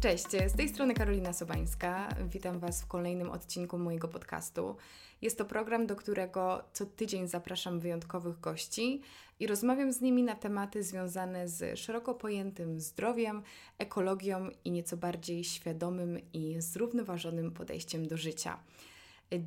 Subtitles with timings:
[0.00, 2.08] Cześć, z tej strony Karolina Sobańska.
[2.32, 4.76] Witam Was w kolejnym odcinku mojego podcastu.
[5.22, 9.02] Jest to program, do którego co tydzień zapraszam wyjątkowych gości
[9.40, 13.42] i rozmawiam z nimi na tematy związane z szeroko pojętym zdrowiem,
[13.78, 18.58] ekologią i nieco bardziej świadomym i zrównoważonym podejściem do życia.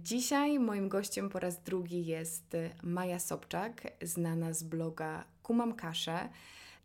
[0.04, 6.30] Dzisiaj moim gościem po raz drugi jest Maja Sobczak, znana z bloga Kumam Kaszę.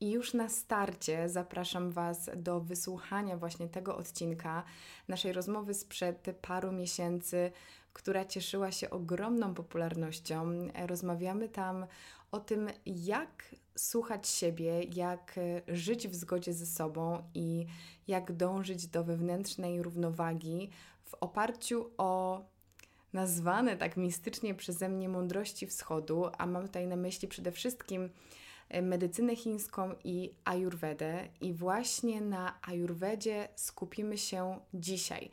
[0.01, 4.65] I już na starcie zapraszam Was do wysłuchania właśnie tego odcinka
[5.09, 7.53] naszej rozmowy sprzed paru miesięcy,
[7.93, 10.45] która cieszyła się ogromną popularnością.
[10.87, 11.87] Rozmawiamy tam
[12.33, 17.67] o tym, jak słuchać siebie, jak żyć w zgodzie ze sobą i
[18.09, 20.71] jak dążyć do wewnętrznej równowagi
[21.05, 22.43] w oparciu o
[23.13, 28.44] nazwane tak mistycznie przeze mnie mądrości wschodu, a mam tutaj na myśli przede wszystkim E,
[28.83, 31.29] medycynę chińską i ajurwedę.
[31.41, 35.31] I właśnie na ajurwedzie skupimy się dzisiaj.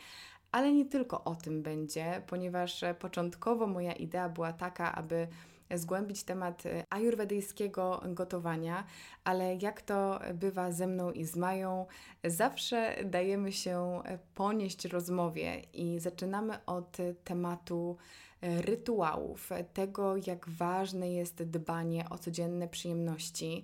[0.51, 5.27] Ale nie tylko o tym będzie, ponieważ początkowo moja idea była taka, aby
[5.75, 8.83] zgłębić temat e, ajurwedyjskiego gotowania,
[9.23, 11.85] ale jak to bywa ze mną i z Mają,
[12.23, 14.01] zawsze dajemy się
[14.35, 17.97] ponieść rozmowie i zaczynamy od tematu
[18.41, 23.63] rytuałów, tego jak ważne jest dbanie o codzienne przyjemności.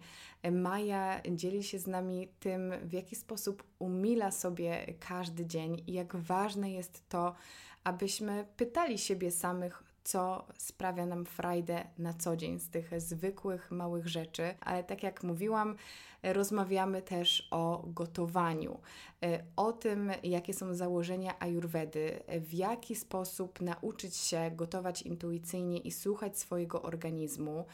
[0.51, 6.15] Maja dzieli się z nami tym, w jaki sposób umila sobie każdy dzień i jak
[6.15, 7.35] ważne jest to,
[7.83, 14.07] abyśmy pytali siebie samych, co sprawia nam frajdę na co dzień z tych zwykłych, małych
[14.07, 14.55] rzeczy.
[14.61, 15.75] Ale tak jak mówiłam,
[16.23, 18.79] rozmawiamy też o gotowaniu,
[19.23, 25.91] e, o tym, jakie są założenia ajurwedy, w jaki sposób nauczyć się gotować intuicyjnie i
[25.91, 27.65] słuchać swojego organizmu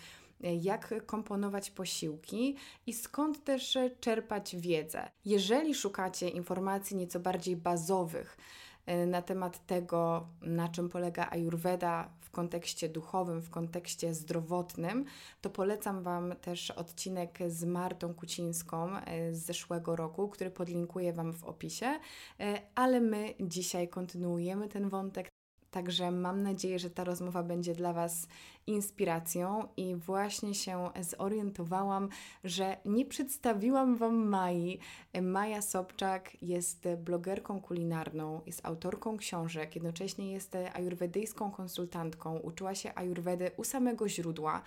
[0.43, 2.55] e, jak komponować posiłki
[2.87, 5.09] i skąd też czerpać wiedzę.
[5.25, 8.37] Jeżeli szukacie informacji nieco bardziej bazowych,
[8.85, 15.05] E, na temat tego, na czym polega Ayurveda kontekście duchowym, w kontekście zdrowotnym,
[15.41, 21.33] to polecam Wam też odcinek z Martą Kucińską e, z zeszłego roku, który podlinkuję Wam
[21.33, 21.99] w opisie.
[22.39, 25.32] E, ale my dzisiaj kontynuujemy ten wątek.
[25.73, 28.27] Także mam nadzieję, że ta rozmowa będzie dla Was
[28.67, 32.09] inspiracją i właśnie się zorientowałam,
[32.43, 34.79] że nie przedstawiłam Wam Mai.
[35.21, 43.51] Maja Sobczak jest blogerką kulinarną, jest autorką książek, jednocześnie jest ajurwedyjską konsultantką, uczyła się ajurwedy
[43.57, 44.61] u samego źródła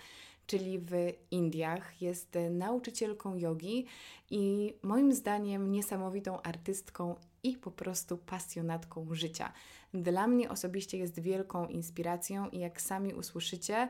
[0.47, 0.93] czyli w
[1.31, 2.03] Indiach.
[2.03, 3.87] Jest nauczycielką jogi
[4.31, 9.53] i moim zdaniem niesamowitą artystką i po prostu pasjonatką życia.
[9.95, 13.89] Dla mnie osobiście jest wielką inspiracją i jak sami usłyszycie,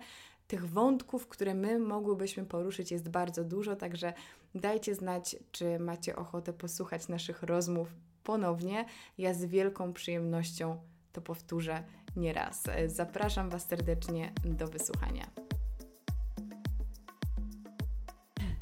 [0.48, 4.12] tych wątków, które my mogłybyśmy poruszyć, jest bardzo dużo, także
[4.54, 7.88] dajcie znać, czy macie ochotę posłuchać naszych rozmów
[8.24, 8.84] ponownie.
[9.18, 10.78] Ja z wielką przyjemnością
[11.12, 11.84] to powtórzę
[12.16, 12.62] nieraz.
[12.86, 15.45] Zapraszam Was serdecznie do wysłuchania.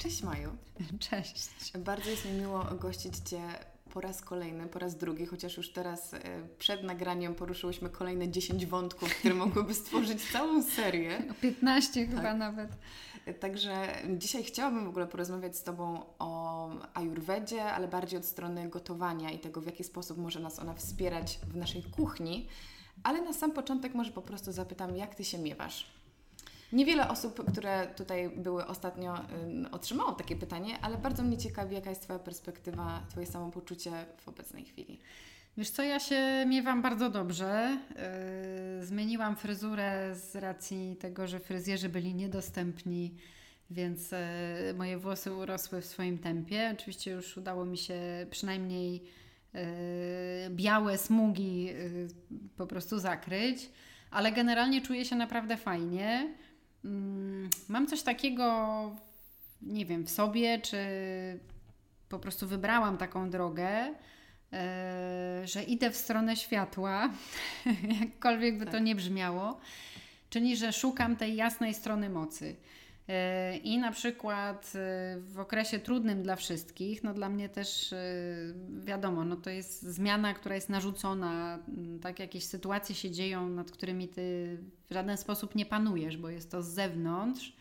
[0.05, 0.49] Cześć Maju.
[1.09, 1.77] Cześć.
[1.77, 3.41] Bardzo jest mi miło gościć Cię
[3.93, 6.19] po raz kolejny, po raz drugi, chociaż już teraz e,
[6.59, 11.33] przed nagraniem poruszyłyśmy kolejne 10 wątków, które mogłyby stworzyć całą serię.
[11.41, 12.15] 15 tak.
[12.15, 12.69] chyba nawet.
[13.39, 19.31] Także dzisiaj chciałabym w ogóle porozmawiać z Tobą o ajurwedzie, ale bardziej od strony gotowania
[19.31, 22.47] i tego, w jaki sposób może nas ona wspierać w naszej kuchni.
[23.03, 25.94] Ale na sam początek może po prostu zapytam, jak Ty się miewasz?
[26.73, 29.15] Niewiele osób, które tutaj były ostatnio,
[29.71, 34.65] otrzymało takie pytanie, ale bardzo mnie ciekawi, jaka jest Twoja perspektywa, Twoje samopoczucie w obecnej
[34.65, 34.99] chwili.
[35.57, 37.77] Wiesz co, ja się miewam bardzo dobrze.
[38.79, 43.15] Yy, zmieniłam fryzurę z racji tego, że fryzjerzy byli niedostępni,
[43.69, 44.17] więc yy,
[44.77, 46.71] moje włosy urosły w swoim tempie.
[46.79, 47.95] Oczywiście już udało mi się
[48.29, 49.03] przynajmniej
[49.53, 49.61] yy,
[50.49, 51.69] białe smugi
[52.57, 53.69] po prostu zakryć,
[54.11, 56.33] ale generalnie czuję się naprawdę fajnie.
[56.85, 58.95] Mm, mam coś takiego,
[59.61, 60.77] nie wiem, w sobie, czy
[62.09, 63.93] po prostu wybrałam taką drogę,
[64.53, 67.09] e, że idę w stronę światła,
[68.01, 68.73] jakkolwiek by tak.
[68.73, 69.59] to nie brzmiało,
[70.29, 72.55] czyli że szukam tej jasnej strony mocy.
[73.63, 77.93] I na przykład e, w okresie trudnym dla wszystkich, no dla mnie też
[78.79, 81.59] wiadomo, no to jest zmiana, która jest narzucona,
[82.01, 84.57] tak jakieś sytuacje się dzieją, nad którymi ty
[84.89, 87.55] w żaden sposób nie panujesz, bo jest to z zewnątrz.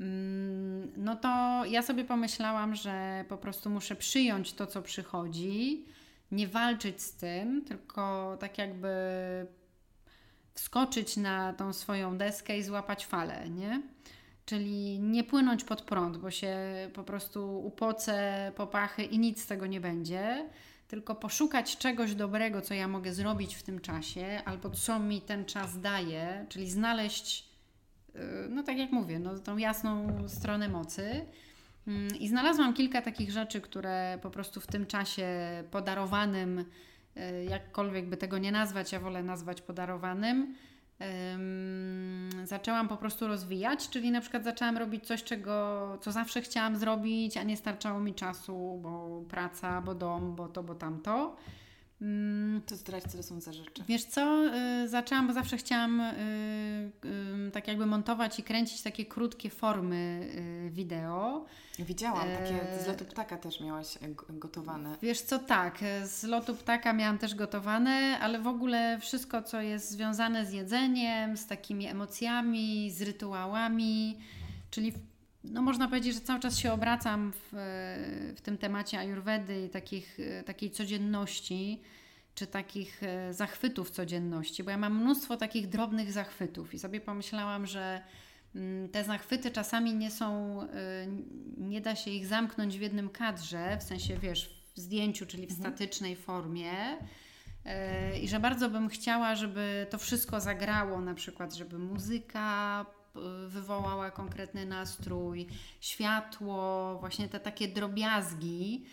[0.00, 5.84] Mm, no to ja sobie pomyślałam, że po prostu muszę przyjąć to, co przychodzi,
[6.32, 8.88] nie walczyć z tym, tylko tak jakby
[10.54, 13.82] wskoczyć na tą swoją deskę i złapać falę, nie?
[14.44, 16.56] Czyli nie płynąć pod prąd, bo się
[16.94, 20.48] po prostu upocę, popachy i nic z tego nie będzie,
[20.90, 25.44] tylko poszukać czegoś dobrego, co ja mogę zrobić w tym czasie, albo co mi ten
[25.44, 27.48] czas daje, czyli znaleźć,
[28.14, 31.26] yy, no tak jak mówię, no, tą jasną stronę mocy.
[31.86, 35.28] Mm, I znalazłam kilka takich rzeczy, które po prostu w tym czasie
[35.70, 36.64] podarowanym,
[37.16, 40.54] yy, jakkolwiek by tego nie nazwać, ja wolę nazwać podarowanym,
[42.44, 47.36] zaczęłam po prostu rozwijać, czyli na przykład zaczęłam robić coś, czego, co zawsze chciałam zrobić,
[47.36, 51.36] a nie starczało mi czasu, bo praca, bo dom, bo to, bo tamto.
[52.02, 52.29] Mm,
[52.66, 53.84] to zdradź, co to są za rzeczy.
[53.88, 54.44] Wiesz co,
[54.84, 56.12] y, zaczęłam, bo zawsze chciałam y,
[57.48, 60.30] y, tak jakby montować i kręcić takie krótkie formy
[60.70, 61.44] wideo.
[61.78, 63.98] Widziałam, takie z lotu ptaka też miałaś
[64.28, 64.96] gotowane.
[65.02, 69.90] Wiesz co, tak, z lotu ptaka miałam też gotowane, ale w ogóle wszystko, co jest
[69.90, 74.18] związane z jedzeniem, z takimi emocjami, z rytuałami,
[74.70, 74.92] czyli
[75.44, 77.48] no można powiedzieć, że cały czas się obracam w,
[78.36, 81.80] w tym temacie ayurvedy i takich, takiej codzienności,
[82.34, 87.66] czy takich e, zachwytów codzienności, bo ja mam mnóstwo takich drobnych zachwytów i sobie pomyślałam,
[87.66, 88.02] że
[88.54, 90.66] mm, te zachwyty czasami nie są, e,
[91.58, 95.50] nie da się ich zamknąć w jednym kadrze, w sensie wiesz, w zdjęciu, czyli w
[95.50, 95.72] mhm.
[95.72, 96.72] statycznej formie.
[97.64, 102.86] E, I że bardzo bym chciała, żeby to wszystko zagrało, na przykład, żeby muzyka
[103.48, 105.46] wywołała konkretny nastrój,
[105.80, 108.84] światło, właśnie te takie drobiazgi.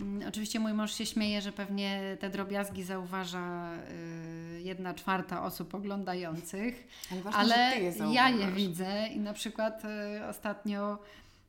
[0.00, 5.74] Mm, oczywiście mój mąż się śmieje, że pewnie te drobiazgi zauważa y, jedna czwarta osób
[5.74, 6.88] oglądających,
[7.32, 10.98] ale, ale je ja je widzę i na przykład y, ostatnio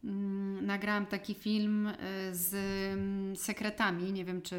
[0.04, 1.94] mm, nagrałam taki film y,
[2.32, 2.54] z
[2.94, 4.58] mm, sekretami, nie wiem czy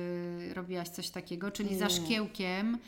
[0.55, 2.79] robiłaś coś takiego, czyli za szkiełkiem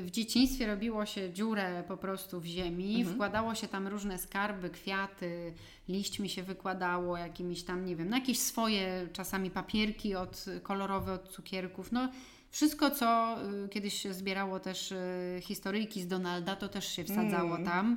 [0.00, 3.14] w dzieciństwie robiło się dziurę po prostu w ziemi, mhm.
[3.14, 5.54] wkładało się tam różne skarby, kwiaty,
[5.88, 11.12] liść mi się wykładało, jakimiś tam, nie wiem, na jakieś swoje czasami papierki od, kolorowe
[11.12, 12.08] od cukierków, no
[12.50, 17.54] wszystko, co y, kiedyś się zbierało też y, historyjki z Donalda, to też się wsadzało
[17.56, 17.64] mm.
[17.64, 17.96] tam.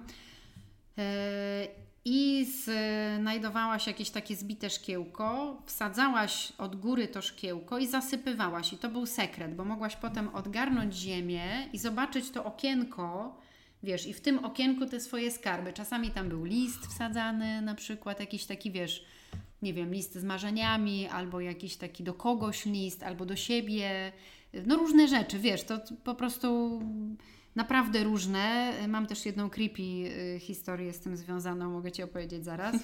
[2.08, 2.48] I
[3.20, 8.74] znajdowałaś jakieś takie zbite szkiełko, wsadzałaś od góry to szkiełko i zasypywałaś.
[8.74, 13.38] I to był sekret, bo mogłaś potem odgarnąć ziemię i zobaczyć to okienko,
[13.84, 15.74] wiesz, i w tym okienku te swoje skarby.
[15.74, 19.06] Czasami tam był list wsadzany, na przykład jakiś taki, wiesz,
[19.62, 24.12] nie wiem, list z marzeniami, albo jakiś taki do kogoś list, albo do siebie.
[24.66, 26.80] No różne rzeczy, wiesz, to po prostu
[27.56, 28.74] naprawdę różne.
[28.88, 32.76] Mam też jedną creepy y, historię z tym związaną, mogę Ci opowiedzieć zaraz.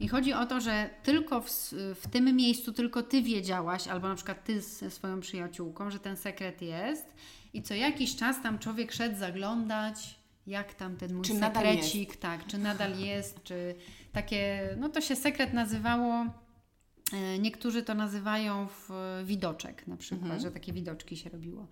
[0.00, 1.50] I chodzi o to, że tylko w,
[1.94, 6.16] w, tym miejscu tylko Ty wiedziałaś, albo na przykład Ty ze swoją przyjaciółką, że ten
[6.16, 7.06] sekret jest
[7.52, 12.46] i co jakiś czas tam człowiek szedł zaglądać, jak tam ten mój czy sekrecik, tak,
[12.46, 13.74] czy nadal jest, czy
[14.12, 16.26] takie, no to się sekret nazywało,
[17.12, 18.90] e, niektórzy to nazywają w
[19.24, 20.40] widoczek na przykład, mhm.
[20.40, 21.66] że takie widoczki się robiło.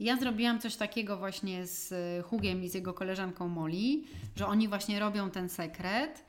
[0.00, 1.94] Ja zrobiłam coś takiego właśnie z
[2.26, 4.02] Hugiem i z jego koleżanką Molly,
[4.36, 6.24] że oni właśnie robią ten sekret.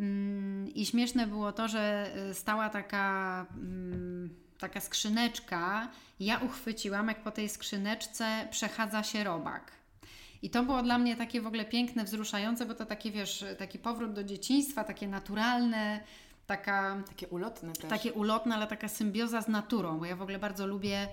[0.00, 5.88] Mm, I śmieszne było to, że y, stała taka, mm, taka skrzyneczka.
[6.20, 9.72] Ja uchwyciłam, jak po tej skrzyneczce przechadza się robak.
[10.42, 13.78] I to było dla mnie takie w ogóle piękne, wzruszające, bo to takie, wiesz, taki
[13.78, 16.00] powrót do dzieciństwa, takie naturalne,
[16.46, 17.02] taka...
[17.08, 17.90] Takie ulotne też.
[17.90, 21.08] Takie ulotne, ale taka symbioza z naturą, bo ja w ogóle bardzo lubię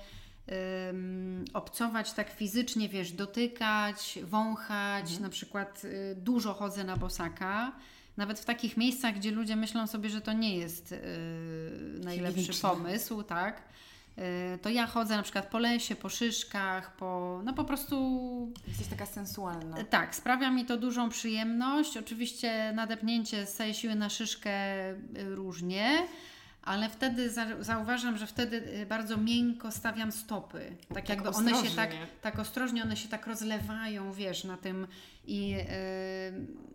[1.54, 5.22] obcować tak fizycznie, wiesz, dotykać, wąchać, mhm.
[5.22, 7.72] na przykład y, dużo chodzę na bosaka,
[8.18, 11.00] nawet w takich miejscach, gdzie ludzie myślą sobie, że to nie jest y,
[12.04, 13.62] najlepszy pomysł, tak?
[14.18, 18.54] Y, to ja chodzę na przykład po lesie, po szyszkach, po, no po prostu...
[18.68, 19.84] Jesteś taka sensualna.
[19.84, 21.98] Tak, sprawia mi to dużą przyjemność.
[21.98, 24.52] Oczywiście nadepnięcie z całej siły na szyszkę
[25.16, 26.08] różnie,
[26.62, 30.76] ale wtedy zauważam, że wtedy y, bardzo miękko stawiam stopy.
[30.80, 31.92] Tak, tak jakby one się tak,
[32.22, 34.88] tak ostrożnie, one się tak rozlewają, wiesz, na tym
[35.26, 35.58] i yy,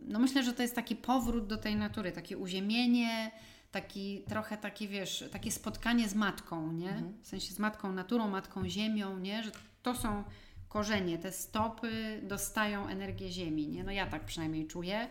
[0.07, 3.31] no myślę, że to jest taki powrót do tej natury, takie uziemienie,
[3.73, 6.90] taki trochę takie, wiesz, takie spotkanie z matką, nie?
[6.90, 7.23] Mhm.
[7.23, 9.43] W sensie z matką naturą, matką ziemią, nie?
[9.43, 9.50] Że
[9.83, 10.25] to są
[10.69, 13.85] korzenie, te stopy dostają energię ziemi, nie?
[13.85, 15.09] No ja tak przynajmniej czuję.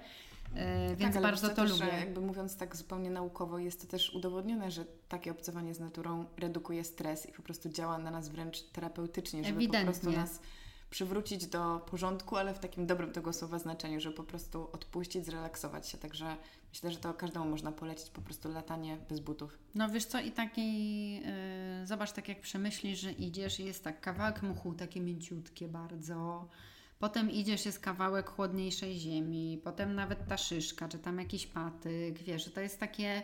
[0.55, 1.85] E, więc tak, bardzo to, lubię.
[1.99, 6.83] jakby mówiąc tak zupełnie naukowo, jest to też udowodnione, że takie obcowanie z naturą redukuje
[6.83, 9.93] stres i po prostu działa na nas wręcz terapeutycznie, żeby Ewidentnie.
[9.93, 10.39] po prostu nas
[10.89, 15.89] przywrócić do porządku, ale w takim dobrym tego słowa znaczeniu, żeby po prostu odpuścić, zrelaksować
[15.89, 15.97] się.
[15.97, 16.37] Także
[16.73, 19.59] myślę, że to każdemu można polecić po prostu latanie bez butów.
[19.75, 21.21] No wiesz co, i taki, yy,
[21.83, 26.47] zobacz tak jak przemyślisz, że idziesz i jest tak kawałek muchu, takie mięciutkie bardzo,
[26.99, 32.53] Potem idziesz, jest kawałek chłodniejszej ziemi, potem nawet ta szyszka, czy tam jakiś patyk, wiesz,
[32.53, 33.23] to jest takie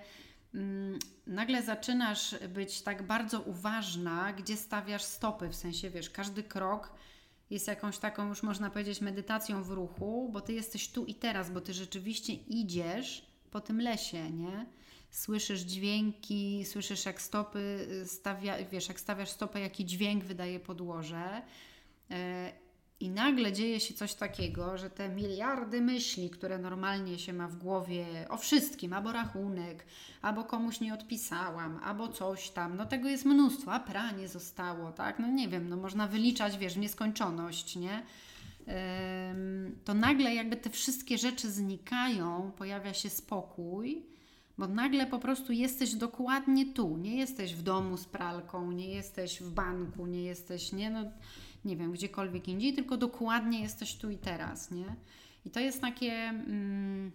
[0.54, 6.94] mm, nagle zaczynasz być tak bardzo uważna, gdzie stawiasz stopy, w sensie wiesz, każdy krok
[7.50, 11.52] jest jakąś taką, już można powiedzieć, medytacją w ruchu, bo ty jesteś tu i teraz,
[11.52, 14.66] bo ty rzeczywiście idziesz po tym lesie, nie?
[15.12, 21.42] Słyszysz dźwięki, słyszysz jak stopy stawia, wiesz, jak stawiasz stopę, jaki dźwięk wydaje podłoże.
[23.02, 27.56] I nagle dzieje się coś takiego, że te miliardy myśli, które normalnie się ma w
[27.56, 29.86] głowie o wszystkim, albo rachunek,
[30.22, 35.20] albo komuś nie odpisałam, albo coś tam, no tego jest mnóstwo, a pranie zostało, tak?
[35.20, 38.04] No nie wiem, no można wyliczać, wiesz, nieskończoność, nie?
[39.86, 44.06] To nagle jakby te wszystkie rzeczy znikają, pojawia się spokój,
[44.58, 46.98] bo nagle po prostu jesteś dokładnie tu.
[46.98, 51.04] Nie jesteś w domu z pralką, nie jesteś w banku, nie jesteś, nie, no,
[51.66, 54.96] nie wiem, gdziekolwiek indziej, tylko dokładnie jesteś tu i teraz, nie?
[55.46, 57.12] I to jest takie, mm,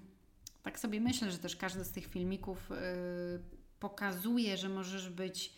[0.62, 2.76] tak sobie myślę, że też każdy z tych filmików yy,
[3.80, 5.52] pokazuje, że możesz być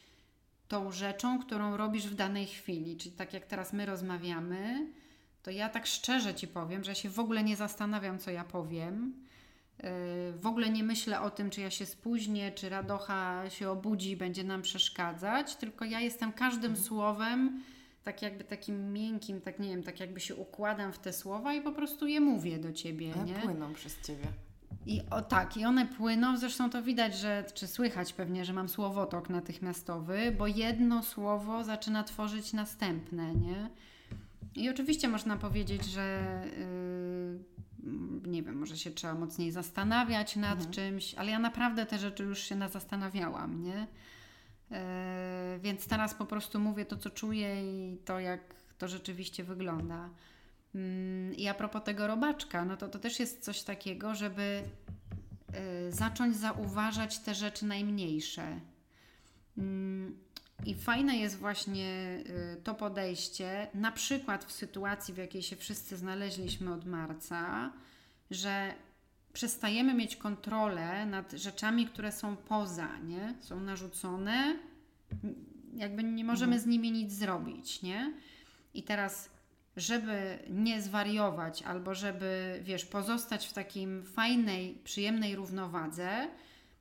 [0.68, 2.96] tą rzeczą, którą robisz w danej chwili.
[2.96, 4.86] Czyli tak jak teraz my rozmawiamy,
[5.42, 8.44] to ja tak szczerze Ci powiem, że ja się w ogóle nie zastanawiam, co ja
[8.44, 9.14] powiem
[10.32, 14.16] w ogóle nie myślę o tym, czy ja się spóźnię, czy radocha się obudzi i
[14.16, 16.86] będzie nam przeszkadzać, tylko ja jestem każdym mhm.
[16.86, 17.62] słowem
[18.08, 21.60] tak jakby takim miękkim, tak nie wiem, tak jakby się układam w te słowa i
[21.60, 23.14] po prostu je mówię do ciebie.
[23.14, 23.34] One nie?
[23.34, 24.24] płyną przez ciebie.
[24.86, 28.68] I o tak, i one płyną, zresztą to widać, że, czy słychać pewnie, że mam
[28.68, 33.70] słowotok natychmiastowy, bo jedno słowo zaczyna tworzyć następne, nie?
[34.54, 36.42] I oczywiście można powiedzieć, że.
[36.58, 37.58] Yy,
[38.26, 40.72] nie wiem, może się trzeba mocniej zastanawiać nad mhm.
[40.72, 43.86] czymś, ale ja naprawdę te rzeczy już się na zastanawiałam, nie?
[44.72, 48.40] E, więc teraz po prostu mówię to, co czuję i to, jak
[48.78, 50.10] to rzeczywiście wygląda.
[50.74, 54.62] Mm, I a propos tego robaczka, no to to też jest coś takiego, żeby
[55.88, 58.60] y, zacząć zauważać te rzeczy najmniejsze.
[59.58, 60.18] Mm,
[60.66, 65.96] I fajne jest właśnie y, to podejście, na przykład w sytuacji, w jakiej się wszyscy
[65.96, 67.72] znaleźliśmy od marca,
[68.30, 68.74] że
[69.38, 73.34] przestajemy mieć kontrolę nad rzeczami, które są poza, nie?
[73.40, 74.56] Są narzucone,
[75.74, 76.62] jakby nie możemy mhm.
[76.62, 78.12] z nimi nic zrobić, nie?
[78.74, 79.30] I teraz,
[79.76, 86.28] żeby nie zwariować albo żeby, wiesz, pozostać w takim fajnej, przyjemnej równowadze,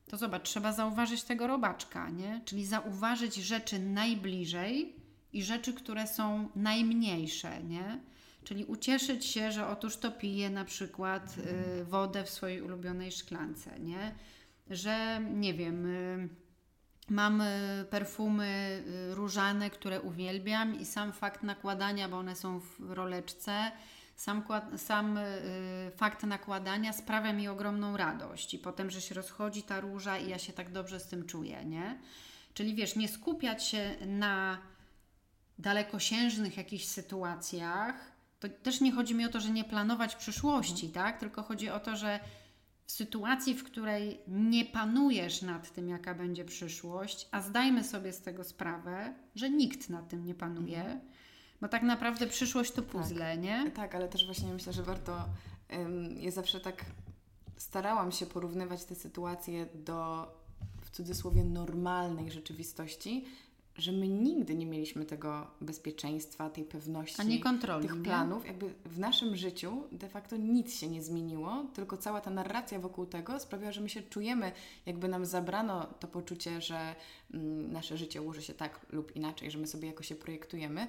[0.08, 2.42] to zobacz, trzeba zauważyć tego robaczka, nie?
[2.46, 4.96] Czyli zauważyć rzeczy najbliżej
[5.34, 8.00] i rzeczy, które są najmniejsze, nie?
[8.48, 11.36] Czyli ucieszyć się, że otóż to pije na przykład
[11.82, 14.16] y, wodę w swojej ulubionej szklance, nie?
[14.70, 16.30] Że nie wiem, y,
[17.10, 22.92] mam y, perfumy y, różane, które uwielbiam i sam fakt nakładania, bo one są w
[22.92, 23.72] roleczce,
[24.16, 24.44] sam,
[24.78, 30.18] sam y, fakt nakładania sprawia mi ogromną radość i potem, że się rozchodzi ta róża
[30.18, 32.00] i ja się tak dobrze z tym czuję, nie?
[32.54, 34.58] Czyli wiesz, nie skupiać się na
[35.60, 41.06] dalekosiężnych jakichś sytuacjach, to też nie chodzi mi o to, że nie planować przyszłości, mhm.
[41.06, 41.20] tak?
[41.20, 42.20] Tylko chodzi o to, że
[42.86, 48.22] w sytuacji, w której nie panujesz nad tym, jaka będzie przyszłość, a zdajmy sobie z
[48.22, 51.00] tego sprawę, że nikt nad tym nie panuje, mhm.
[51.62, 53.44] bo tak naprawdę przyszłość to puzzle, tak.
[53.44, 53.72] nie?
[53.72, 55.26] Tak, ale też właśnie myślę, że warto.
[55.74, 56.86] Ym, ja zawsze tak
[57.58, 60.28] starałam się porównywać te sytuacje do
[60.82, 63.26] w cudzysłowie normalnej rzeczywistości,
[63.78, 67.18] że my nigdy nie mieliśmy tego bezpieczeństwa, tej pewności,
[67.88, 68.44] tych planów.
[68.44, 68.50] Nie?
[68.50, 73.06] Jakby w naszym życiu de facto nic się nie zmieniło, tylko cała ta narracja wokół
[73.06, 74.52] tego sprawia, że my się czujemy,
[74.86, 76.96] jakby nam zabrano to poczucie, że
[77.34, 80.88] mm, nasze życie ułoży się tak lub inaczej, że my sobie jako się projektujemy.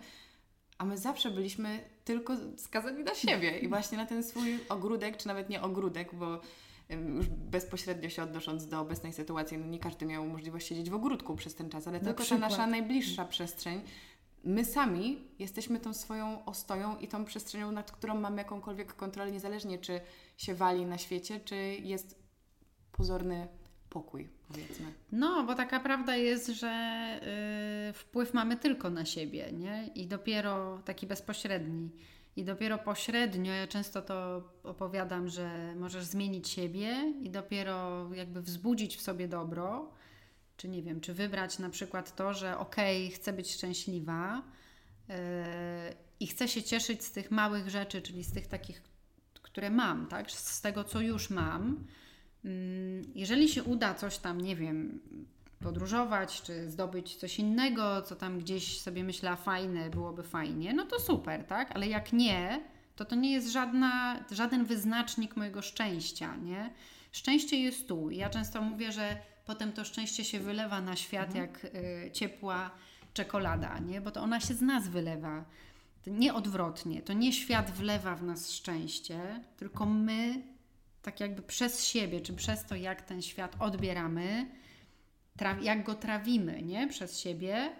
[0.78, 5.26] A my zawsze byliśmy tylko skazani na siebie i właśnie na ten swój ogródek, czy
[5.26, 6.40] nawet nie ogródek, bo
[6.88, 11.36] już bezpośrednio się odnosząc do obecnej sytuacji, no nie każdy miał możliwość siedzieć w ogródku
[11.36, 12.40] przez ten czas, ale Na tylko przykład.
[12.40, 13.80] ta nasza najbliższa przestrzeń,
[14.44, 19.78] my sami jesteśmy tą swoją ostoją i tą przestrzenią, nad którą mamy jakąkolwiek kontrolę, niezależnie
[19.78, 20.00] czy
[20.36, 22.18] się wali na świecie, czy jest
[22.92, 23.48] pozorny
[23.90, 24.86] pokój, powiedzmy.
[25.12, 26.70] No, bo taka prawda jest, że
[27.86, 29.90] yy, wpływ mamy tylko na siebie, nie?
[29.94, 31.90] I dopiero taki bezpośredni.
[32.38, 38.96] I dopiero pośrednio, ja często to opowiadam, że możesz zmienić siebie i dopiero jakby wzbudzić
[38.96, 39.92] w sobie dobro,
[40.56, 44.42] czy nie wiem, czy wybrać na przykład to, że okej, okay, chcę być szczęśliwa
[45.08, 45.14] yy,
[46.20, 48.82] i chcę się cieszyć z tych małych rzeczy, czyli z tych takich,
[49.42, 50.30] które mam, tak?
[50.30, 51.84] Z tego, co już mam.
[52.44, 52.50] Yy,
[53.14, 55.00] jeżeli się uda coś tam, nie wiem,
[55.60, 61.00] podróżować, czy zdobyć coś innego, co tam gdzieś sobie myślała fajne, byłoby fajnie, no to
[61.00, 61.72] super, tak?
[61.76, 62.60] Ale jak nie,
[62.96, 66.70] to to nie jest żadna, żaden wyznacznik mojego szczęścia, nie?
[67.12, 68.10] Szczęście jest tu.
[68.10, 72.70] Ja często mówię, że potem to szczęście się wylewa na świat jak y, ciepła
[73.14, 74.00] czekolada, nie?
[74.00, 75.44] Bo to ona się z nas wylewa.
[76.04, 77.02] To nie odwrotnie.
[77.02, 80.42] To nie świat wlewa w nas szczęście, tylko my
[81.02, 84.46] tak jakby przez siebie, czy przez to, jak ten świat odbieramy,
[85.62, 86.88] jak go trawimy, nie?
[86.88, 87.70] Przez siebie,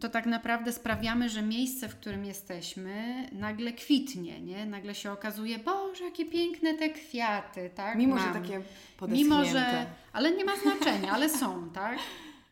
[0.00, 4.66] to tak naprawdę sprawiamy, że miejsce, w którym jesteśmy, nagle kwitnie, nie?
[4.66, 7.98] Nagle się okazuje, Boże, jakie piękne te kwiaty, tak?
[7.98, 8.34] Mimo, Mam.
[8.34, 8.62] że takie
[8.96, 9.34] podeschnięte.
[9.34, 9.86] Mimo, że...
[10.12, 11.98] Ale nie ma znaczenia, ale są, tak?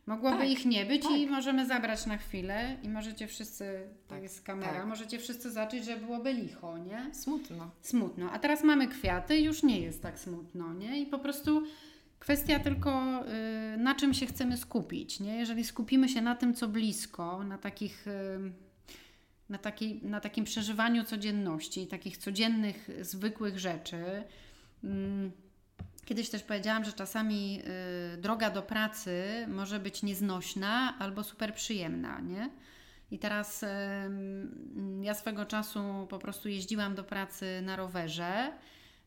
[0.07, 1.13] Mogłoby tak, ich nie być tak.
[1.13, 4.87] i możemy zabrać na chwilę i możecie wszyscy, tak, jest kamera, tak.
[4.87, 7.15] możecie wszyscy zacząć, że byłoby licho, nie?
[7.15, 7.71] Smutno.
[7.81, 8.31] Smutno.
[8.33, 11.01] A teraz mamy kwiaty i już nie jest tak smutno, nie?
[11.01, 11.63] I po prostu
[12.29, 13.25] Kwestia tylko,
[13.75, 15.21] y, na czym się chcemy skupić.
[15.21, 15.37] Nie?
[15.37, 18.53] Jeżeli skupimy się na tym, co blisko, na, takich, y,
[19.49, 24.25] na, takiej, na takim przeżywaniu codzienności, takich codziennych, zwykłych rzeczy.
[24.85, 25.33] Mm,
[26.05, 27.63] kiedyś też powiedziałam, że czasami
[28.15, 32.21] y, droga do pracy może być nieznośna albo super przyjemna.
[32.21, 32.51] Nie?
[33.11, 33.65] I teraz
[35.03, 38.53] ja swego czasu po prostu jeździłam do pracy na rowerze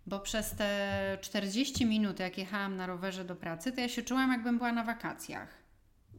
[0.07, 4.31] bo przez te 40 minut, jak jechałam na rowerze do pracy, to ja się czułam,
[4.31, 5.61] jakbym była na wakacjach.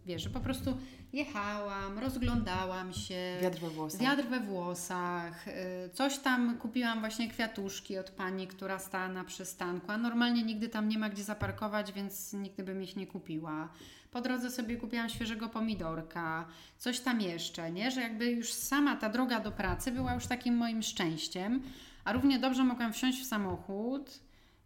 [0.06, 0.76] Wiesz, że po prostu
[1.12, 3.38] jechałam, rozglądałam się.
[3.42, 4.00] Wiatr we włosach.
[4.00, 5.48] Wiatr we włosach.
[5.48, 5.52] Y,
[5.92, 10.88] coś tam kupiłam właśnie kwiatuszki od pani, która stała na przystanku, a normalnie nigdy tam
[10.88, 13.68] nie ma gdzie zaparkować, więc nigdy bym ich nie kupiła.
[14.10, 16.46] Po drodze sobie kupiłam świeżego pomidorka,
[16.78, 17.90] coś tam jeszcze, nie?
[17.90, 21.62] Że jakby już sama ta droga do pracy była już takim moim szczęściem.
[22.04, 24.20] A równie dobrze mogłam wsiąść w samochód,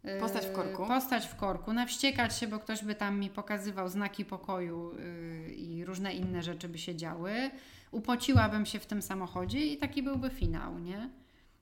[0.05, 0.87] y, Postać w korku.
[0.87, 5.85] Postać w korku, nawściekać się, bo ktoś by tam mi pokazywał znaki pokoju yy, i
[5.85, 7.51] różne inne rzeczy by się działy.
[7.91, 11.09] Upociłabym się w tym samochodzie i taki byłby finał, nie?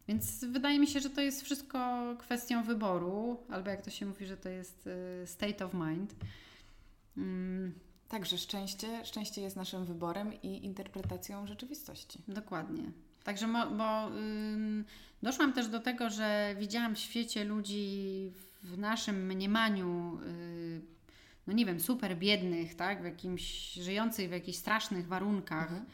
[0.07, 4.25] Więc wydaje mi się, że to jest wszystko kwestią wyboru, albo jak to się mówi,
[4.25, 4.89] że to jest
[5.21, 6.15] yy, state of mind.
[7.17, 7.73] Mm.
[8.09, 12.19] Także szczęście, szczęście jest naszym wyborem i interpretacją rzeczywistości.
[12.27, 12.83] Dokładnie.
[13.25, 14.85] Także, mo, bo ym,
[15.23, 18.31] doszłam też do tego, że widziałam w świecie ludzi
[18.63, 20.81] w naszym mniemaniu, yy,
[21.47, 25.71] no nie wiem, super biednych, tak, w jakimś, żyjących w jakichś strasznych warunkach.
[25.71, 25.85] Mhm.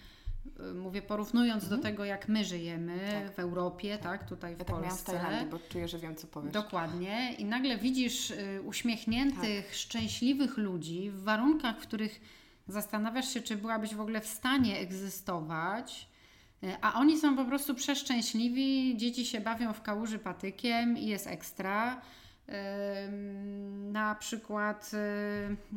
[0.72, 1.82] Y, mówię, porównując mhm.
[1.82, 3.36] do tego, jak my żyjemy tak.
[3.36, 5.12] w Europie, tak, tak tutaj w ja Polsce.
[5.12, 6.54] Tak w Tajlandii, bo czuję, że wiem, co powiesz.
[6.54, 7.34] Dokładnie.
[7.34, 9.76] I nagle widzisz y, uśmiechniętych, tak.
[9.76, 12.22] szczęśliwych ludzi w warunkach, w których
[12.68, 16.11] zastanawiasz się, czy byłabyś w ogóle w stanie egzystować,
[16.82, 22.02] a oni są po prostu przeszczęśliwi, dzieci się bawią w kałuży patykiem i jest ekstra.
[23.92, 24.92] Na przykład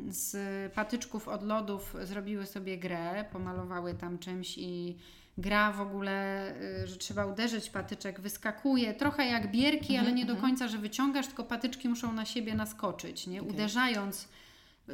[0.09, 0.37] z
[0.73, 4.99] patyczków od lodów zrobiły sobie grę, pomalowały tam czymś i
[5.39, 6.51] gra w ogóle,
[6.83, 10.51] y, że trzeba uderzyć patyczek, wyskakuje, trochę jak bierki, mhm, ale nie do mhm.
[10.51, 13.43] końca, że wyciągasz, tylko patyczki muszą na siebie naskoczyć, nie?
[13.43, 14.29] Uderzając,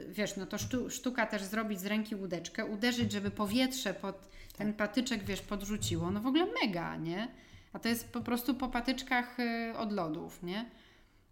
[0.08, 0.56] wiesz, no to
[0.90, 6.10] sztuka też zrobić z ręki łódeczkę, uderzyć, żeby powietrze pod ten patyczek, wiesz, podrzuciło.
[6.10, 7.28] No w ogóle mega, nie?
[7.72, 10.70] A to jest po prostu po patyczkach y, od lodów, nie?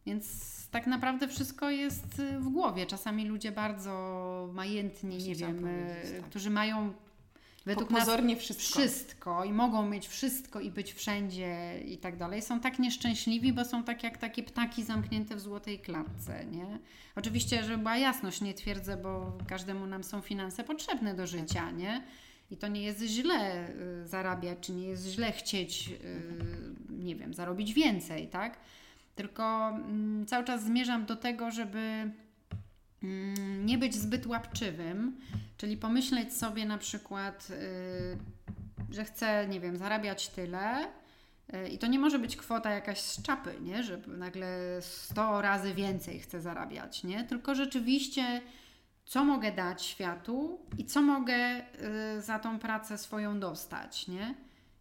[0.07, 0.27] Więc
[0.71, 2.87] tak naprawdę wszystko jest y, w głowie.
[2.87, 6.31] Czasami ludzie bardzo majętni, nie wiem, y, tak.
[6.31, 6.92] którzy mają
[7.68, 8.78] według Pozornie nas wszystko.
[8.78, 13.64] wszystko i mogą mieć wszystko i być wszędzie i tak dalej, są tak nieszczęśliwi, bo
[13.64, 16.78] są tak jak takie ptaki zamknięte w złotej klatce, nie?
[17.16, 22.02] Oczywiście, żeby była jasność, nie twierdzę, bo każdemu nam są finanse potrzebne do życia, nie?
[22.50, 26.22] I to nie jest źle y, zarabiać, czy nie jest źle chcieć, y,
[26.90, 28.59] nie wiem, zarobić więcej, tak?
[29.14, 32.11] Tylko mm, cały czas zmierzam do tego, żeby
[33.02, 35.20] mm, nie być zbyt łapczywym,
[35.59, 40.88] czyli pomyśleć sobie na przykład, y, że chcę, nie wiem, zarabiać tyle.
[41.73, 43.83] I to nie może być kwota jakaś z czapy, nie?
[43.83, 47.25] że nagle 100 razy więcej chcę zarabiać, nie?
[47.25, 48.42] Tylko rzeczywiście
[49.09, 51.61] co mogę dać światu i co mogę
[52.16, 54.35] y, za tą pracę swoją dostać, nie?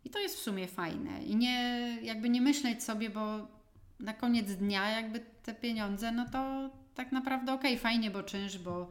[0.05, 1.23] I to jest w sumie fajne.
[1.23, 3.47] I nie, jakby nie myśleć sobie, bo
[3.99, 8.57] na koniec dnia jakby te pieniądze, no to tak naprawdę okej, okay, fajnie, bo czynsz,
[8.57, 8.89] bo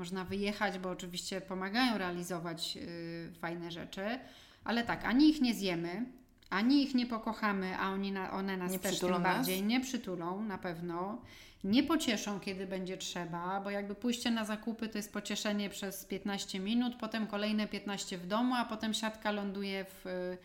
[0.00, 4.18] można wyjechać, bo oczywiście pomagają realizować y, fajne rzeczy,
[4.64, 6.06] ale tak, ani ich nie zjemy,
[6.50, 10.44] ani ich nie pokochamy, a oni na, one nas nie też tym bardziej nie przytulą
[10.44, 11.22] na pewno.
[11.64, 16.60] Nie pocieszą, kiedy będzie trzeba, bo jakby pójście na zakupy to jest pocieszenie przez 15
[16.60, 20.36] minut, potem kolejne 15 w domu, a potem siatka ląduje w,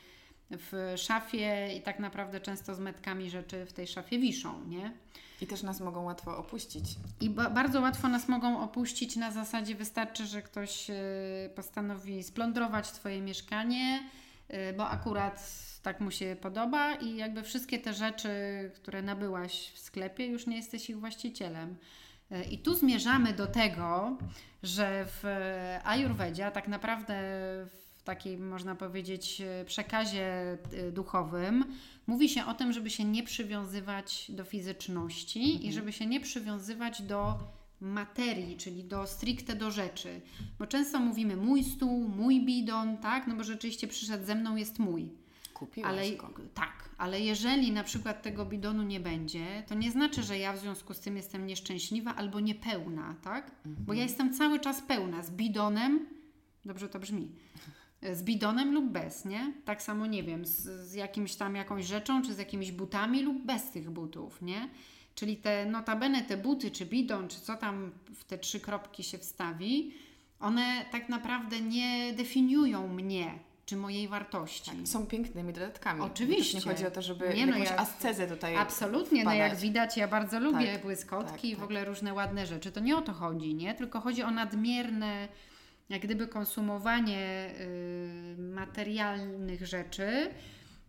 [0.51, 4.91] w szafie i tak naprawdę często z metkami rzeczy w tej szafie wiszą, nie?
[5.41, 6.85] I też nas mogą łatwo opuścić.
[7.21, 10.93] I ba bardzo łatwo nas mogą opuścić na zasadzie wystarczy, że ktoś y,
[11.55, 14.09] postanowi splądrować Twoje mieszkanie,
[14.53, 18.29] y, bo akurat tak mu się podoba i jakby wszystkie te rzeczy,
[18.75, 21.77] które nabyłaś w sklepie, już nie jesteś ich właścicielem.
[22.31, 24.17] E, I tu zmierzamy do tego,
[24.63, 25.23] że w
[25.83, 27.13] Ayurvedzie, a tak naprawdę
[27.65, 30.57] w takim, można powiedzieć, przekazie
[30.91, 31.65] duchowym,
[32.07, 35.61] mówi się o tym, żeby się nie przywiązywać do fizyczności mhm.
[35.63, 37.39] i żeby się nie przywiązywać do
[37.81, 40.21] materii, czyli do stricte do rzeczy.
[40.59, 43.27] Bo często mówimy mój stół, mój bidon, tak?
[43.27, 45.09] No bo rzeczywiście przyszedł ze mną, jest mój.
[45.53, 46.29] Kupiłaś ale, go.
[46.53, 50.59] Tak, ale jeżeli na przykład tego bidonu nie będzie, to nie znaczy, że ja w
[50.59, 53.51] związku z tym jestem nieszczęśliwa albo niepełna, tak?
[53.65, 53.85] Mhm.
[53.85, 56.07] Bo ja jestem cały czas pełna z bidonem,
[56.65, 57.31] dobrze to brzmi,
[58.13, 59.53] z bidonem lub bez, nie?
[59.65, 63.45] Tak samo, nie wiem, z, z jakimś tam jakąś rzeczą, czy z jakimiś butami lub
[63.45, 64.69] bez tych butów, nie?
[65.15, 69.17] Czyli te notabene, te buty, czy bidon, czy co tam w te trzy kropki się
[69.17, 69.93] wstawi,
[70.39, 74.71] one tak naprawdę nie definiują mnie, czy mojej wartości.
[74.71, 76.01] Tak, są pięknymi dodatkami.
[76.01, 76.57] Oczywiście.
[76.57, 79.39] Nie chodzi o to, żeby nie, no jakąś ja, ascezę tutaj Absolutnie, wpadać.
[79.39, 81.63] no jak widać, ja bardzo lubię tak, błyskotki tak, i w tak.
[81.63, 82.71] ogóle różne ładne rzeczy.
[82.71, 83.73] To nie o to chodzi, nie?
[83.73, 85.27] Tylko chodzi o nadmierne
[85.89, 90.29] jak gdyby konsumowanie y, materialnych rzeczy,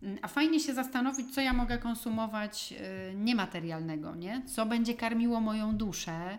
[0.03, 2.73] mm, a fajnie się zastanowić, co ja mogę konsumować
[3.11, 4.41] y, niematerialnego, nie?
[4.55, 6.37] Co będzie karmiło moją duszę,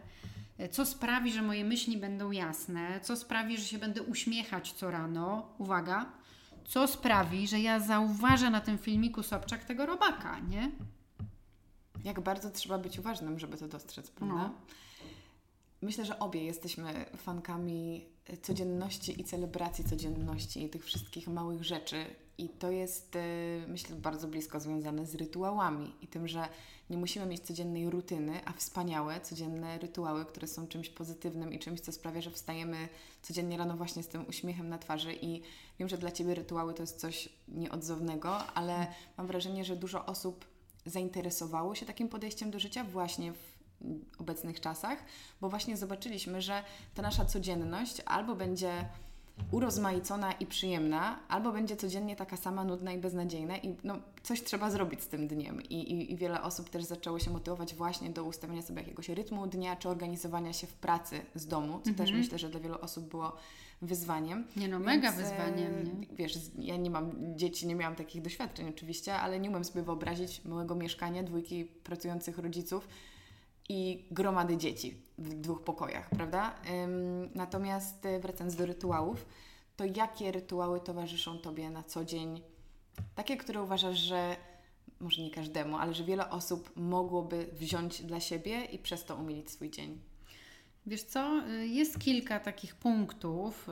[0.61, 4.90] y, co sprawi, że moje myśli będą jasne, co sprawi, że się będę uśmiechać co
[4.90, 5.49] rano.
[5.59, 6.07] Uwaga,
[6.64, 10.71] co sprawi, że ja zauważę na tym filmiku Sobczak tego robaka, nie?
[12.05, 14.35] Jak bardzo trzeba być uważnym, żeby to dostrzec, prawda?
[14.35, 14.55] No.
[15.83, 18.07] Myślę, że obie jesteśmy fankami
[18.43, 22.05] codzienności i celebracji codzienności i tych wszystkich małych rzeczy.
[22.38, 23.21] I to jest, e,
[23.69, 26.49] myślę, bardzo blisko związane z rytuałami i tym, że
[26.91, 31.81] nie musimy mieć codziennej rutyny, a wspaniałe, codzienne rytuały, które są czymś pozytywnym i czymś,
[31.81, 32.88] co sprawia, że wstajemy
[33.23, 35.14] codziennie rano właśnie z tym uśmiechem na twarzy.
[35.14, 35.43] I
[35.79, 38.87] wiem, że dla Ciebie rytuały to jest coś nieodzownego, ale
[39.17, 40.45] mam wrażenie, że dużo osób
[40.87, 43.58] zainteresowało się takim podejściem do życia właśnie w
[44.19, 44.99] obecnych czasach,
[45.41, 46.62] bo właśnie zobaczyliśmy, że
[46.95, 48.88] ta nasza codzienność albo będzie
[49.53, 54.71] urozmaicona i przyjemna, albo będzie codziennie taka sama nudna i beznadziejna i no, coś trzeba
[54.71, 55.62] zrobić z tym dniem.
[55.62, 59.47] I, i, I wiele osób też zaczęło się motywować właśnie do ustawienia sobie jakiegoś rytmu
[59.47, 62.19] dnia, czy organizowania się w pracy z domu, co też mhm.
[62.19, 63.37] myślę, że dla wielu osób było
[63.83, 64.45] wyzwaniem.
[64.57, 65.85] Nie no, mega Więc, wyzwaniem.
[65.85, 66.07] Nie?
[66.17, 70.45] Wiesz, ja nie mam dzieci, nie miałam takich doświadczeń oczywiście, ale nie umiem sobie wyobrazić
[70.45, 72.88] małego mieszkania, dwójki pracujących rodziców,
[73.68, 76.54] i gromady dzieci w dwóch pokojach, prawda?
[77.35, 79.26] Natomiast e, wracając do rytuałów,
[79.76, 82.42] to jakie rytuały towarzyszą Tobie na co dzień?
[83.14, 84.37] Takie, które uważasz, że
[85.00, 89.50] może nie każdemu, ale że wiele osób mogłoby wziąć dla siebie i przez to umilić
[89.50, 90.00] swój dzień?
[90.87, 93.68] Wiesz co, y, jest kilka takich punktów.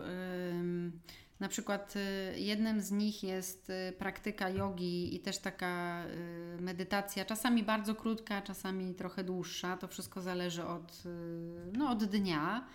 [1.41, 7.25] Na przykład y, jednym z nich jest y, praktyka jogi i też taka y, medytacja,
[7.25, 9.77] czasami bardzo krótka, czasami trochę dłuższa.
[9.77, 11.03] To wszystko zależy od,
[11.73, 12.67] no, od dnia.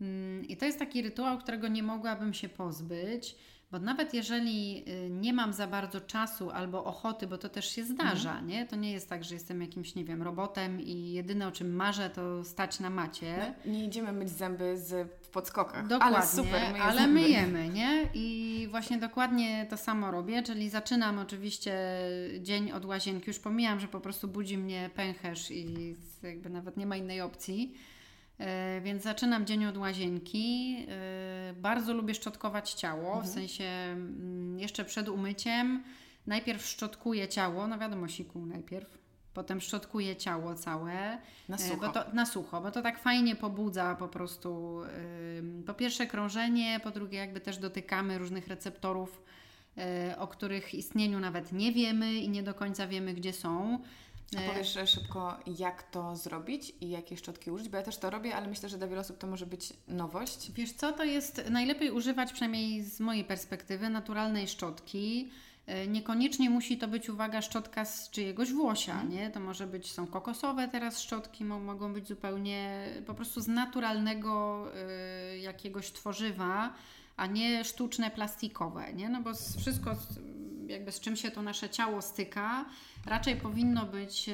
[0.00, 3.36] Mm, I to jest taki rytuał, którego nie mogłabym się pozbyć.
[3.70, 8.30] Bo nawet jeżeli nie mam za bardzo czasu albo ochoty, bo to też się zdarza,
[8.30, 8.46] mhm.
[8.46, 8.66] nie?
[8.66, 12.10] To nie jest tak, że jestem jakimś, nie wiem, robotem i jedyne o czym marzę
[12.10, 13.54] to stać na macie.
[13.64, 18.08] No, nie idziemy myć zęby z, w podskokach, dokładnie, ale super, myję ale myjemy, nie?
[18.14, 21.78] I właśnie dokładnie to samo robię, czyli zaczynam oczywiście
[22.40, 26.86] dzień od łazienki, już pomijam, że po prostu budzi mnie pęcherz i jakby nawet nie
[26.86, 27.74] ma innej opcji
[28.38, 30.76] E, więc zaczynam dzień od łazienki.
[30.88, 33.26] E, bardzo lubię szczotkować ciało, mhm.
[33.26, 35.84] w sensie mm, jeszcze przed umyciem.
[36.26, 38.97] Najpierw szczotkuję ciało, no wiadomo, siku najpierw.
[39.34, 41.18] Potem szczotkuję ciało całe.
[41.48, 41.86] Na e, sucho.
[41.86, 44.80] Bo to, na sucho, bo to tak fajnie pobudza po prostu
[45.66, 49.22] po pierwsze krążenie, po drugie jakby też dotykamy różnych receptorów,
[50.18, 53.78] o których istnieniu nawet nie wiemy i nie do końca wiemy, gdzie są.
[54.36, 57.68] A powiesz szybko, jak to zrobić i jakie szczotki użyć?
[57.68, 60.52] Bo ja też to robię, ale myślę, że dla wielu osób to może być nowość.
[60.52, 65.30] Wiesz co, to jest najlepiej używać, przynajmniej z mojej perspektywy, naturalnej szczotki.
[65.68, 69.30] E, niekoniecznie musi to być, uwaga, szczotka z czyjegoś włosia, nie?
[69.30, 74.64] To może być, są kokosowe teraz szczotki, mogą być zupełnie po prostu z naturalnego
[75.34, 76.72] y, jakiegoś tworzywa,
[77.16, 79.08] a nie sztuczne, plastikowe, nie?
[79.08, 79.96] No bo wszystko,
[80.66, 82.64] jakby z czym się to nasze ciało styka,
[83.06, 84.32] raczej powinno być e,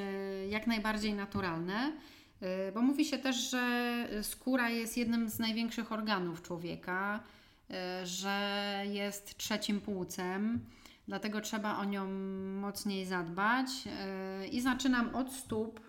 [0.49, 1.93] jak najbardziej naturalne.
[2.41, 7.21] E, bo mówi się też, że skóra jest jednym z największych organów człowieka,
[8.05, 10.61] że jest trzecim płucem,
[11.09, 12.07] dlatego trzeba o nią
[12.61, 13.69] mocniej zadbać.
[14.53, 15.81] I zaczynam od stóp,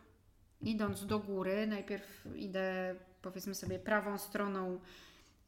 [0.61, 1.67] idąc do góry.
[1.67, 4.79] Najpierw idę, powiedzmy sobie, prawą stroną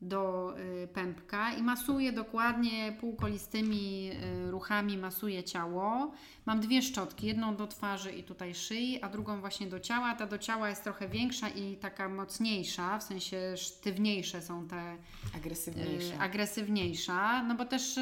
[0.02, 4.12] do y, pępka i masuję dokładnie półkolistymi
[4.48, 6.12] y, ruchami, masuję ciało.
[6.46, 10.16] Mam dwie szczotki, jedną do twarzy i tutaj szyi, a drugą właśnie do ciała.
[10.16, 14.98] Ta do ciała jest trochę większa i taka mocniejsza, w sensie sztywniejsze są te
[15.36, 16.14] agresywniejsze.
[16.14, 18.00] Y, agresywniejsza, no bo też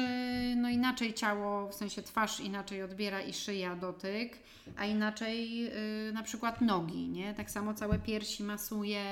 [0.56, 4.38] no inaczej ciało, w sensie twarz inaczej odbiera i szyja dotyk,
[4.76, 5.70] a inaczej
[6.12, 7.34] na przykład nogi, nie?
[7.34, 9.04] Tak samo całe piersi masuję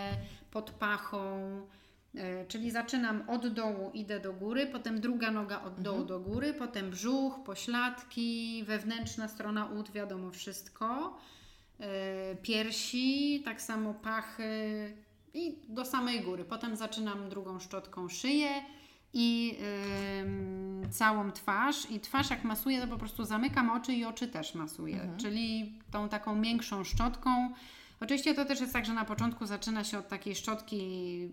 [0.51, 1.21] pod pachą
[2.49, 6.09] czyli zaczynam od dołu, idę do góry, potem druga noga od dołu mhm.
[6.09, 11.17] do góry, potem brzuch, pośladki, wewnętrzna strona ud, wiadomo wszystko,
[11.81, 14.97] e, piersi, tak samo pachy
[15.35, 16.45] i do samej góry.
[16.45, 18.49] Potem zaczynam drugą szczotką szyję
[19.13, 19.57] i
[20.83, 21.91] yy, całą twarz.
[21.91, 25.01] I twarz jak masuję, to po prostu zamykam oczy i oczy też masuję.
[25.01, 25.19] Mhm.
[25.19, 27.31] Czyli tą taką większą szczotką.
[28.01, 31.29] Oczywiście to też jest tak, że na początku zaczyna się od takiej szczotki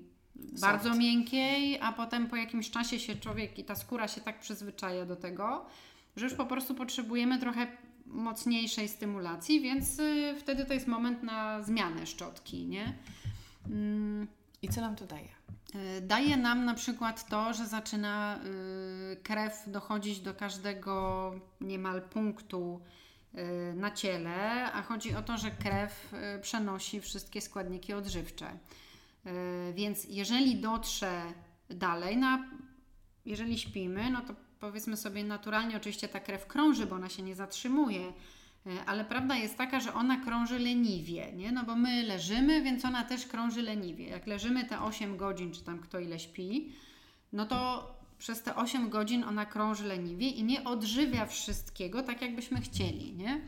[0.62, 5.06] bardzo miękkiej, a potem po jakimś czasie się człowiek i ta skóra się tak przyzwyczaja
[5.06, 5.66] do tego,
[6.16, 7.68] że już po prostu potrzebujemy trochę
[8.06, 12.94] mocniejszej stymulacji, więc y, wtedy to jest moment na zmianę szczotki, nie?
[13.68, 14.28] Mm.
[14.62, 15.28] I co nam to daje?
[15.98, 18.40] Y, daje nam na przykład to, że zaczyna
[19.14, 22.82] y, krew dochodzić do każdego niemal punktu
[23.76, 28.58] na ciele, a chodzi o to, że krew przenosi wszystkie składniki odżywcze.
[29.26, 31.22] E, więc jeżeli dotrze
[31.70, 32.50] dalej, na,
[33.26, 37.36] jeżeli śpimy, no to powiedzmy sobie naturalnie oczywiście ta krew krąży, bo ona się nie
[37.36, 38.02] zatrzymuje,
[38.66, 41.52] e, ale prawda jest taka, że ona krąży leniwie, nie?
[41.52, 44.08] No bo my leżymy, więc ona też krąży leniwie.
[44.08, 46.72] Jak leżymy te 8 godzin, czy tam kto ile śpi,
[47.34, 52.62] no to przez te 8 godzin ona krąży leniwie i nie odżywia wszystkiego tak, jakbyśmy
[52.62, 53.42] chcieli, nie?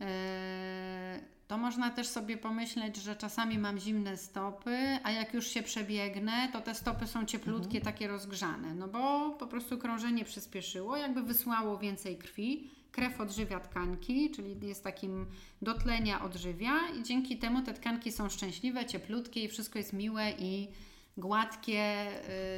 [0.00, 5.62] Eee, to można też sobie pomyśleć, że czasami mam zimne stopy, a jak już się
[5.62, 7.84] przebiegnę, to te stopy są cieplutkie, mhm.
[7.84, 12.70] takie rozgrzane, no bo po prostu krążenie przyspieszyło, jakby wysłało więcej krwi.
[12.92, 15.26] Krew odżywia tkanki, czyli jest takim
[15.62, 20.68] dotlenia odżywia i dzięki temu te tkanki są szczęśliwe, cieplutkie i wszystko jest miłe i
[21.16, 22.06] gładkie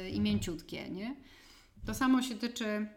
[0.03, 1.15] yy, i mięciutkie, nie?
[1.85, 2.87] To samo się tyczy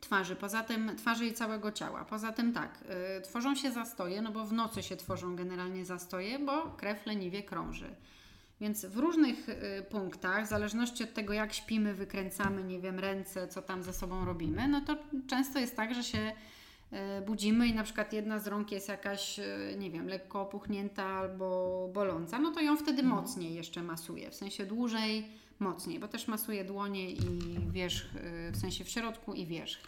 [0.00, 2.04] twarzy, poza tym twarzy i całego ciała.
[2.04, 2.78] Poza tym tak,
[3.18, 7.42] y, tworzą się zastoje, no bo w nocy się tworzą generalnie zastoje, bo krew leniwie
[7.42, 7.94] krąży.
[8.60, 13.48] Więc w różnych y, punktach, w zależności od tego, jak śpimy, wykręcamy, nie wiem, ręce,
[13.48, 16.32] co tam ze sobą robimy, no to często jest tak, że się
[16.92, 21.04] y, budzimy i na przykład jedna z rąk jest jakaś, y, nie wiem, lekko opuchnięta
[21.04, 25.28] albo boląca, no to ją wtedy mocniej jeszcze masuje, w sensie dłużej
[25.60, 27.20] mocniej, bo też masuje dłonie i
[27.70, 29.80] wierzch, y, w sensie w środku i wierzch.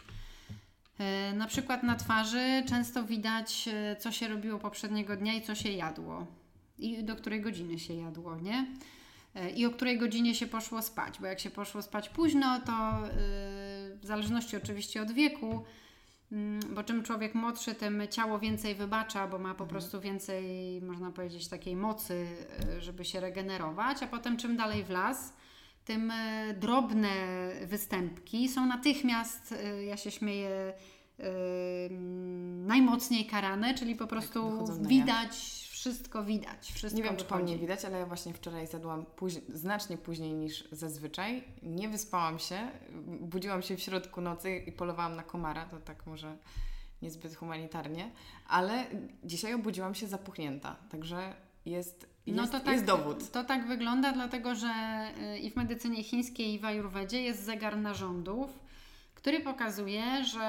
[1.31, 5.55] Y, na przykład na twarzy często widać, y, co się robiło poprzedniego dnia i co
[5.55, 6.27] się jadło.
[6.77, 8.67] I do której godziny się jadło, nie?
[9.55, 12.73] I o której godzinie się poszło spać, bo jak się poszło spać późno, to
[14.01, 15.63] w zależności oczywiście od wieku,
[16.31, 19.69] mm, bo czym człowiek młodszy, tym ciało więcej wybacza, bo ma po mhm.
[19.69, 20.45] prostu więcej,
[20.81, 22.27] można powiedzieć, takiej mocy,
[22.79, 25.33] żeby się regenerować, a potem czym dalej w las,
[25.85, 27.09] tym e, drobne
[27.65, 30.73] występki są natychmiast, e, ja się śmieję,
[31.19, 31.23] e,
[32.65, 35.31] najmocniej karane, czyli po prostu widać,
[35.71, 36.71] wszystko widać.
[36.71, 37.29] Wszystko nie wiem, wychodzi.
[37.29, 39.05] czy po mnie widać, ale ja właśnie wczoraj zjadłam
[39.49, 41.43] znacznie później niż zazwyczaj.
[41.63, 42.71] Nie wyspałam się,
[43.21, 46.37] budziłam się w środku nocy i polowałam na komara, to tak może
[47.01, 48.11] niezbyt humanitarnie,
[48.47, 48.85] ale
[49.23, 51.33] dzisiaj obudziłam się zapuchnięta, także
[51.65, 53.31] jest no jest, to tak, jest dowód.
[53.31, 54.67] To tak wygląda, dlatego że
[55.35, 58.59] y, i w medycynie chińskiej, i w ajurwedzie jest zegar narządów,
[59.15, 60.39] który pokazuje, że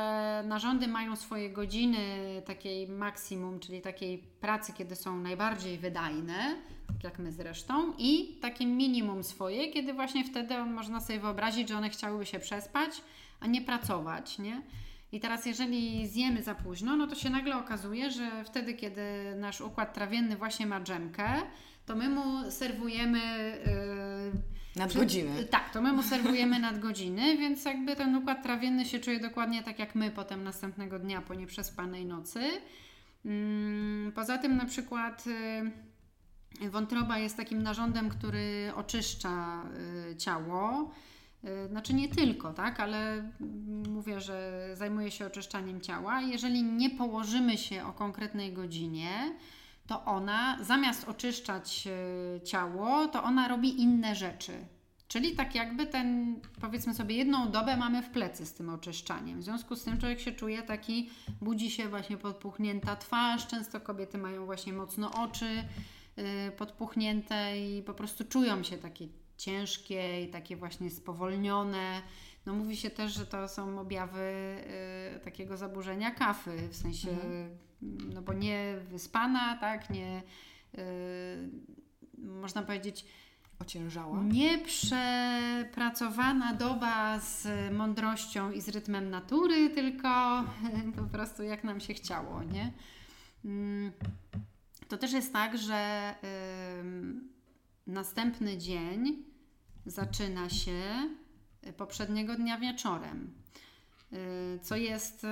[0.46, 1.98] narządy mają swoje godziny
[2.46, 6.56] takiej maksimum, czyli takiej pracy, kiedy są najbardziej wydajne,
[6.87, 11.76] tak jak my zresztą, i takie minimum swoje, kiedy właśnie wtedy można sobie wyobrazić, że
[11.76, 12.90] one chciałyby się przespać,
[13.40, 14.62] a nie pracować, nie?
[15.12, 19.03] I teraz, jeżeli zjemy za późno, no to się nagle okazuje, że wtedy, kiedy
[19.37, 21.25] nasz układ trawienny właśnie ma dżemkę,
[21.87, 23.18] to my mu serwujemy.
[24.75, 25.44] Yy, nadgodziny.
[25.44, 29.79] Tak, to my mu serwujemy nadgodziny, więc jakby ten układ trawienny się czuje dokładnie tak
[29.79, 32.40] jak my potem następnego dnia po nieprzespanej nocy.
[33.25, 35.27] Yy, poza tym, na przykład.
[35.27, 39.62] Yy, wątroba jest takim narządem, który oczyszcza
[40.11, 40.90] y, ciało.
[41.44, 43.31] Y, znaczy nie tylko, tak, ale
[43.88, 46.20] mówię, że zajmuje się oczyszczaniem ciała.
[46.20, 49.37] Jeżeli nie położymy się o konkretnej godzinie,
[49.87, 51.88] to ona zamiast oczyszczać
[52.37, 54.52] y, ciało, to ona robi inne rzeczy.
[55.09, 59.40] Czyli tak jakby ten, powiedzmy sobie, jedną dobę mamy w plecy z tym oczyszczaniem.
[59.40, 63.46] W związku z tym człowiek się czuje taki, budzi się właśnie podpuchnięta twarz.
[63.46, 65.64] Często kobiety mają właśnie mocno oczy
[66.16, 66.24] yy,
[66.57, 69.09] podpuchnięte i po prostu czują się takie
[69.42, 72.02] ciężkie i takie właśnie spowolnione.
[72.46, 74.20] No mówi się też, że to są objawy
[75.16, 77.59] y, takiego zaburzenia kafy, w sensie, mhm.
[78.14, 80.22] no bo nie wyspana, tak, nie
[80.78, 80.83] y,
[82.18, 83.07] można powiedzieć
[83.59, 84.22] ociężała.
[84.22, 90.44] Nieprzepracowana doba z mądrością i z rytmem natury, tylko
[90.98, 92.72] po prostu jak nam się chciało, nie?
[93.44, 93.92] Mm,
[94.88, 96.14] to też jest tak, że
[97.87, 99.32] następny dzień
[99.87, 101.09] zaczyna się
[101.77, 103.42] poprzedniego dnia wieczorem.
[104.12, 105.29] Y, co jest y,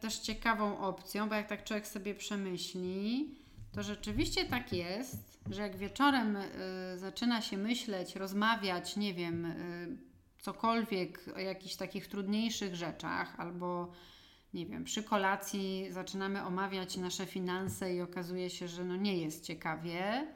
[0.00, 3.28] też ciekawą opcją, bo jak tak człowiek sobie przemyśli,
[3.72, 9.54] to rzeczywiście tak jest, że jak wieczorem y, zaczyna się myśleć, rozmawiać, nie wiem,
[10.40, 13.92] cokolwiek o jakichś takich trudniejszych rzeczach, albo
[14.54, 19.44] nie wiem, przy kolacji zaczynamy omawiać nasze finanse i okazuje się, że no nie jest
[19.44, 20.26] ciekawie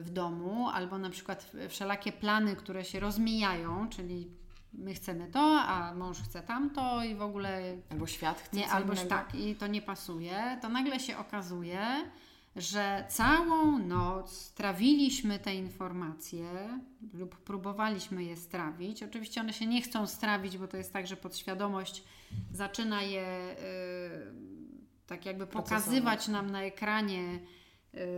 [0.00, 4.30] w domu, albo na przykład wszelakie plany, które się rozmijają, czyli
[4.72, 7.76] my chcemy to, a mąż chce tamto i w ogóle.
[7.90, 11.86] Albo świat chce nie, albo tak, i to nie pasuje, to nagle się okazuje,
[12.56, 16.44] że całą noc trawiliśmy te informacje
[17.12, 19.02] lub próbowaliśmy je strawić.
[19.02, 22.04] Oczywiście one się nie chcą strawić, bo to jest tak, że podświadomość
[22.52, 23.56] zaczyna je
[24.10, 24.32] yy,
[25.06, 27.38] tak jakby pokazywać nam na ekranie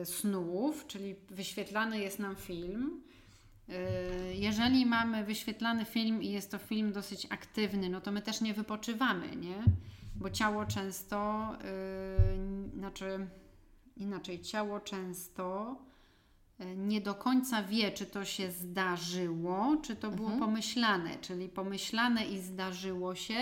[0.05, 3.03] snów, czyli wyświetlany jest nam film.
[3.69, 3.75] Yy,
[4.35, 8.55] jeżeli mamy wyświetlany film i jest to film dosyć aktywny, no to my też nie
[8.55, 9.65] wypoczywamy, nie?
[10.15, 11.49] Bo ciało często,
[12.73, 13.27] yy, znaczy
[13.97, 15.77] inaczej, ciało często
[16.77, 20.51] nie do końca wie, czy to się zdarzyło, czy to było mhm.
[20.51, 21.11] pomyślane.
[21.21, 23.35] Czyli pomyślane i zdarzyło się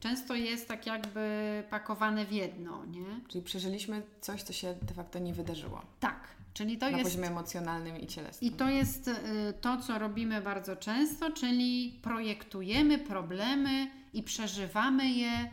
[0.00, 3.20] często jest tak jakby pakowane w jedno, nie?
[3.28, 5.82] Czyli przeżyliśmy coś, co się de facto nie wydarzyło.
[6.00, 6.28] Tak.
[6.54, 8.52] Czyli to Na jest, poziomie emocjonalnym i cielesnym.
[8.52, 9.14] I to jest y,
[9.60, 15.50] to, co robimy bardzo często, czyli projektujemy problemy i przeżywamy je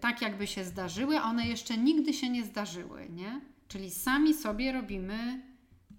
[0.00, 3.40] tak, jakby się zdarzyły, a one jeszcze nigdy się nie zdarzyły, nie?
[3.68, 5.42] Czyli sami sobie robimy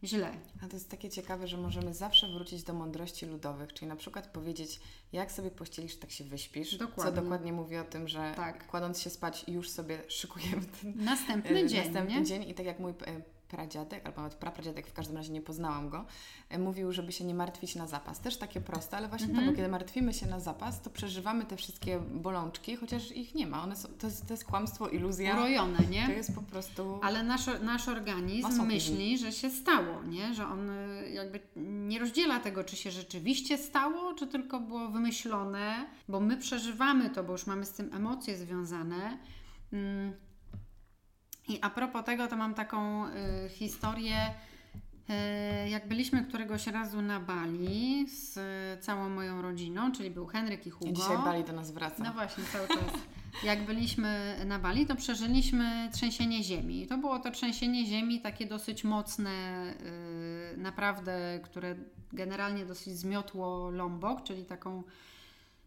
[0.04, 0.32] źle.
[0.64, 4.28] A to jest takie ciekawe, że możemy zawsze wrócić do mądrości ludowych, czyli na przykład
[4.28, 4.80] powiedzieć,
[5.14, 6.78] jak sobie pościelisz, tak się wyśpisz.
[6.78, 7.04] Dokładnie.
[7.04, 8.68] Co dokładnie mówi o tym, że tak.
[8.68, 11.86] kładąc się spać już sobie szykujemy ten następny dzień.
[11.86, 12.24] Następny nie?
[12.24, 15.90] dzień i tak jak mój e, pradziadek, albo nawet prapradziadek, w każdym razie nie poznałam
[15.90, 16.06] go,
[16.50, 18.20] e, mówił, żeby się nie martwić na zapas.
[18.20, 19.40] Też takie proste, ale właśnie mm -hmm.
[19.40, 19.56] to, bo mhm.
[19.56, 23.64] kiedy martwimy się na zapas, to przeżywamy te wszystkie bolączki, chociaż ich nie ma.
[23.64, 25.34] One są, to, jest, to jest kłamstwo, iluzja.
[25.34, 26.06] Urojone, nie?
[26.06, 27.00] To jest po prostu...
[27.04, 30.34] Ale nasz, nasz organizm myśli, że się stało, nie?
[30.34, 35.86] Że on y, jakby nie rozdziela tego, czy się rzeczywiście stało, czy tylko było wymyślone,
[36.10, 39.18] bo my przeżywamy to, bo już mamy z tym emocje związane.
[39.74, 40.27] Mm
[41.48, 44.16] i a propos tego, to mam taką y, historię.
[45.66, 50.68] Y, jak byliśmy któregoś razu na Bali z y, całą moją rodziną, czyli był Henryk
[50.68, 50.92] i Hugo.
[50.92, 52.04] I dzisiaj Bali do nas wraca.
[52.04, 52.94] No właśnie, cały czas.
[53.44, 56.88] Jak byliśmy na Bali, to przeżyliśmy trzęsienie ziemi.
[56.88, 59.64] To było to trzęsienie ziemi takie dosyć mocne,
[60.54, 61.76] y, naprawdę, które
[62.14, 64.84] generalnie dosyć zmiotło Lombok, czyli taką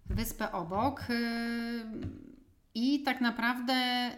[0.07, 1.11] wyspę obok.
[1.11, 1.85] Y,
[2.75, 4.11] I tak naprawdę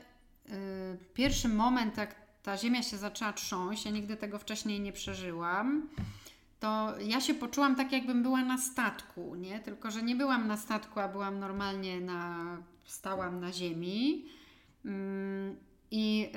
[1.14, 5.88] pierwszy moment, jak ta ziemia się zaczęła trząść, ja nigdy tego wcześniej nie przeżyłam,
[6.60, 9.60] to ja się poczułam tak, jakbym była na statku, nie?
[9.60, 14.24] Tylko, że nie byłam na statku, a byłam normalnie na, stałam na ziemi.
[14.84, 15.56] Mm,
[15.90, 16.30] I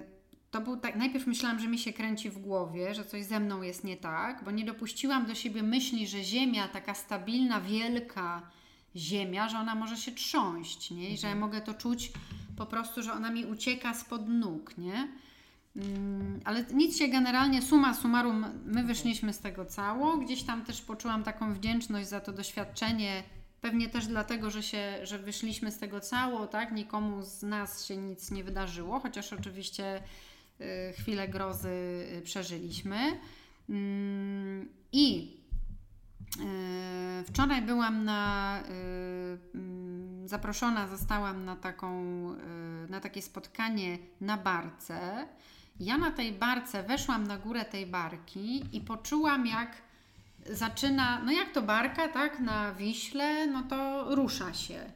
[0.00, 0.14] y,
[0.50, 3.62] to był tak, najpierw myślałam, że mi się kręci w głowie, że coś ze mną
[3.62, 8.42] jest nie tak, bo nie dopuściłam do siebie myśli, że ziemia, taka stabilna, wielka
[8.96, 11.10] ziemia, że ona może się trząść, nie?
[11.10, 12.12] I że ja mogę to czuć
[12.56, 15.08] po prostu, że ona mi ucieka spod nóg, nie?
[15.76, 20.16] Mm, ale nic się generalnie, suma summarum, my wyszliśmy z tego cało.
[20.16, 23.22] Gdzieś tam też poczułam taką wdzięczność za to doświadczenie.
[23.60, 26.72] Pewnie też dlatego, że, się, że wyszliśmy z tego cało, tak?
[26.72, 30.02] Nikomu z nas się nic nie wydarzyło, chociaż oczywiście
[30.60, 31.68] y, chwilę grozy
[32.18, 33.20] y, przeżyliśmy.
[33.68, 35.36] Mm, I
[37.20, 38.62] y, wczoraj byłam na
[40.24, 41.92] zaproszona zostałam na, taką,
[42.86, 45.28] y, na takie spotkanie na barce.
[45.80, 49.76] Ja na tej barce weszłam na górę tej barki i poczułam, jak
[50.50, 54.92] zaczyna, no jak to barka, tak, na Wiśle, no to rusza się.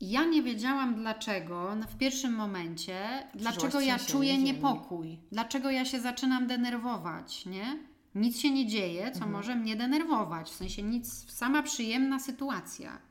[0.00, 6.00] Ja nie wiedziałam dlaczego no w pierwszym momencie, dlaczego ja czuję niepokój, dlaczego ja się
[6.00, 7.78] zaczynam denerwować, nie?
[8.14, 9.32] Nic się nie dzieje, co mhm.
[9.32, 13.09] może mnie denerwować, w sensie nic, sama przyjemna sytuacja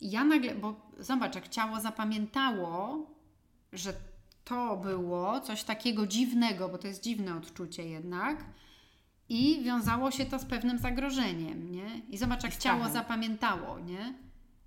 [0.00, 3.06] ja nagle, bo zobacz, jak ciało zapamiętało,
[3.72, 3.92] że
[4.44, 8.44] to było coś takiego dziwnego, bo to jest dziwne odczucie jednak,
[9.28, 12.00] I wiązało się to z pewnym zagrożeniem, nie?
[12.08, 14.14] I zobacz, jak I ciało zapamiętało, nie?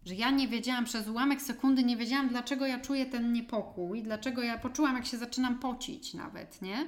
[0.05, 4.41] Że ja nie wiedziałam przez ułamek sekundy, nie wiedziałam, dlaczego ja czuję ten niepokój, dlaczego
[4.41, 6.87] ja poczułam, jak się zaczynam pocić nawet, nie?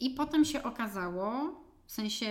[0.00, 2.26] I potem się okazało, w sensie,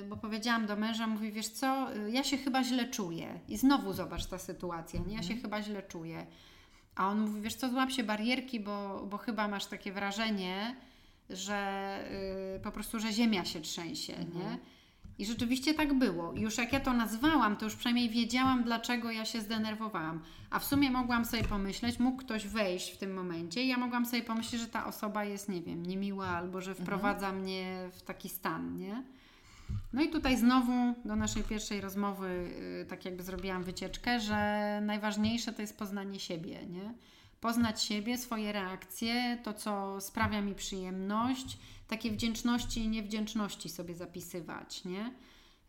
[0.00, 3.40] yy, bo powiedziałam do męża, mówi, wiesz co, yy, ja się chyba źle czuję.
[3.48, 5.14] I znowu zobacz ta sytuacja, nie?
[5.14, 6.26] Ja się chyba źle czuję.
[6.94, 10.76] A on mówi, wiesz co, złap się barierki, bo, bo chyba masz takie wrażenie,
[11.30, 11.98] że
[12.54, 14.58] yy, po prostu, że ziemia się trzęsie, nie?
[15.18, 16.32] I rzeczywiście tak było.
[16.36, 20.20] Już jak ja to nazwałam, to już przynajmniej wiedziałam, dlaczego ja się zdenerwowałam.
[20.50, 24.06] A w sumie mogłam sobie pomyśleć, mógł ktoś wejść w tym momencie i ja mogłam
[24.06, 28.28] sobie pomyśleć, że ta osoba jest, nie wiem, niemiła albo że wprowadza mnie w taki
[28.28, 29.02] stan, nie?
[29.92, 35.52] No i tutaj znowu do naszej pierwszej rozmowy yy, tak jakby zrobiłam wycieczkę, że najważniejsze
[35.52, 36.94] to jest poznanie siebie, nie?
[37.44, 44.84] Poznać siebie, swoje reakcje, to co sprawia mi przyjemność, takie wdzięczności i niewdzięczności sobie zapisywać,
[44.84, 45.14] nie?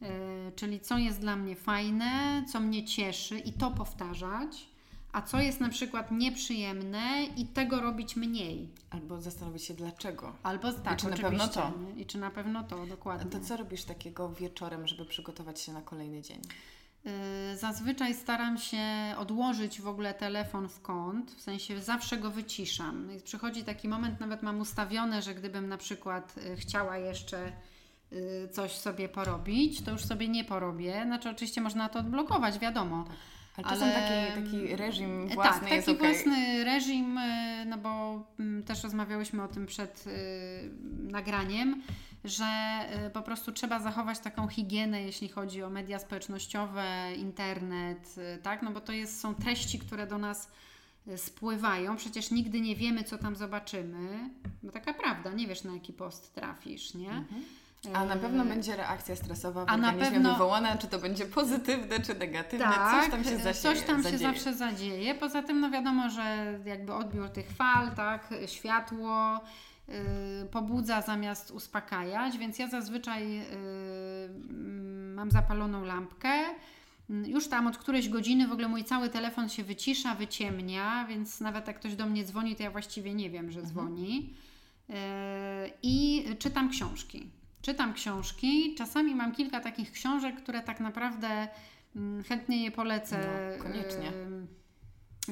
[0.02, 0.08] Yy,
[0.56, 4.68] czyli co jest dla mnie fajne, co mnie cieszy i to powtarzać,
[5.12, 8.70] a co jest na przykład nieprzyjemne i tego robić mniej.
[8.90, 10.36] Albo zastanowić się dlaczego.
[10.44, 11.72] Albo tak, czy na pewno to?
[11.80, 12.02] nie?
[12.02, 13.32] I czy na pewno to, A dokładnie.
[13.32, 16.42] to co robisz takiego wieczorem, żeby przygotować się na kolejny dzień?
[17.08, 18.84] Y, Zazwyczaj staram się
[19.18, 23.12] odłożyć w ogóle telefon w kąt, w sensie zawsze go wyciszam.
[23.18, 27.52] I przychodzi taki moment, nawet mam ustawione, że gdybym na przykład y, chciała jeszcze
[28.14, 31.04] y, coś sobie porobić, to już sobie nie porobię.
[31.06, 33.06] Znaczy oczywiście można to odblokować, wiadomo.
[33.58, 36.14] Ale czasem taki, taki reżim tak, własny taki jest okej.
[36.14, 37.20] własny reżim,
[37.66, 40.06] no bo mm, też rozmawiałyśmy o tym przed
[40.98, 41.82] nagraniem,
[42.26, 48.42] że y, po prostu trzeba zachować taką higienę, jeśli chodzi o media społecznościowe, internet, y,
[48.44, 48.62] tak?
[48.62, 50.52] No bo to jest, są treści, które do nas
[51.08, 51.96] y, spływają.
[51.98, 54.30] Przecież nigdy nie wiemy, co tam zobaczymy.
[54.64, 57.24] Bo taka prawda, nie wiesz, na jaki post trafisz, nie?
[57.94, 62.00] A na pewno będzie reakcja stresowa w a na pewno- wywołana, czy to będzie pozytywne,
[62.00, 64.18] czy negatywne, Tak, coś tam się coś tam się zadzieje.
[64.34, 65.16] zawsze zadzieje.
[65.16, 69.42] Poza tym, no wiadomo, że jakby odbiór tych fal, tak, światło
[70.52, 73.44] pobudza zamiast uspokajać, więc ja zazwyczaj yy,
[74.50, 76.44] mm, mam zapaloną lampkę.
[77.10, 81.42] Mm, Już tam od którejś godziny w ogóle mój cały telefon się wycisza, wyciemnia, więc
[81.42, 84.34] nawet jak ktoś do mnie dzwoni, to ja właściwie nie wiem, że dzwoni.
[84.90, 84.96] Yy,
[85.84, 87.30] I czytam książki.
[87.62, 88.76] Czytam książki.
[88.78, 91.48] Czasami mam kilka takich książek, które tak naprawdę
[91.96, 93.18] mm, chętnie je polecę.
[93.58, 94.12] No, koniecznie.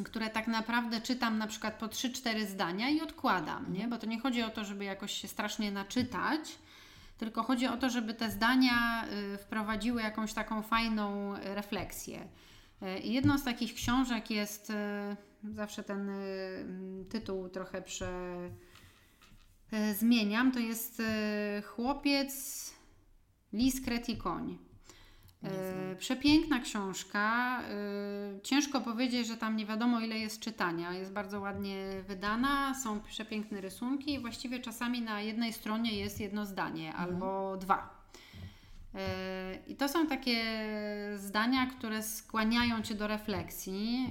[0.06, 3.88] Które tak naprawdę czytam na przykład po 3-4 zdania i odkładam, nie?
[3.88, 6.40] Bo to nie chodzi o to, żeby jakoś się strasznie naczytać,
[7.18, 12.28] tylko chodzi o to, żeby te zdania y, wprowadziły jakąś taką fajną refleksję.
[12.84, 14.74] Y, I jedną z takich książek jest, y,
[15.54, 18.12] zawsze ten mm, tytuł trochę prze,
[20.00, 21.02] zmieniam, to jest
[21.66, 22.72] Chłopiec,
[23.54, 24.08] Lis, Kret
[26.00, 27.60] Przepiękna książka.
[27.62, 30.94] e, Ciężko powiedzieć, że tam nie wiadomo ile jest czytania.
[30.94, 36.46] Jest bardzo ładnie wydana, są przepiękne rysunki i właściwie czasami na jednej stronie jest jedno
[36.46, 38.04] zdanie albo dwa.
[38.96, 40.44] E, I to są takie
[41.18, 44.10] zdania, które skłaniają Cię do refleksji.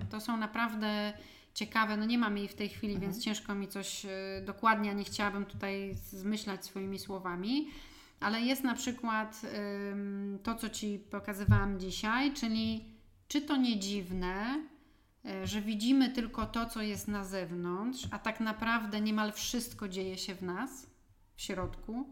[0.00, 1.12] E, To są naprawdę
[1.54, 1.96] ciekawe.
[1.96, 4.08] No nie mam jej w tej chwili, więc ciężko mi coś e,
[4.46, 7.68] dokładnie, nie chciałabym tutaj zmyślać swoimi słowami.
[8.20, 9.42] Ale jest na przykład
[10.42, 12.96] to, co Ci pokazywałam dzisiaj, czyli
[13.28, 14.64] czy to nie dziwne,
[15.26, 20.18] y, że widzimy tylko to, co jest na zewnątrz, a tak naprawdę niemal wszystko dzieje
[20.18, 20.86] się w nas,
[21.34, 22.06] w środku.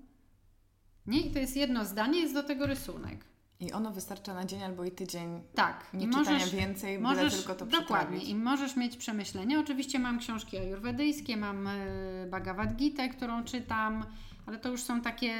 [1.06, 1.20] Nie?
[1.20, 3.24] I to jest jedno zdanie, jest do tego rysunek.
[3.60, 5.86] I ono wystarcza na dzień albo i tydzień Tak.
[5.94, 8.24] nie czytania więcej, możesz, tylko to Dokładnie.
[8.24, 9.60] I możesz mieć przemyślenia.
[9.60, 14.04] Oczywiście mam książki ajurwedyjskie, mam y, Bhagavad Gita, którą czytam,
[14.46, 15.32] ale to już są takie...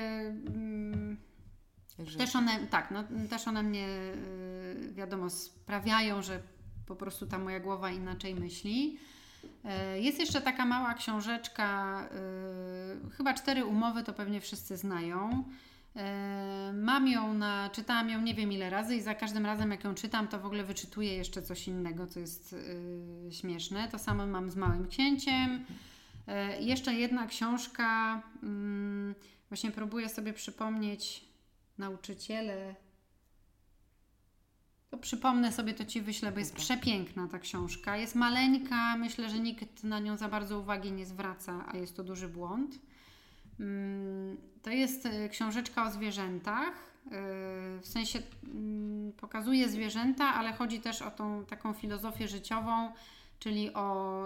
[0.47, 1.17] Mm,
[2.19, 6.43] też one, tak, no, też one mnie, y, wiadomo, sprawiają, że
[6.87, 8.99] po prostu ta moja głowa inaczej myśli.
[9.45, 12.01] Y, Jest jeszcze taka mała książeczka,
[13.07, 15.45] y, chyba cztery umowy, to pewnie wszyscy znają.
[15.97, 19.85] Y, Mam ją na, czytałam ją nie wiem ile razy i za każdym razem jak
[19.85, 23.89] ją czytam, to w ogóle wyczytuję jeszcze coś innego, co jest y, śmieszne.
[23.89, 25.65] To samo mam z Małym Księciem.
[26.29, 29.15] Y, Jeszcze jedna książka, mm,
[29.49, 31.25] właśnie próbuję sobie przypomnieć,
[31.79, 32.75] nauczyciele.
[34.91, 37.97] To przypomnę sobie, to Ci wyślę, bo jest przepiękna ta książka.
[37.97, 42.05] Jest maleńka, myślę, że nikt na nią za bardzo uwagi nie zwraca, a jest to
[42.05, 42.79] duży błąd.
[43.61, 46.73] Mm, To jest e, książeczka o zwierzętach.
[47.07, 47.11] e,
[47.81, 52.93] W sensie mm, pokazuje zwierzęta, ale chodzi też o tą taką filozofię życiową,
[53.39, 54.23] czyli o,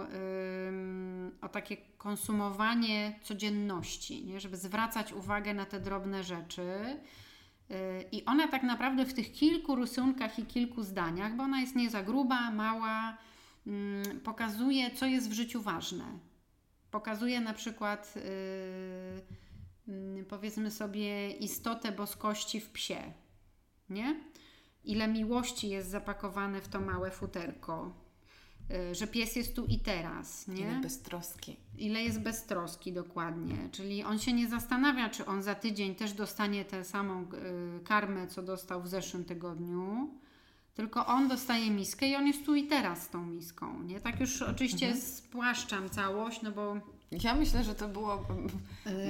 [0.67, 4.39] ym, o takie konsumowanie codzienności, nie?
[4.39, 6.61] żeby zwracać uwagę na te drobne rzeczy.
[7.69, 7.75] Yy,
[8.11, 11.89] I ona tak naprawdę w tych kilku rysunkach i kilku zdaniach, bo ona jest nie
[11.89, 13.17] za gruba, mała,
[13.65, 13.73] yy,
[14.23, 16.05] pokazuje, co jest w życiu ważne.
[16.91, 18.13] Pokazuje na przykład,
[19.87, 23.13] yy, powiedzmy sobie, istotę boskości w psie,
[23.89, 24.15] nie?
[24.83, 28.08] Ile miłości jest zapakowane w to małe futerko
[28.91, 30.61] że pies jest tu i teraz, nie?
[30.61, 31.55] Ile beztroski.
[31.77, 33.55] Ile jest beztroski, dokładnie.
[33.71, 38.27] Czyli on się nie zastanawia, czy on za tydzień też dostanie tę samą y, karmę,
[38.27, 40.09] co dostał w zeszłym tygodniu,
[40.75, 43.99] tylko on dostaje miskę i on jest tu i teraz z tą miską, nie?
[43.99, 45.05] Tak już oczywiście mhm.
[45.05, 46.75] spłaszczam całość, no bo...
[47.11, 48.25] Ja myślę, że to było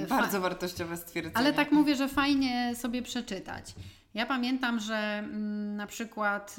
[0.04, 1.36] y, bardzo wartościowe stwierdzenie.
[1.36, 3.74] Ale tak mówię, że fajnie sobie przeczytać.
[4.14, 6.56] Ja pamiętam, że mm, na przykład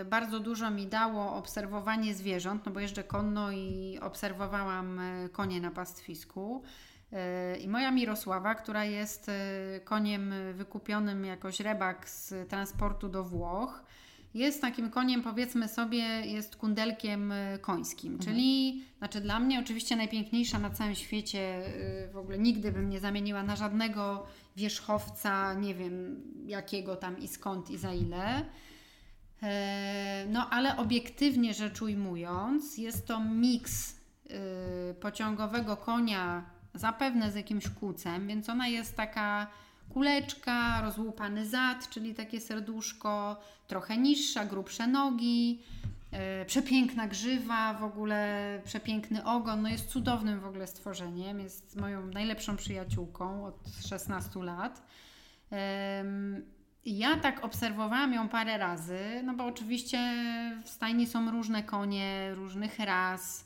[0.00, 5.60] y, bardzo dużo mi dało obserwowanie zwierząt, no bo jeżdżę konno i obserwowałam y, konie
[5.60, 6.62] na pastwisku.
[7.12, 9.30] Y, I moja Mirosława, która jest
[9.84, 13.84] koniem wykupionym jakoś rebak z transportu do Włoch,
[14.34, 18.30] jest takim koniem, powiedzmy sobie, jest kundelkiem y, końskim, mhm.
[18.30, 21.66] czyli, znaczy dla mnie oczywiście najpiękniejsza na całym świecie,
[22.08, 24.26] y, w ogóle nigdy bym nie zamieniła na żadnego
[24.56, 28.44] wierzchowca, nie wiem jakiego tam i skąd i za ile.
[29.42, 33.96] E, no ale obiektywnie rzecz ujmując, jest to miks
[34.90, 39.46] y, pociągowego konia, zapewne z jakimś kucem, więc ona jest taka
[39.92, 45.62] kuleczka, rozłupany zad, czyli takie serduszko, trochę niższa, grubsze nogi,
[46.10, 52.06] e, przepiękna grzywa, w ogóle przepiękny ogon, no jest cudownym w ogóle stworzeniem, jest moją
[52.06, 54.82] najlepszą przyjaciółką od 16 lat.
[56.84, 59.98] ja tak obserwowałam ją parę razy, no bo oczywiście
[60.64, 63.44] w stajni są różne konie, różnych ras,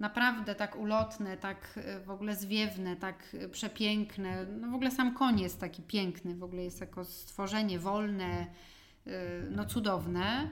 [0.00, 4.46] naprawdę tak ulotne, tak e, w ogóle zwiewne, tak e, przepiękne.
[4.46, 8.46] No w ogóle sam koń jest taki piękny, w ogóle jest jako stworzenie wolne,
[9.06, 9.10] e,
[9.50, 10.50] no cudowne.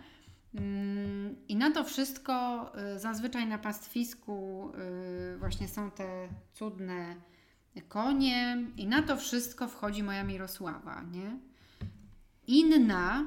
[0.55, 4.73] Mm, I na to wszystko zazwyczaj na pastwisku
[5.39, 7.17] właśnie są te cudne
[7.89, 11.39] konie i na to wszystko wchodzi moja Mirosława, nie?
[12.47, 13.27] Inna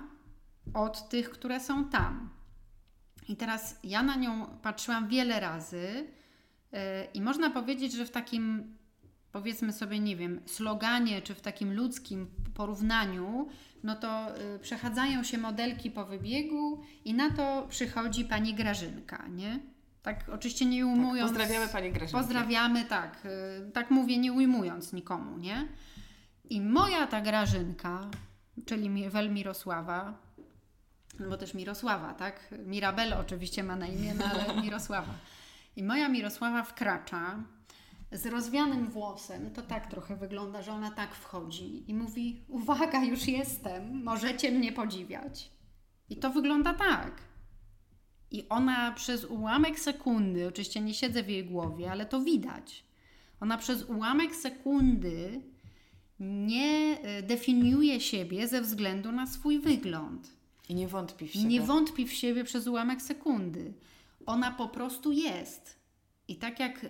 [0.74, 2.35] od tych, które są tam.
[3.28, 6.08] I teraz ja na nią patrzyłam wiele razy
[6.72, 6.80] yy,
[7.14, 8.76] i można powiedzieć, że w takim
[9.32, 13.48] powiedzmy sobie, nie wiem, sloganie czy w takim ludzkim porównaniu,
[13.84, 19.60] no to yy, przechadzają się modelki po wybiegu i na to przychodzi pani Grażynka, nie?
[20.02, 21.32] Tak, oczywiście nie ujmując.
[21.32, 22.22] Tak, pozdrawiamy pani Grażynkę.
[22.22, 23.24] Pozdrawiamy, tak.
[23.24, 25.68] Yy, tak mówię, nie ujmując nikomu, nie?
[26.50, 28.10] I moja ta Grażynka,
[28.66, 30.25] czyli Welmirosława,
[31.20, 32.54] no bo też Mirosława, tak?
[32.66, 35.14] Mirabel oczywiście ma na imię, no ale Mirosława.
[35.76, 37.44] I moja Mirosława wkracza
[38.12, 43.28] z rozwianym włosem, to tak trochę wygląda, że ona tak wchodzi i mówi: Uwaga, już
[43.28, 45.52] jestem, możecie mnie podziwiać.
[46.10, 47.22] I to wygląda tak.
[48.32, 52.86] I ona przez ułamek sekundy, oczywiście nie siedzę w jej głowie, ale to widać.
[53.40, 55.42] Ona przez ułamek sekundy
[56.20, 60.36] nie e, definiuje siebie ze względu na swój wygląd.
[60.70, 61.46] I nie wątpi w siebie.
[61.46, 63.74] Nie wątpi w siebie przez ułamek sekundy.
[64.26, 65.80] Ona po prostu jest.
[66.28, 66.90] I tak jak y,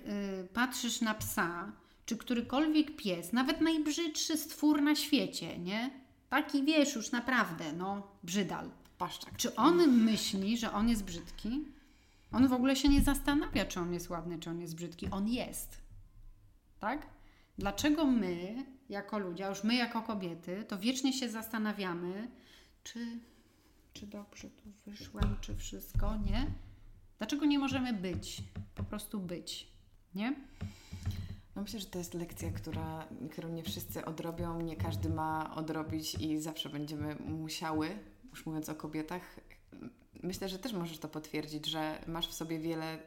[0.54, 1.72] patrzysz na psa,
[2.06, 5.90] czy którykolwiek pies, nawet najbrzydszy stwór na świecie, nie?
[6.30, 8.70] Taki wiesz już naprawdę, no, brzydal.
[8.98, 9.38] Paszczak.
[9.38, 11.66] Czy on myśli, że on jest brzydki?
[12.32, 15.08] On w ogóle się nie zastanawia, czy on jest ładny, czy on jest brzydki.
[15.12, 15.78] On jest.
[16.80, 17.08] Tak?
[17.58, 22.28] Dlaczego my, jako ludzie, a już my, jako kobiety, to wiecznie się zastanawiamy,
[22.84, 23.20] czy
[23.96, 26.48] czy dobrze tu wyszłam, czy wszystko, nie?
[27.18, 28.44] Dlaczego nie możemy być?
[28.76, 29.68] Po prostu być,
[30.16, 30.36] nie?
[31.56, 36.16] No myślę, że to jest lekcja, która, którą nie wszyscy odrobią, nie każdy ma odrobić
[36.16, 39.40] i zawsze będziemy musiały, już mówiąc o kobietach,
[40.24, 43.00] myślę, że też możesz to potwierdzić, że masz w sobie wiele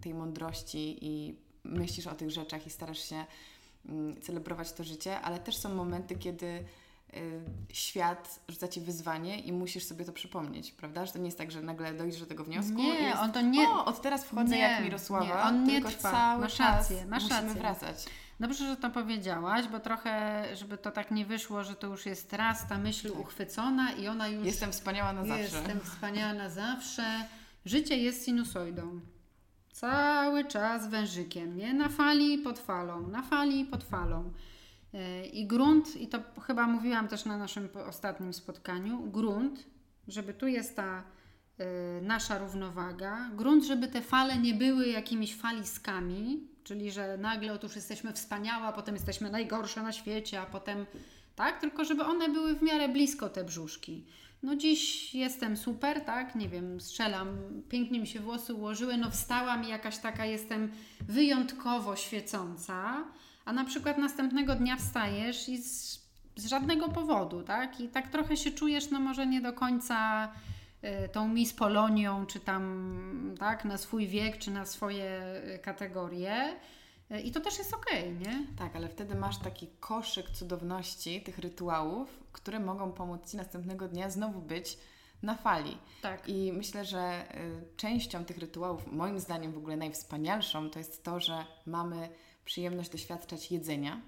[0.00, 3.24] tej mądrości i myślisz o tych rzeczach i starasz się
[3.86, 6.64] mm, celebrować to życie, ale też są momenty, kiedy
[7.72, 11.06] świat rzuca ci wyzwanie i musisz sobie to przypomnieć, prawda?
[11.06, 12.72] Że to nie jest tak, że nagle dojdziesz do tego wniosku.
[12.72, 13.68] Nie, jest, on to nie.
[13.68, 15.24] O, od teraz wchodzę nie, jak Mirosława.
[15.26, 16.38] Nie, on nie trwa.
[16.38, 17.60] Masz rację, masz musimy rację.
[17.60, 18.04] wracać.
[18.40, 22.32] Dobrze, że to powiedziałaś, bo trochę, żeby to tak nie wyszło, że to już jest
[22.32, 23.20] raz ta myśl tak.
[23.20, 24.46] uchwycona i ona już.
[24.46, 25.42] Jestem wspaniała na zawsze.
[25.42, 27.04] Jestem wspaniała na zawsze.
[27.64, 29.00] Życie jest sinusoidą.
[29.72, 31.74] Cały czas wężykiem, nie?
[31.74, 34.32] Na fali pod falą, na fali pod falą.
[35.32, 39.66] I grunt, i to chyba mówiłam też na naszym ostatnim spotkaniu, grunt,
[40.08, 41.04] żeby tu jest ta
[42.02, 43.30] nasza równowaga.
[43.36, 48.72] Grunt, żeby te fale nie były jakimiś faliskami, czyli że nagle otóż jesteśmy wspaniałe, a
[48.72, 50.86] potem jesteśmy najgorsze na świecie, a potem
[51.36, 54.04] tak, tylko żeby one były w miarę blisko te brzuszki.
[54.42, 57.38] No dziś jestem super, tak, nie wiem, strzelam,
[57.68, 63.04] pięknie mi się włosy ułożyły, no wstałam i jakaś taka jestem wyjątkowo świecąca,
[63.48, 66.00] a na przykład następnego dnia wstajesz i z,
[66.36, 70.28] z żadnego powodu, tak, i tak trochę się czujesz, no może nie do końca
[70.84, 75.22] y, tą Miss Polonią, czy tam, tak, na swój wiek, czy na swoje
[75.54, 76.56] y, kategorie,
[77.10, 78.46] y, i to też jest okej, okay, nie?
[78.58, 84.10] Tak, ale wtedy masz taki koszyk cudowności tych rytuałów, które mogą pomóc Ci następnego dnia
[84.10, 84.78] znowu być
[85.22, 85.76] na fali.
[86.02, 86.28] Tak.
[86.28, 87.24] I myślę, że
[87.76, 92.08] częścią tych rytuałów, moim zdaniem w ogóle najwspanialszą, to jest to, że mamy
[92.48, 94.00] przyjemność doświadczać jedzenia.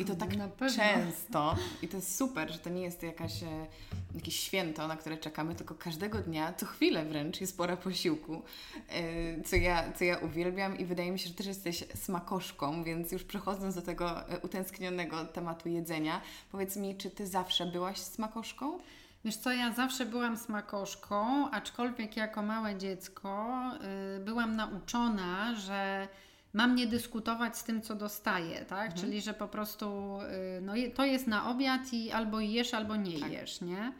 [0.00, 0.30] I to tak
[0.76, 1.56] często.
[1.82, 3.66] I to jest super, że to nie jest jakaś, e,
[4.14, 8.42] jakieś święto, na które czekamy, tylko każdego dnia, co chwilę wręcz jest pora posiłku,
[8.88, 13.12] e, co ja, co ja uwielbiam i wydaje mi się, że też jesteś smakoszką, więc
[13.12, 16.20] już przechodząc do tego e, utęsknionego tematu jedzenia,
[16.52, 18.78] powiedz mi, czy Ty zawsze byłaś smakoszką?
[19.24, 23.62] Wiesz co, ja zawsze byłam smakoszką, aczkolwiek jako małe dziecko
[24.16, 26.08] y, byłam nauczona, że
[26.52, 28.90] mam nie dyskutować z tym, co dostaję, tak?
[28.90, 29.00] Mhm.
[29.00, 30.18] Czyli, że po prostu
[30.58, 33.32] y, no, to jest na obiad i albo jesz, albo nie tak.
[33.32, 33.92] jesz, nie?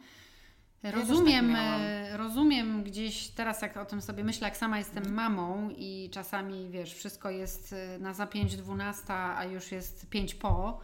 [0.83, 5.15] Rozumiem, ja tak rozumiem gdzieś teraz, jak o tym sobie myślę, jak sama jestem mhm.
[5.15, 10.79] mamą i czasami wiesz, wszystko jest y, na za 5.12, a już jest 5 po.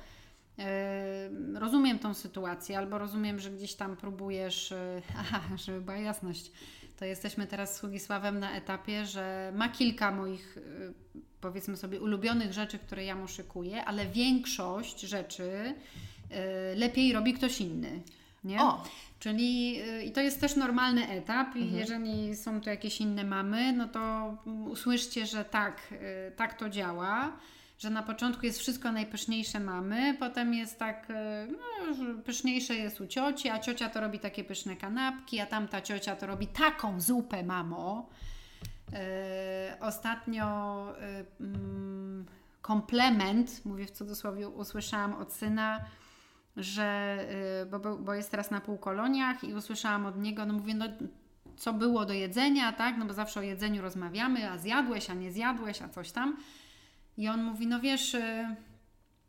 [0.60, 0.64] Y,
[1.60, 4.74] rozumiem tą sytuację, albo rozumiem, że gdzieś tam próbujesz,
[5.20, 6.52] aha, żeby była jasność,
[6.98, 10.58] to jesteśmy teraz z Hugisławem na etapie, że ma kilka moich
[11.42, 17.62] powiedzmy sobie ulubionych rzeczy, które ja mu szykuję, ale większość rzeczy y, lepiej robi ktoś
[17.62, 18.02] inny.
[18.44, 18.62] Nie?
[18.62, 18.84] O.
[19.20, 21.80] Czyli y, i to jest też normalny etap i mhm.
[21.80, 24.36] jeżeli są tu jakieś inne mamy, no to
[24.70, 27.38] usłyszcie, że tak, y, tak to działa
[27.78, 31.08] że na początku jest wszystko najpyszniejsze mamy, potem jest tak,
[31.52, 31.58] no,
[32.26, 36.28] pyszniejsze jest u cioci, a ciocia to robi takie pyszne kanapki, a tamta ciocia to
[36.28, 38.10] robi taką zupę, mamo.
[38.94, 40.46] E, ostatnio
[41.02, 42.26] e, mm,
[42.62, 45.80] komplement, mówię w cudzysłowie, usłyszałam od syna,
[46.58, 47.18] że,
[47.62, 50.86] e, bo, bo jest teraz na półkoloniach i usłyszałam od niego, no mówię, no
[51.58, 55.32] co było do jedzenia, tak, no bo zawsze o jedzeniu rozmawiamy, a zjadłeś, a nie
[55.32, 56.38] zjadłeś, a coś tam.
[57.18, 58.16] I on mówi, no wiesz,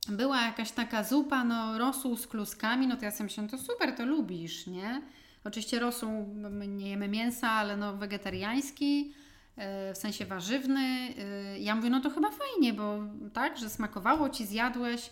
[0.08, 3.96] była jakaś taka zupa, no rosół z kluskami, no to ja sobie myślałam, to super,
[3.96, 5.02] to lubisz, nie?
[5.44, 9.14] Oczywiście rosół, my nie jemy mięsa, ale no wegetariański,
[9.58, 11.14] E, w sensie warzywny.
[11.18, 12.98] E, ja mówię, no to chyba fajnie, bo
[13.32, 15.10] tak, że smakowało ci, zjadłeś.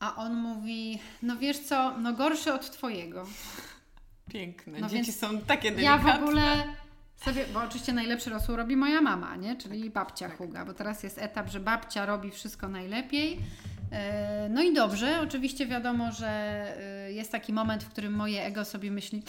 [0.00, 3.26] A on mówi, no wiesz co, no gorszy od twojego.
[4.30, 4.80] Piękne.
[4.80, 6.10] No Dzieci są takie delikatne.
[6.10, 6.64] Ja w ogóle
[7.24, 9.56] sobie, bo oczywiście najlepszy rosół robi moja mama, nie?
[9.56, 10.38] Czyli tak, babcia tak.
[10.38, 13.38] Huga, bo teraz jest etap, że babcia robi wszystko najlepiej.
[13.92, 18.64] E, no i dobrze, oczywiście wiadomo, że e, jest taki moment, w którym moje ego
[18.64, 19.22] sobie myśli,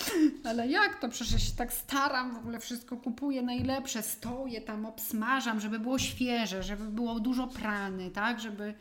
[0.49, 5.59] ale jak to, przecież się tak staram, w ogóle wszystko kupuję najlepsze, stoję tam, obsmażam,
[5.59, 8.73] żeby było świeże, żeby było dużo prany, tak, żeby...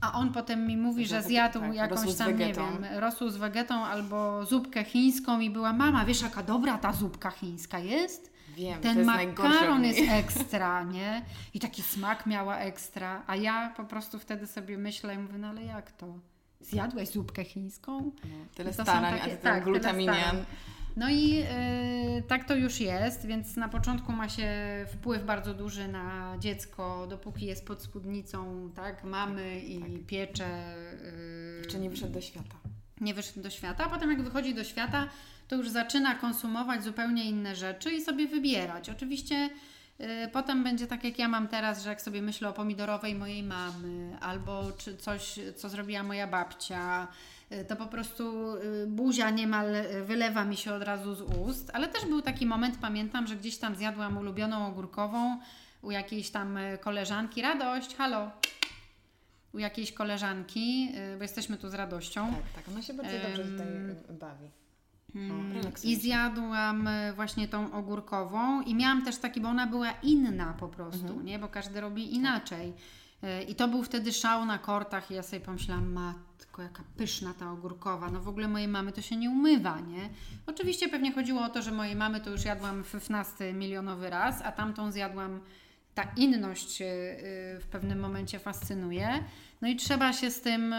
[0.00, 3.84] A on potem mi mówi, że zjadł tak, jakąś tam, nie wiem, rosół z wegetą
[3.84, 8.37] albo zupkę chińską i była, mama, wiesz jaka dobra ta zupka chińska jest?
[8.58, 11.22] Wiem, ten makaron jest ekstra, nie?
[11.54, 15.48] I taki smak miała ekstra, a ja po prostu wtedy sobie myślę i mówię, no
[15.48, 16.18] ale jak to?
[16.60, 18.02] Zjadłeś zupkę chińską?
[18.02, 20.44] No, tyle starań, takie, a ten tak, glutaminian.
[20.96, 21.44] No i yy,
[22.28, 24.50] tak to już jest, więc na początku ma się
[24.92, 30.06] wpływ bardzo duży na dziecko, dopóki jest pod spódnicą, tak, mamy i tak.
[30.06, 30.74] piecze.
[31.60, 32.56] Yy, Czy nie wyszedł do świata.
[33.00, 35.08] Nie wyszedł do świata, a potem jak wychodzi do świata,
[35.48, 38.90] to już zaczyna konsumować zupełnie inne rzeczy i sobie wybierać.
[38.90, 39.50] Oczywiście
[40.00, 43.42] y, Potem będzie tak jak ja mam teraz, że jak sobie myślę o pomidorowej mojej
[43.42, 47.08] mamy albo czy coś, co zrobiła moja babcia,
[47.52, 49.66] y, to po prostu y, buzia niemal
[50.04, 51.70] wylewa mi się od razu z ust.
[51.74, 55.38] Ale też był taki moment, pamiętam, że gdzieś tam zjadłam ulubioną ogórkową
[55.82, 57.42] u jakiejś tam koleżanki.
[57.42, 58.30] Radość, halo!
[59.52, 62.32] U jakiejś koleżanki, bo jesteśmy tu z radością.
[62.32, 63.66] Tak, tak, ona się bardzo dobrze tutaj
[64.18, 64.50] bawi.
[65.14, 70.54] Mm, I zjadłam e, właśnie tą ogórkową i miałam też taki, bo ona była inna
[70.60, 71.24] po prostu, mhm.
[71.24, 71.38] nie?
[71.38, 72.72] Bo każdy robi inaczej.
[73.22, 77.34] E, I to był wtedy szał na kortach i ja sobie pomyślałam, matko, jaka pyszna
[77.34, 78.10] ta ogórkowa.
[78.10, 80.08] No w ogóle mojej mamy to się nie umywa, nie?
[80.46, 84.52] Oczywiście pewnie chodziło o to, że mojej mamy to już jadłam 15 milionowy raz, a
[84.52, 85.40] tamtą zjadłam
[85.94, 86.84] ta inność e,
[87.60, 89.24] w pewnym momencie fascynuje.
[89.60, 90.74] No i trzeba się z tym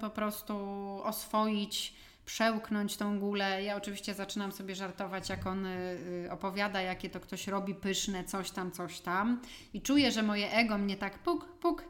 [0.00, 0.54] po prostu
[1.02, 1.94] oswoić
[2.24, 3.62] przełknąć tą gulę.
[3.62, 8.50] Ja oczywiście zaczynam sobie żartować, jak on y, opowiada, jakie to ktoś robi pyszne, coś
[8.50, 9.40] tam, coś tam.
[9.74, 11.84] I czuję, że moje ego mnie tak puk, puk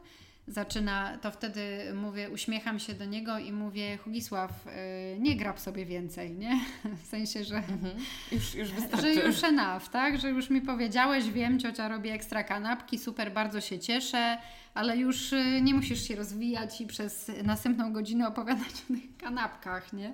[0.47, 5.85] zaczyna, to wtedy mówię, uśmiecham się do niego i mówię, Hugisław, y, nie grab sobie
[5.85, 6.59] więcej, nie?
[7.03, 7.95] W sensie, że mhm.
[8.31, 8.69] już, już
[9.01, 10.19] że już enough, tak?
[10.19, 14.37] Że już mi powiedziałeś, wiem, ciocia robi ekstra kanapki, super, bardzo się cieszę,
[14.73, 19.93] ale już y, nie musisz się rozwijać i przez następną godzinę opowiadać o tych kanapkach,
[19.93, 20.13] nie?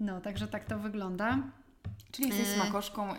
[0.00, 1.38] No, także tak to wygląda.
[2.12, 3.14] Czyli jesteś e, smakoszką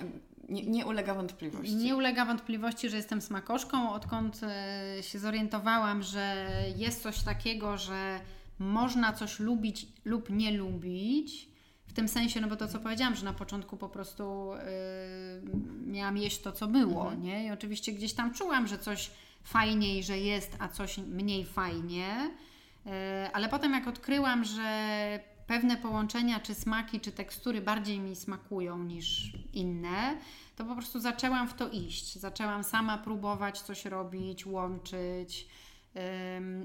[0.49, 1.75] nie, nie, ulega wątpliwości.
[1.75, 3.93] Nie ulega wątpliwości, że jestem smakoszką.
[3.93, 8.19] Odkąd e, się zorientowałam, że jest coś takiego, że
[8.59, 11.49] można coś lubić lub nie lubić.
[11.87, 14.51] W tym sensie, no bo to co powiedziałam, że na początku po prostu
[15.43, 15.51] yy,
[15.85, 17.23] miałam jeść to, co było, mhm.
[17.23, 17.45] nie?
[17.45, 19.11] I oczywiście gdzieś tam czułam, że coś
[19.43, 22.31] fajniej, że jest, a coś mniej fajnie.
[22.85, 22.91] Yy,
[23.33, 29.33] ale potem jak odkryłam, że pewne połączenia, czy smaki, czy tekstury bardziej mi smakują niż
[29.53, 30.17] inne,
[30.55, 32.15] to po prostu zaczęłam w to iść.
[32.15, 35.47] Zaczęłam sama próbować coś robić, łączyć.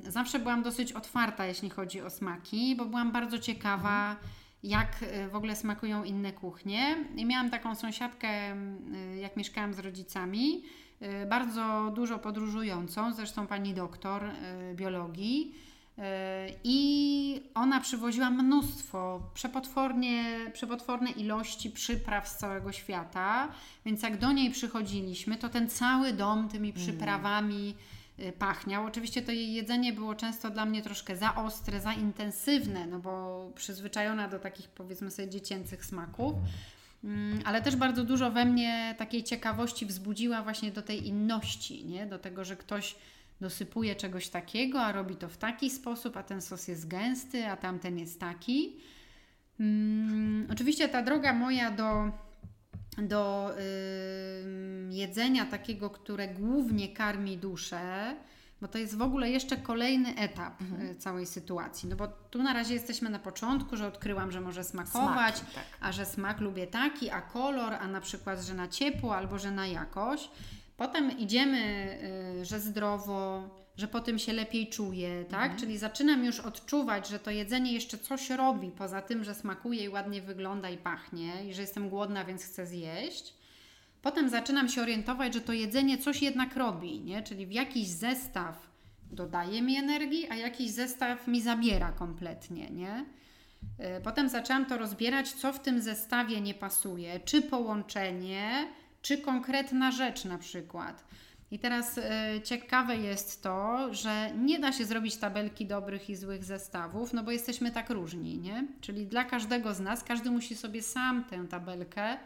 [0.03, 4.17] Zawsze byłam dosyć otwarta, jeśli chodzi o smaki, bo byłam bardzo ciekawa,
[4.63, 6.97] jak y, w ogóle smakują inne kuchnie.
[7.17, 10.63] I miałam taką sąsiadkę, y, jak mieszkałam z rodzicami,
[11.03, 14.23] y, bardzo dużo podróżującą, zresztą pani doktor
[14.75, 15.55] biologii
[16.65, 23.49] i ona przywoziła mnóstwo, przepotwornie, przepotworne ilości przypraw z całego świata,
[23.85, 26.83] więc jak do niej przychodziliśmy, to ten cały dom tymi mm.
[26.83, 27.75] przyprawami
[28.19, 28.33] mm.
[28.33, 28.87] pachniał.
[28.87, 33.47] Oczywiście to jej jedzenie było często dla mnie troszkę za ostre, za intensywne, no bo
[33.55, 36.35] przyzwyczajona do takich powiedzmy sobie dziecięcych smaków.
[37.05, 42.07] Mm, ale też bardzo dużo we mnie takiej ciekawości wzbudziła właśnie do tej inności, nie?
[42.07, 42.97] do tego, że ktoś
[43.41, 47.57] dosypuje czegoś takiego, a robi to w taki sposób, a ten sos jest gęsty, a
[47.57, 48.77] tamten jest taki.
[49.59, 52.11] Hmm, oczywiście ta droga moja do,
[52.99, 53.53] do
[54.89, 58.17] yy, jedzenia takiego, które głównie karmi duszę,
[58.61, 60.91] bo to jest w ogóle jeszcze kolejny etap mhm.
[60.91, 61.89] Y, całej sytuacji.
[61.89, 65.65] No bo tu na razie jesteśmy na początku, że odkryłam, że może smakować, Smaki, tak.
[65.81, 69.51] a że smak lubię taki, a kolor, a na przykład, że na ciepło albo że
[69.51, 70.31] na jakość.
[70.81, 71.59] Potem idziemy,
[72.41, 75.43] y, że zdrowo, że po tym się lepiej czuję, tak?
[75.43, 75.61] Mhm.
[75.61, 79.89] Czyli zaczynam już odczuwać, że to jedzenie jeszcze coś robi, poza tym, że smakuje i
[79.89, 83.35] ładnie wygląda i pachnie, i że jestem głodna, więc chcę zjeść.
[84.03, 87.23] Potem zaczynam się orientować, że to jedzenie coś jednak robi, nie?
[87.23, 88.71] Czyli w jakiś zestaw
[89.11, 93.05] dodaje mi energii, a jakiś zestaw mi zabiera kompletnie, nie?
[93.99, 98.69] Y, potem zaczęłam to rozbierać, co w tym zestawie nie pasuje, czy połączenie,
[99.03, 101.05] czy konkretna rzecz na przykład.
[101.51, 102.03] I teraz y,
[102.45, 107.31] ciekawe jest to, że nie da się zrobić tabelki dobrych i złych zestawów, no bo
[107.31, 108.67] jesteśmy tak różni, nie?
[108.81, 112.17] Czyli dla każdego z nas, każdy musi sobie sam tę tabelkę,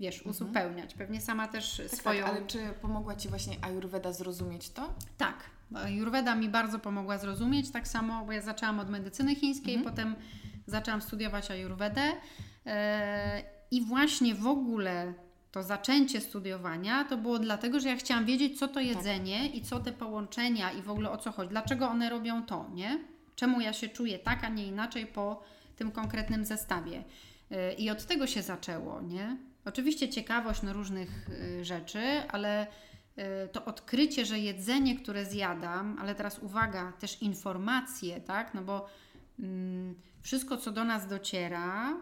[0.00, 0.30] wiesz, mhm.
[0.30, 0.94] uzupełniać.
[0.94, 2.24] Pewnie sama też tak, tak swoją.
[2.24, 4.94] Tak, ale czy pomogła Ci właśnie Ayurveda zrozumieć to?
[5.16, 5.36] Tak.
[5.74, 9.94] Ayurveda mi bardzo pomogła zrozumieć, tak samo, bo ja zaczęłam od medycyny chińskiej, mhm.
[9.94, 10.16] potem
[10.66, 12.02] zaczęłam studiować Ayurvedę.
[12.66, 12.72] Yy,
[13.70, 15.14] I właśnie w ogóle
[15.52, 18.84] to zaczęcie studiowania to było dlatego, że ja chciałam wiedzieć, co to tak.
[18.84, 19.54] jedzenie tak.
[19.54, 22.98] i co te połączenia i w ogóle o co chodzi, dlaczego one robią to, nie?
[23.34, 25.42] Czemu ja się czuję tak, a nie inaczej po
[25.76, 27.04] tym konkretnym zestawie.
[27.52, 29.36] Y, I od tego się zaczęło, nie?
[29.64, 36.14] Oczywiście ciekawość na różnych y, rzeczy, ale y, to odkrycie, że jedzenie, które zjadam, ale
[36.14, 38.54] teraz uwaga, też informacje, tak?
[38.54, 38.86] No bo
[39.38, 41.96] mm, wszystko, co do nas dociera,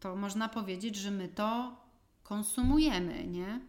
[0.00, 1.76] to można powiedzieć, że my to
[2.30, 3.60] konsumujemy, nie?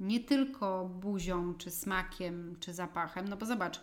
[0.00, 3.80] Nie tylko buzią, czy smakiem, czy zapachem, no bo zobacz,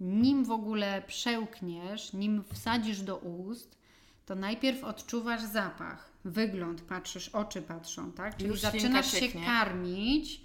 [0.00, 3.78] nim w ogóle przełkniesz, nim wsadzisz do ust,
[4.26, 8.36] to najpierw odczuwasz zapach, wygląd, patrzysz, oczy patrzą, tak?
[8.36, 10.40] Czyli Już zaczynasz się karmić,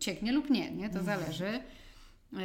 [0.00, 0.90] cieknie lub nie, nie?
[0.90, 1.20] To mhm.
[1.20, 1.60] zależy.
[2.32, 2.40] Yy,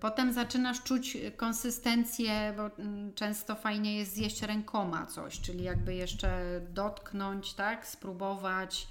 [0.00, 6.60] potem zaczynasz czuć konsystencję, bo mm, często fajnie jest zjeść rękoma coś, czyli jakby jeszcze
[6.70, 8.86] dotknąć, tak, spróbować,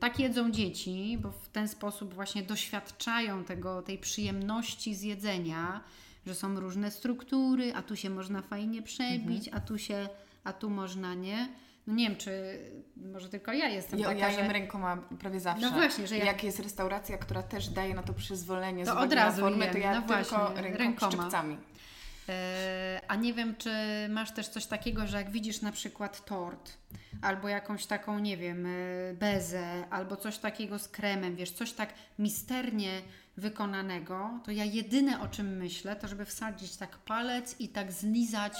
[0.00, 5.80] tak jedzą dzieci, bo w ten sposób właśnie doświadczają tego, tej przyjemności z jedzenia,
[6.26, 9.56] że są różne struktury, a tu się można fajnie przebić, mhm.
[9.56, 10.08] a tu się,
[10.44, 11.48] a tu można nie.
[11.86, 12.58] No nie wiem, czy
[12.96, 14.52] może tylko ja jestem ja, taka, ja jem że...
[14.52, 15.66] rękoma prawie zawsze.
[15.66, 16.26] No właśnie, że jak...
[16.26, 19.74] jak jest restauracja, która też daje na to przyzwolenie to od razu formę, jem.
[19.74, 21.12] to ja no tylko właśnie, rękoma.
[21.12, 21.56] szczypcami.
[22.28, 23.70] E, a nie wiem, czy
[24.08, 26.72] masz też coś takiego, że jak widzisz na przykład tort,
[27.22, 31.94] albo jakąś taką, nie wiem, e, bezę, albo coś takiego z kremem, wiesz, coś tak
[32.18, 33.02] misternie
[33.36, 38.52] wykonanego, to ja jedyne o czym myślę, to żeby wsadzić tak palec i tak zlizać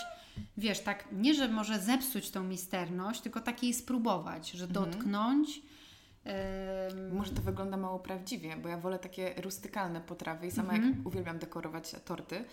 [0.57, 4.91] wiesz, tak, nie, że może zepsuć tą misterność, tylko tak jej spróbować, że Mhm.
[4.91, 5.49] dotknąć.
[6.93, 10.95] ym, Może to wygląda mało prawdziwie, bo ja wolę takie rustykalne potrawy i sama Mhm.
[10.99, 12.45] jak uwielbiam dekorować torty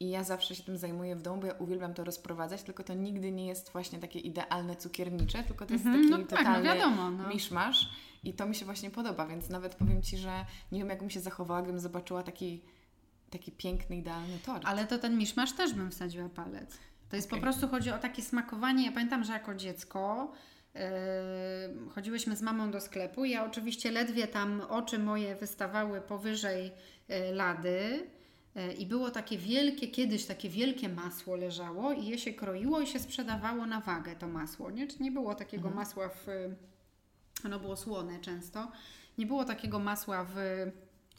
[0.00, 2.94] i ja zawsze się tym zajmuję w domu, bo ja uwielbiam to rozprowadzać, tylko to
[2.94, 6.36] nigdy nie jest właśnie takie idealne cukiernicze, tylko to jest Mhm, taki no tak, no
[6.36, 7.28] totalny wiadomo, no.
[7.28, 7.88] miszmasz
[8.24, 11.10] i to mi się właśnie podoba, więc nawet powiem Ci, że nie wiem jak bym
[11.10, 12.62] się zachowała, gdybym zobaczyła taki,
[13.30, 14.62] taki piękny, idealny tort.
[14.66, 16.78] Ale to ten miszmasz też bym wsadziła palec.
[17.08, 17.38] To jest Okej.
[17.38, 18.86] po prostu chodzi o takie smakowanie.
[18.86, 20.32] Ja pamiętam, że jako dziecko
[20.74, 20.80] yy,
[21.90, 23.24] chodziłyśmy z mamą do sklepu.
[23.24, 26.72] Ja oczywiście ledwie tam oczy moje wystawały powyżej
[27.08, 28.06] yy, lady.
[28.54, 32.86] Yy, I było takie wielkie, kiedyś takie wielkie masło leżało i je się kroiło i
[32.86, 34.70] się sprzedawało na wagę to masło.
[34.70, 36.26] Nie, nie było takiego masła w.
[37.46, 38.72] Ono było słone często.
[39.18, 40.36] Nie było takiego masła w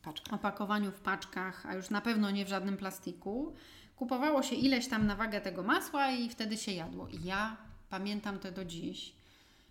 [0.03, 0.35] Paczka.
[0.35, 3.53] opakowaniu w paczkach, a już na pewno nie w żadnym plastiku.
[3.95, 7.07] Kupowało się ileś tam na wagę tego masła i wtedy się jadło.
[7.07, 7.57] I ja
[7.89, 9.14] pamiętam to do dziś,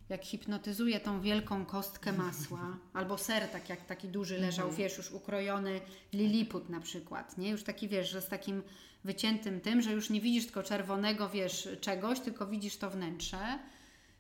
[0.09, 5.11] jak hipnotyzuję tą wielką kostkę masła, albo ser, tak jak taki duży leżał, wiesz, już
[5.11, 5.81] ukrojony
[6.13, 7.51] liliput na przykład, nie?
[7.51, 8.63] Już taki, wiesz, że z takim
[9.05, 13.59] wyciętym tym, że już nie widzisz tylko czerwonego, wiesz, czegoś, tylko widzisz to wnętrze.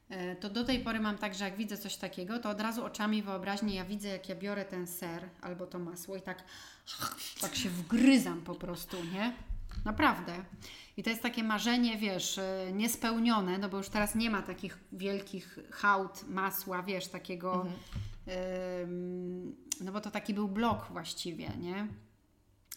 [0.08, 2.84] E, To do tej pory mam tak, że jak widzę coś takiego, to od razu
[2.84, 6.44] oczami wyobraźni ja widzę, jak ja biorę ten ser albo to masło i tak,
[7.40, 9.32] tak się wgryzam po prostu, nie?
[9.84, 10.32] Naprawdę.
[10.96, 14.78] I to jest takie marzenie, wiesz, e, niespełnione, no bo już teraz nie ma takich
[14.92, 17.66] wielkich hałd masła, wiesz, takiego,
[18.26, 21.86] em, no bo to taki był blok właściwie, nie?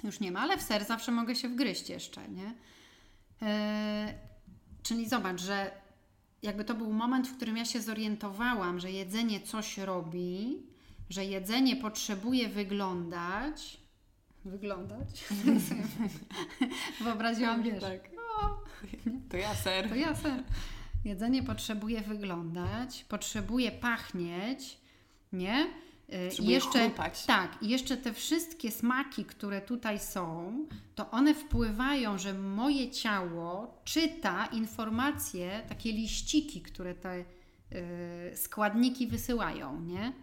[0.03, 2.53] Już nie ma, ale w ser zawsze mogę się wgryźć jeszcze, nie?
[3.41, 4.13] E,
[4.83, 5.71] czyli zobacz, że
[6.41, 10.63] jakby to był moment, w którym ja się zorientowałam, że jedzenie coś robi,
[11.09, 13.77] że jedzenie potrzebuje wyglądać.
[14.47, 15.25] Wyglądać?
[17.03, 17.83] Wyobraziłam, wiesz.
[17.83, 18.09] Tak.
[19.29, 19.89] To ja ser.
[19.89, 20.43] To ja ser.
[21.05, 24.77] Jedzenie potrzebuje wyglądać, potrzebuje pachnieć,
[25.33, 25.67] nie?
[26.13, 27.25] Y, Potrzebuje jeszcze, chrupać.
[27.25, 30.53] tak, i jeszcze te wszystkie smaki, które tutaj są,
[30.95, 39.81] to one wpływają, że moje ciało czyta informacje, takie liściki, które te y, składniki wysyłają,
[39.81, 40.13] nie?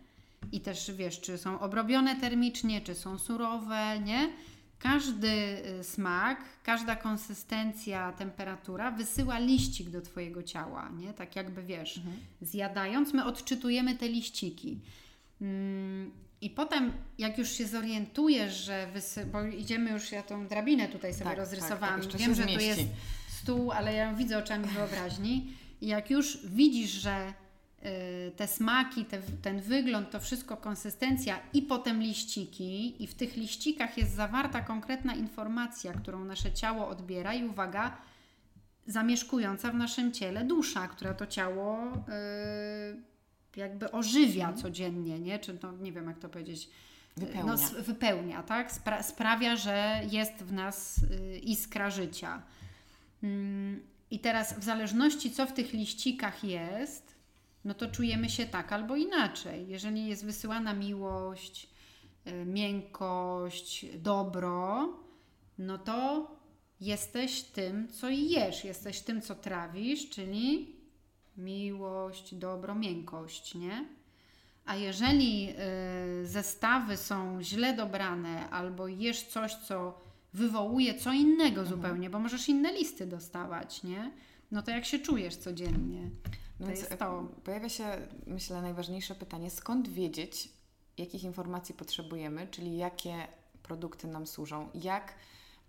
[0.52, 4.28] I też wiesz, czy są obrobione termicznie, czy są surowe, nie?
[4.78, 5.28] Każdy
[5.80, 11.12] y, smak, każda konsystencja, temperatura wysyła liścik do Twojego ciała, nie?
[11.12, 12.00] Tak jakby wiesz,
[12.40, 14.80] zjadając, my odczytujemy te liściki.
[15.40, 19.26] Mm, I potem, jak już się zorientujesz, że wysy...
[19.26, 22.00] bo idziemy już, ja tą drabinę tutaj sobie Tak, tak, rozrysowałam.
[22.00, 22.80] tak, Wiem, że tu jest
[23.28, 25.52] stół, ale ja widzę oczami wyobraźni.
[25.80, 27.32] I jak już widzisz, że
[28.36, 33.98] te smaki, te, ten wygląd, to wszystko konsystencja i potem liściki, i w tych liścikach
[33.98, 37.96] jest zawarta konkretna informacja, którą nasze ciało odbiera, i uwaga,
[38.86, 45.38] zamieszkująca w naszym ciele dusza, która to ciało y, jakby ożywia codziennie, nie?
[45.38, 46.68] Czy to nie wiem, jak to powiedzieć.
[47.16, 47.44] Wypełnia.
[47.44, 48.72] No, wypełnia, tak?
[48.72, 52.42] Spra- sprawia, że jest w nas y, iskra życia.
[53.22, 53.80] Mm,
[54.10, 57.13] I teraz, w zależności co w tych liścikach jest,
[57.64, 59.68] no to czujemy się tak albo inaczej.
[59.68, 61.68] Jeżeli jest wysyłana miłość,
[62.26, 64.88] y, miękkość, dobro,
[65.58, 66.30] no to
[66.80, 70.76] jesteś tym, co jesz, jesteś tym, co trawisz, czyli
[71.36, 73.88] miłość, dobro, miękkość, nie?
[74.64, 75.48] A jeżeli
[76.22, 80.00] y, zestawy są źle dobrane, albo jesz coś, co
[80.32, 84.12] wywołuje co innego zupełnie, bo możesz inne listy dostawać, nie?
[84.50, 86.10] No to jak się czujesz codziennie?
[86.60, 87.28] No więc e, to.
[87.44, 87.84] pojawia się,
[88.26, 90.48] myślę, najważniejsze pytanie, skąd wiedzieć,
[90.98, 93.28] jakich informacji potrzebujemy, czyli jakie
[93.62, 95.14] produkty nam służą, jak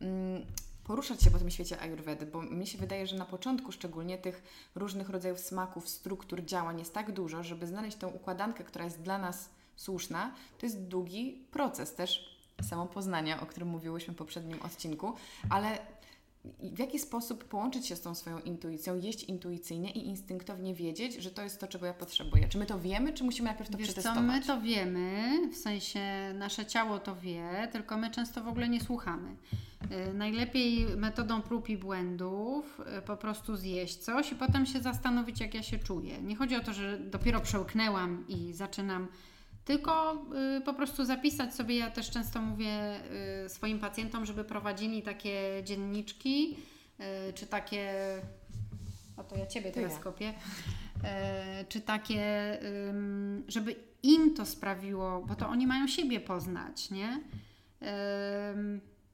[0.02, 0.46] mm,
[0.84, 4.44] poruszać się po tym świecie ayurvedy, bo mi się wydaje, że na początku szczególnie tych
[4.76, 9.18] różnych rodzajów smaków, struktur, działań jest tak dużo, żeby znaleźć tą układankę, która jest dla
[9.18, 15.14] nas słuszna, to jest długi proces też samopoznania, o którym mówiłyśmy w poprzednim odcinku,
[15.50, 15.78] ale
[16.60, 21.32] w jaki sposób połączyć się z tą swoją intuicją, jeść intuicyjnie i instynktownie wiedzieć, że
[21.32, 22.48] to jest to, czego ja potrzebuję?
[22.50, 24.26] Czy my to wiemy, czy musimy najpierw to Wiesz co, przetestować?
[24.26, 28.82] my to wiemy, w sensie nasze ciało to wie, tylko my często w ogóle nie
[28.82, 29.36] słuchamy.
[30.10, 35.40] Y, Najlepiej metodą prób i błędów y, po prostu zjeść coś i potem się zastanowić,
[35.40, 36.22] jak ja się czuję.
[36.22, 39.08] Nie chodzi o to, że dopiero przełknęłam i zaczynam,
[39.66, 40.24] tylko
[40.58, 41.76] y, po prostu zapisać sobie.
[41.76, 43.00] Ja też często mówię
[43.46, 46.58] y, swoim pacjentom, żeby prowadzili takie dzienniczki
[47.30, 47.94] y, czy takie.
[49.18, 50.34] O to ja ciebie teraz kopię.
[51.70, 52.58] Czy takie,
[53.48, 57.22] żeby im to sprawiło, bo to oni mają siebie poznać, nie?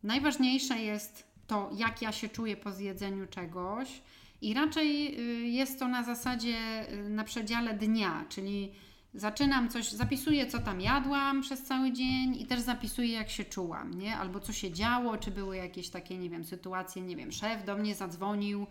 [0.03, 4.01] Najważniejsze jest to, jak ja się czuję po zjedzeniu czegoś
[4.41, 5.17] I raczej
[5.53, 8.71] jest to na zasadzie na przedziale dnia, czyli
[9.13, 13.93] zaczynam coś, zapisuję co tam jadłam przez cały dzień i też zapisuję jak się czułam,
[13.93, 14.17] nie?
[14.17, 17.77] Albo co się działo, czy były jakieś takie, nie wiem, sytuacje, nie wiem, szef do
[17.77, 18.67] mnie zadzwonił,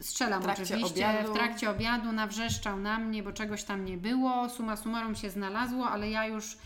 [0.00, 1.30] strzelam W oczywiście, obiadu.
[1.30, 5.90] w trakcie obiadu nawrzeszczał na mnie, bo czegoś tam nie było, suma summarum się znalazło,
[5.90, 6.56] ale ja już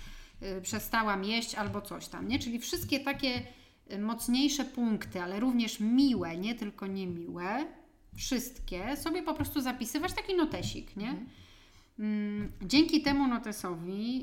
[0.43, 2.39] y, przestałam jeść albo coś tam, nie?
[2.39, 3.43] Czyli wszystkie takie
[3.93, 7.67] y, mocniejsze punkty, ale również miłe, nie tylko niemiłe,
[8.17, 11.09] wszystkie sobie po prostu zapisywać taki notesik, nie?
[11.09, 11.27] Mm,
[12.63, 14.23] Dzięki temu notesowi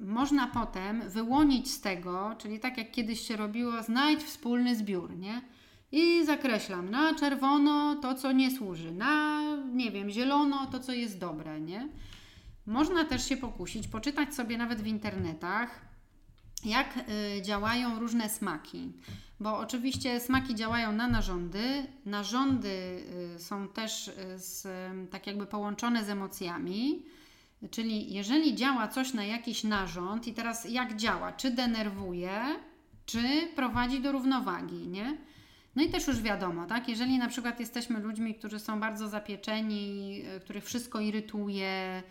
[0.00, 5.42] można potem wyłonić z tego, czyli tak jak kiedyś się robiło, znajdź wspólny zbiór, nie?
[5.92, 9.42] I zakreślam na czerwono to, co nie służy, na,
[9.72, 11.88] nie wiem, zielono to, co jest dobre, nie?
[12.66, 15.80] Można też się pokusić, poczytać sobie nawet w internetach,
[16.64, 16.96] jak
[17.38, 18.92] y, działają różne smaki.
[19.40, 21.86] Bo oczywiście smaki działają na narządy.
[22.06, 23.04] Narządy
[23.36, 24.68] y, są też y, z,
[25.10, 27.02] tak jakby połączone z emocjami.
[27.70, 31.32] Czyli jeżeli działa coś na jakiś narząd i teraz jak działa?
[31.32, 32.40] Czy denerwuje,
[33.06, 35.16] czy prowadzi do równowagi, nie?
[35.76, 36.88] No i też już wiadomo, tak?
[36.88, 42.02] Jeżeli na przykład jesteśmy ludźmi, którzy są bardzo zapieczeni, y, których wszystko irytuje,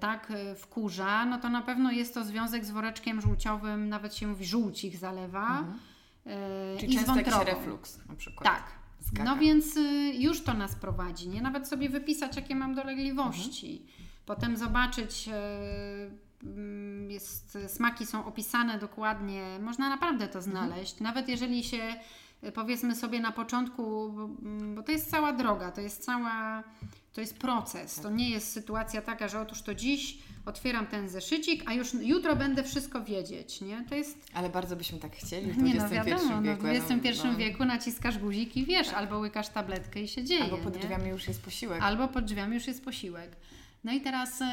[0.00, 4.44] tak, wkurza, no to na pewno jest to związek z woreczkiem żółciowym, nawet się mówi
[4.44, 5.58] żółć ich zalewa.
[5.58, 5.78] Mhm.
[6.26, 8.44] Y, Czyli I często jakiś refluks na przykład.
[8.54, 8.84] Tak.
[9.06, 9.24] Skaka.
[9.24, 11.42] No więc y, już to nas prowadzi, nie?
[11.42, 13.86] Nawet sobie wypisać, jakie mam dolegliwości.
[14.26, 21.00] Potem zobaczyć, y, mm, jest, smaki są opisane dokładnie, można naprawdę to znaleźć.
[21.00, 21.96] Nawet jeżeli się,
[22.44, 26.64] y, powiedzmy sobie na początku, bo, mm, bo to jest cała droga, to jest cała,
[27.12, 28.00] to jest proces.
[28.00, 32.36] To nie jest sytuacja taka, że otóż to dziś otwieram ten zeszycik, a już jutro
[32.36, 33.84] będę wszystko wiedzieć, nie?
[33.88, 36.62] To jest Ale bardzo byśmy tak chcieli w nie no wiadomo, no, wieku.
[36.62, 40.44] w XXI no, wieku naciskasz guzik i wiesz, albo łykasz tabletkę i się dzieje.
[40.44, 40.80] Albo pod nie?
[40.80, 41.82] drzwiami już jest posiłek.
[41.82, 43.30] Albo pod drzwiami już jest posiłek.
[43.84, 44.44] No i teraz y,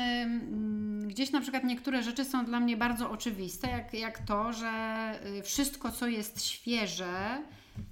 [1.07, 5.43] gdzieś na przykład niektóre rzeczy są dla mnie bardzo oczywiste, jak, jak to, że y,
[5.43, 7.41] wszystko, co jest świeże,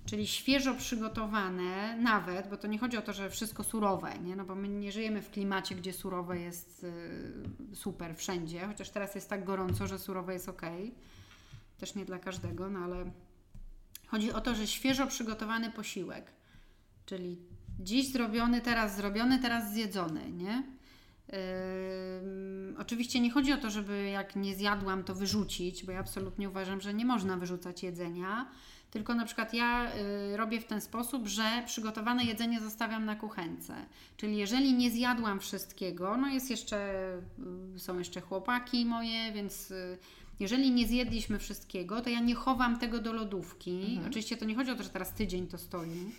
[0.05, 4.36] czyli świeżo przygotowane, nawet, bo to nie chodzi o to, że wszystko surowe, nie?
[4.36, 9.15] No bo my nie żyjemy w klimacie, gdzie surowe jest y, super wszędzie, chociaż teraz
[9.15, 10.61] jest tak gorąco, że surowe jest ok.
[11.77, 13.11] Też nie dla każdego, no ale
[14.07, 16.32] chodzi o to, że świeżo przygotowany posiłek,
[17.05, 17.39] czyli
[17.80, 20.63] dziś zrobiony, teraz zrobiony, teraz zjedzony, nie?
[21.34, 26.49] Ym, oczywiście nie chodzi o to, żeby jak nie zjadłam, to wyrzucić, bo ja absolutnie
[26.49, 28.51] uważam, że nie można wyrzucać jedzenia.
[28.91, 29.91] Tylko na przykład ja
[30.33, 33.75] y, robię w ten sposób, że przygotowane jedzenie zostawiam na kuchence.
[34.17, 37.11] Czyli jeżeli nie zjadłam wszystkiego, no jest jeszcze,
[37.75, 39.97] y, są jeszcze chłopaki moje, więc y,
[40.39, 43.99] jeżeli nie zjedliśmy wszystkiego, to ja nie chowam tego do lodówki.
[44.07, 46.11] Oczywiście to nie chodzi o to, że teraz tydzień to stoi.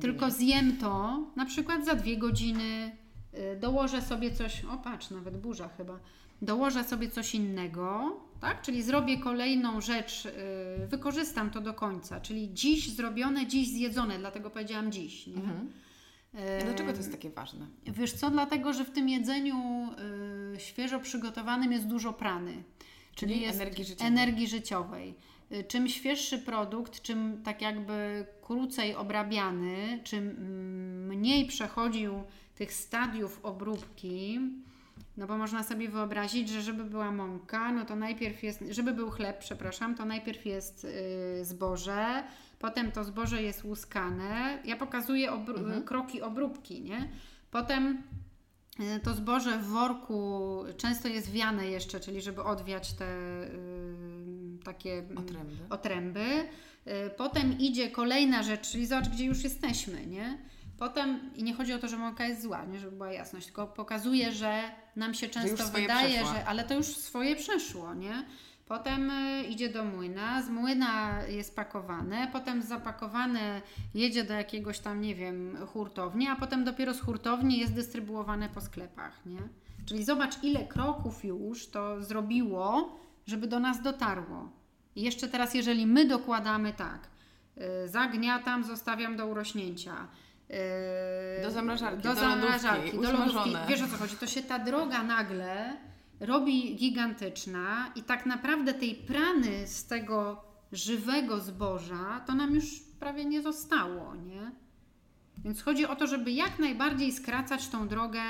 [0.00, 2.96] Tylko zjem to na przykład za dwie godziny,
[3.34, 5.98] y, dołożę sobie coś, o patrz, nawet burza chyba,
[6.42, 8.62] dołożę sobie coś innego, tak?
[8.62, 14.50] Czyli zrobię kolejną rzecz, y, wykorzystam to do końca, czyli dziś zrobione, dziś zjedzone, dlatego
[14.50, 15.26] powiedziałam dziś.
[15.26, 15.34] Nie?
[15.34, 15.72] Mhm.
[16.34, 17.66] Y, Dlaczego to jest takie ważne?
[17.86, 19.88] Wiesz co, dlatego, że w tym jedzeniu
[20.56, 22.62] y, świeżo przygotowanym jest dużo prany.
[23.14, 24.06] Czyli jest energii życiowej.
[24.12, 25.14] energii życiowej.
[25.52, 32.22] Y, Czym świeższy produkt, czym tak jakby krócej obrabiany, czym mm, mniej przechodził
[32.54, 34.40] tych stadiów obróbki,
[35.16, 39.10] no bo można sobie wyobrazić, że żeby była mąka, no to najpierw jest, żeby był
[39.10, 42.24] chleb, przepraszam, to najpierw jest y, zboże,
[42.58, 44.58] potem to zboże jest łuskane.
[44.64, 45.84] Ja pokazuję obró- Mhm.
[45.84, 47.08] kroki obróbki, nie?
[47.50, 48.02] Potem
[48.80, 53.06] y, to zboże w worku często jest wiane jeszcze, czyli żeby odwiać te
[53.44, 55.56] y, takie mm, Otręby.
[55.70, 56.20] otręby.
[56.86, 60.38] Y, Potem idzie kolejna rzecz, czyli zobacz, gdzie już jesteśmy, nie?
[60.78, 62.78] Potem, i nie chodzi o to, że mąka jest zła, nie?
[62.78, 64.62] żeby była jasność, tylko pokazuje, że
[64.96, 66.34] nam się często wydaje, przeszła.
[66.34, 68.24] że ale to już swoje przeszło, nie?
[68.66, 73.62] Potem y, idzie do młyna, z młyna jest pakowane, potem zapakowane
[73.94, 78.60] jedzie do jakiegoś tam, nie wiem, hurtowni, a potem dopiero z hurtowni jest dystrybuowane po
[78.60, 79.38] sklepach, nie?
[79.86, 84.48] Czyli zobacz, ile kroków już to zrobiło, żeby do nas dotarło.
[84.96, 87.08] I jeszcze teraz, jeżeli my dokładamy tak,
[87.84, 90.08] y, zagniatam, zostawiam do urośnięcia.
[90.50, 93.56] Y, Do zamrażarki, do, do zamrażarki, lodówki, do lodówki.
[93.68, 94.16] Wiesz o co chodzi?
[94.16, 95.76] To się ta droga nagle
[96.20, 103.24] robi gigantyczna i tak naprawdę tej prany z tego żywego zboża to nam już prawie
[103.24, 104.50] nie zostało, nie?
[105.44, 108.20] Więc chodzi o to, żeby jak najbardziej skracać tą drogę.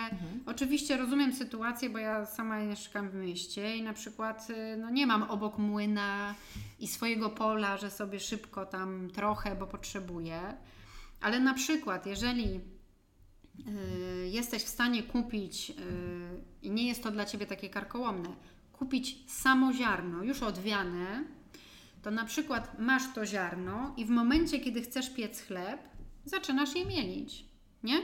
[0.47, 5.07] Oczywiście rozumiem sytuację, bo ja sama mieszkam w mieście i na przykład y, no, nie
[5.07, 6.35] mam obok młyna
[6.81, 10.41] i swojego pola, że sobie szybko tam trochę, bo potrzebuję.
[11.25, 15.75] Ale na przykład, jeżeli y, jesteś w stanie kupić, y,
[16.63, 18.29] i nie jest to dla Ciebie takie karkołomne,
[18.73, 21.25] kupić samo ziarno już odwiane,
[22.03, 25.81] to na przykład masz to ziarno i w momencie, kiedy chcesz piec chleb,
[26.25, 27.45] zaczynasz je mielić,
[27.83, 28.01] nie?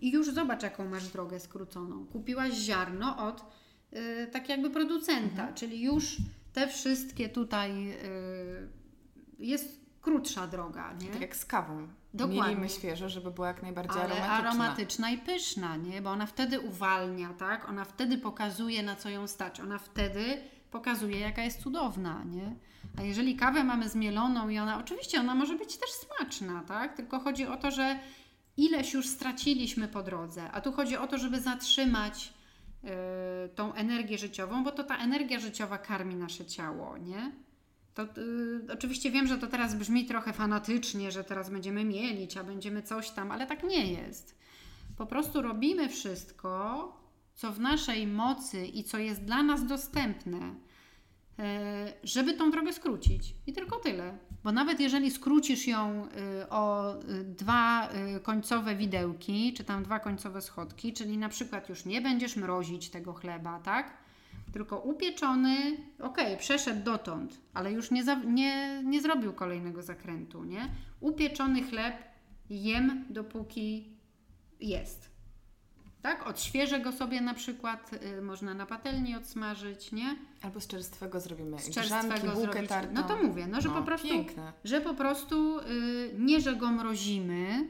[0.00, 2.06] I już zobacz, jaką masz drogę skróconą.
[2.06, 3.44] Kupiłaś ziarno od
[3.92, 5.54] y, tak jakby producenta, Mhm.
[5.54, 6.16] czyli już
[6.52, 7.96] te wszystkie tutaj y,
[9.38, 11.08] jest krótsza droga, nie?
[11.08, 11.88] Tak jak z kawą.
[12.16, 12.42] Dokładnie.
[12.42, 14.38] Mielimy świeżo, żeby była jak najbardziej ale aromatyczna.
[14.38, 16.02] aromatyczna i pyszna, nie?
[16.02, 17.68] Bo ona wtedy uwalnia, tak?
[17.68, 19.60] Ona wtedy pokazuje, na co ją stać.
[19.60, 20.38] Ona wtedy
[20.70, 22.56] pokazuje, jaka jest cudowna, nie?
[22.98, 26.96] A jeżeli kawę mamy zmieloną i ona, oczywiście ona może być też smaczna, tak?
[26.96, 27.98] Tylko chodzi o to, że
[28.56, 32.32] ileś już straciliśmy po drodze, a tu chodzi o to, żeby zatrzymać
[32.82, 32.90] yy,
[33.54, 37.32] tą energię życiową, bo to ta energia życiowa karmi nasze ciało, nie?
[37.96, 42.44] To y, oczywiście wiem, że to teraz brzmi trochę fanatycznie, że teraz będziemy mielić, a
[42.44, 44.38] będziemy coś tam, ale tak nie jest.
[44.96, 46.92] Po prostu robimy wszystko,
[47.34, 51.42] co w naszej mocy i co jest dla nas dostępne, y,
[52.04, 53.34] żeby tą drogę skrócić.
[53.46, 54.18] I tylko tyle.
[54.44, 60.00] Bo nawet jeżeli skrócisz ją y, o y, dwa y, końcowe widełki, czy tam dwa
[60.00, 64.05] końcowe schodki, czyli na przykład już nie będziesz mrozić tego chleba, tak?
[64.52, 70.68] Tylko upieczony, okej, przeszedł dotąd, ale już nie, za, nie, nie zrobił kolejnego zakrętu, nie?
[71.00, 71.94] Upieczony chleb
[72.50, 73.96] jem dopóki
[74.60, 75.10] jest.
[76.02, 76.26] Tak?
[76.26, 80.16] Odświeżę go sobie na przykład, y, można na patelni odsmażyć, nie?
[80.42, 82.68] Albo z czerstwego zrobimy Z grzanki, bułkę zrobić.
[82.68, 82.92] tartą.
[82.94, 84.52] No to mówię, no że po prostu Piękne.
[84.64, 87.68] że po prostu y, nie, że go mrozimy,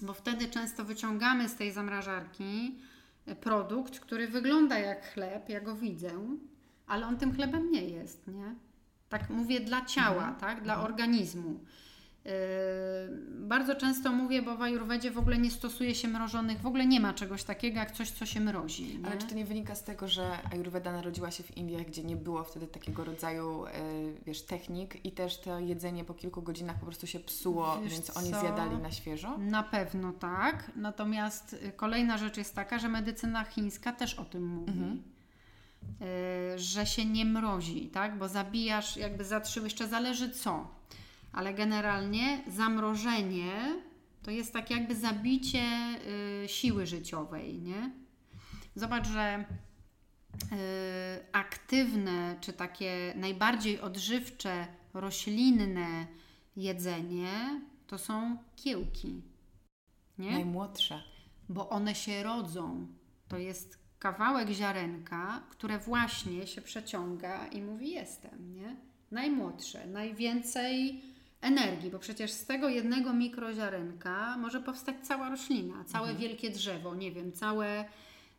[0.00, 2.78] bo wtedy często wyciągamy z tej zamrażarki
[3.34, 6.10] produkt, który wygląda jak chleb, ja go widzę,
[6.86, 8.54] ale on tym chlebem nie jest, nie?
[9.08, 10.36] Tak mówię dla ciała, Mhm.
[10.36, 10.62] tak?
[10.62, 11.60] Dla organizmu.
[12.26, 12.32] Yy,
[13.46, 17.00] bardzo często mówię, bo w Ajurwedzie w ogóle nie stosuje się mrożonych, w ogóle nie
[17.00, 18.98] ma czegoś takiego jak coś, co się mrozi.
[18.98, 19.06] Nie?
[19.06, 22.16] Ale czy to nie wynika z tego, że Ayurveda narodziła się w Indiach, gdzie nie
[22.16, 23.70] było wtedy takiego rodzaju, e,
[24.26, 28.16] wiesz, technik i też to jedzenie po kilku godzinach po prostu się psuło, Wiesz więc
[28.16, 28.40] oni co?
[28.40, 29.38] zjadali na świeżo?
[29.38, 30.70] Na pewno tak.
[30.76, 34.72] Natomiast y, kolejna rzecz jest taka, że medycyna chińska też o tym mówi.
[34.72, 35.02] Mhm.
[36.54, 38.18] Y, że się nie mrozi, tak?
[38.18, 40.76] Bo zabijasz, jakby zatrzymasz, jeszcze zależy co.
[41.36, 43.82] Ale generalnie zamrożenie
[44.22, 45.64] to jest tak jakby zabicie
[46.44, 47.90] y, siły życiowej, nie?
[48.74, 49.44] Zobacz, że
[50.42, 50.56] y,
[51.32, 56.06] aktywne, czy takie najbardziej odżywcze, roślinne
[56.56, 59.22] jedzenie to są kiełki.
[60.18, 60.32] Nie?
[60.32, 61.02] Najmłodsze.
[61.48, 62.86] bo one się rodzą.
[63.28, 68.76] To jest kawałek ziarenka, które właśnie się przeciąga i mówi jestem, nie?
[69.10, 71.02] Najmłodsze, najwięcej
[71.40, 77.12] energii, bo przecież z tego jednego mikroziarenka może powstać cała roślina, całe wielkie drzewo, nie
[77.12, 77.84] wiem, całe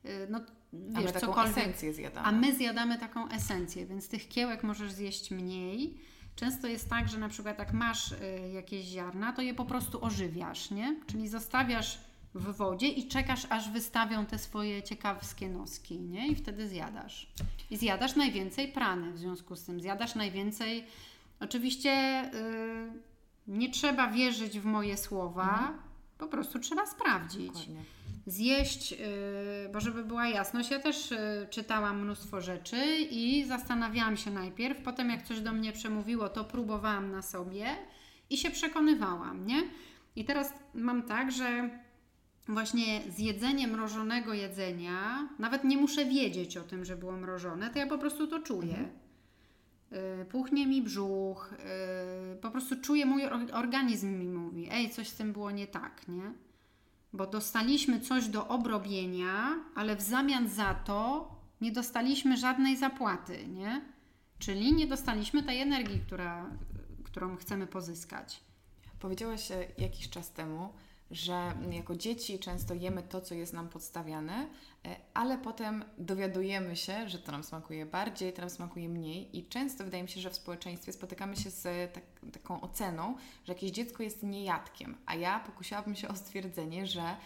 [0.06, 0.44] y, no A
[0.74, 1.58] my wiesz, taką cokolwiek.
[1.58, 2.28] esencję zjadamy.
[2.28, 5.98] A my zjadamy taką esencję, więc tych kiełek możesz zjeść mniej.
[6.36, 8.18] Często jest tak, że na przykład jak masz y,
[8.54, 10.96] jakieś ziarna, to je po prostu ożywiasz, nie?
[11.08, 12.00] Czyli zostawiasz
[12.36, 16.28] w wodzie i czekasz, aż wystawią te swoje ciekawskie noski, nie?
[16.28, 17.28] I wtedy zjadasz.
[17.72, 19.82] I zjadasz najwięcej prany w związku z tym.
[19.82, 20.86] Zjadasz najwięcej...
[21.40, 23.08] Oczywiście y,
[23.48, 25.74] nie trzeba wierzyć w moje słowa,
[26.18, 27.84] po prostu trzeba sprawdzić Dokładnie.
[28.28, 28.98] zjeść, yy,
[29.74, 31.18] bo żeby była jasność, ja też yy,
[31.50, 37.12] czytałam mnóstwo rzeczy i zastanawiałam się najpierw, potem jak coś do mnie przemówiło, to próbowałam
[37.12, 37.66] na sobie
[38.30, 39.64] i się przekonywałam, nie?
[40.16, 41.70] I teraz mam tak, że
[42.48, 47.88] właśnie zjedzenie mrożonego jedzenia, nawet nie muszę wiedzieć o tym, że było mrożone, to ja
[47.88, 48.78] po prostu to czuję.
[48.78, 49.07] Yy,
[50.30, 51.54] Puchnie mi brzuch,
[52.32, 55.68] yy, po prostu czuję, mój or- organizm mi mówi, ej, coś z tym było nie
[55.68, 56.32] tak, nie?
[57.14, 61.32] Bo dostaliśmy coś do obrobienia, ale w zamian za to
[61.62, 63.82] nie dostaliśmy żadnej zapłaty, nie?
[64.40, 66.46] Czyli nie dostaliśmy tej energii, która,
[67.04, 68.40] którą chcemy pozyskać.
[69.00, 70.70] Powiedziałaś jakiś czas temu,
[71.12, 74.48] że jako dzieci często jemy to, co jest nam podstawiane,
[74.86, 79.46] e, ale potem dowiadujemy się, że to nam smakuje bardziej, to nam smakuje mniej i
[79.46, 82.04] często wydaje mi się, że w społeczeństwie spotykamy się z e, tak,
[82.34, 83.16] taką oceną,
[83.46, 87.18] że jakieś dziecko jest niejadkiem, a ja pokusiłabym się o stwierdzenie, że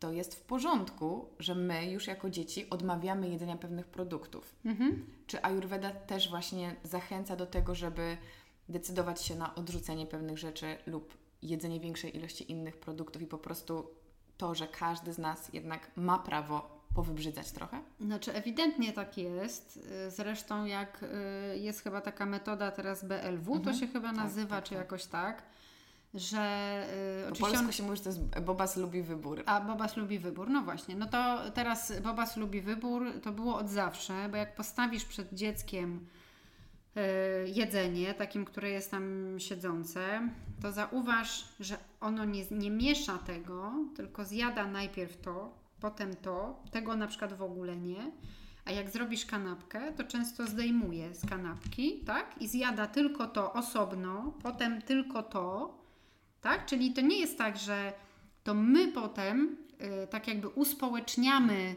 [0.00, 4.54] to jest w porządku, że my już jako dzieci odmawiamy jedzenia pewnych produktów.
[4.64, 5.06] Mhm.
[5.26, 8.16] Czy Ayurveda też właśnie zachęca do tego, żeby
[8.68, 13.90] decydować się na odrzucenie pewnych rzeczy lub jedzenie większej ilości innych produktów i po prostu
[14.36, 17.80] to, że każdy z nas jednak ma prawo powybrzydzać trochę?
[18.00, 19.88] Znaczy, ewidentnie tak jest.
[20.08, 21.02] Zresztą, jak
[21.54, 23.76] y, jest chyba taka metoda teraz BLW, to Mhm.
[23.76, 24.78] się chyba Tak, nazywa, tak, czy tak.
[24.78, 25.42] jakoś tak.
[26.14, 26.86] że
[27.28, 27.72] y, po polsku on...
[27.72, 29.42] się mówi, że to jest Bobas lubi wybór.
[29.46, 30.96] A Bobas lubi wybór, no właśnie.
[30.96, 36.06] No to teraz Bobas lubi wybór, to było od zawsze, bo jak postawisz przed dzieckiem
[37.46, 40.28] jedzenie, takim, które jest tam siedzące,
[40.62, 46.96] to zauważ, że ono nie, nie miesza tego, tylko zjada najpierw to, potem to, tego
[46.96, 48.12] na przykład w ogóle nie.
[48.64, 52.42] A jak zrobisz kanapkę, to często zdejmuje z kanapki, tak?
[52.42, 55.78] I zjada tylko to osobno, potem tylko to,
[56.40, 56.66] tak?
[56.66, 57.92] Czyli to nie jest tak, że
[58.44, 59.56] to my potem
[60.04, 61.74] y, tak jakby uspołeczniamy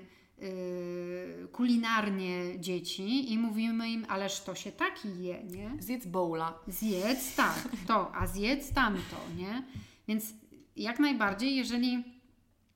[1.61, 5.71] kulinarnie dzieci i mówimy im, ależ to się taki je, nie?
[5.79, 6.59] Zjedz bowla.
[6.67, 9.63] Zjedz tak, to, a zjedz tamto, nie?
[10.07, 10.33] Więc
[10.75, 12.03] jak najbardziej, jeżeli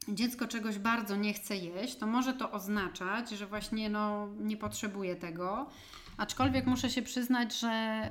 [0.08, 5.16] dziecko czegoś bardzo nie chce jeść, to może to oznaczać, że właśnie no, nie potrzebuje
[5.16, 5.70] tego.
[6.18, 8.10] Aczkolwiek muszę się przyznać, że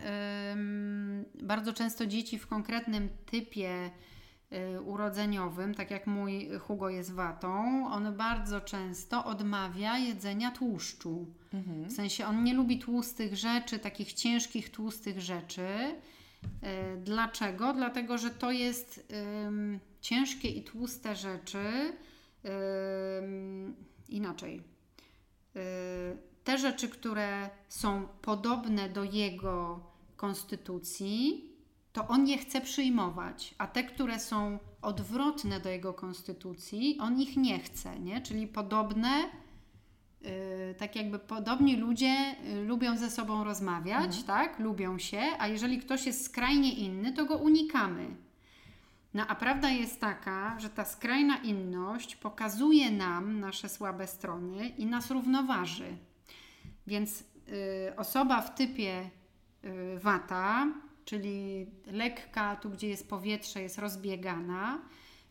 [1.43, 3.91] bardzo często dzieci w konkretnym typie
[4.85, 11.27] urodzeniowym, tak jak mój Hugo jest watą, on bardzo często odmawia jedzenia tłuszczu.
[11.53, 11.85] Mhm.
[11.85, 15.67] W sensie on nie lubi tłustych rzeczy, takich ciężkich, tłustych rzeczy.
[16.45, 17.73] Y, dlaczego?
[17.73, 19.13] Dlatego, że to jest
[20.01, 21.93] ciężkie i tłuste rzeczy.
[24.09, 24.63] inaczej.
[25.57, 25.61] Y,
[26.45, 29.81] te rzeczy, które są podobne do jego
[30.17, 31.51] konstytucji,
[31.95, 37.37] to on je chce przyjmować, a te, które są odwrotne do jego konstytucji, on ich
[37.37, 38.21] nie chce, nie?
[38.21, 39.31] Czyli podobne,
[40.21, 40.31] yy,
[40.79, 44.25] tak jakby podobni ludzie yy, lubią ze sobą rozmawiać, mhm.
[44.25, 44.59] tak?
[44.59, 48.07] Lubią się, a jeżeli ktoś jest skrajnie inny, to go unikamy.
[49.15, 54.87] No a prawda jest taka, że ta skrajna inność pokazuje nam nasze słabe strony i
[54.87, 55.97] nas równoważy.
[56.87, 59.11] Więc y, osoba w typie
[59.65, 60.67] y, wata,
[61.05, 64.79] czyli lekka, tu gdzie jest powietrze, jest rozbiegana,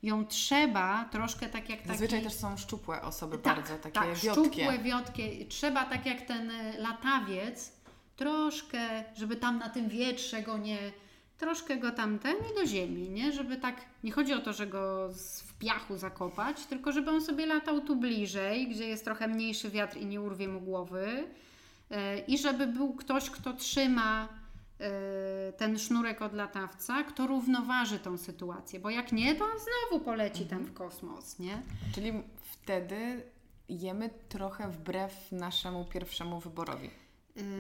[0.04, 1.90] ją trzeba troszkę tak jak taki...
[1.90, 4.32] Zazwyczaj też są szczupłe osoby tak, bardzo, takie tak, wiotkie.
[4.32, 5.46] szczupłe, wiotkie.
[5.46, 7.72] Trzeba tak jak ten y, latawiec,
[8.16, 10.78] troszkę, żeby tam na tym wietrze go nie...
[11.38, 13.32] Troszkę go tamten i do ziemi, nie?
[13.32, 13.76] Żeby tak...
[14.04, 15.10] Nie chodzi o to, że go
[15.44, 19.98] w piachu zakopać, tylko żeby on sobie latał tu bliżej, gdzie jest trochę mniejszy wiatr
[19.98, 21.28] i nie urwie mu głowy
[21.94, 24.28] E, i żeby był ktoś, kto trzyma e,
[25.58, 30.44] ten sznurek od latawca, kto równoważy tą sytuację, bo jak nie, to on znowu poleci
[30.44, 30.50] mhm.
[30.50, 31.62] tam w kosmos, nie?
[31.96, 33.24] Czyli wtedy
[33.70, 36.90] jemy trochę wbrew naszemu pierwszemu wyborowi.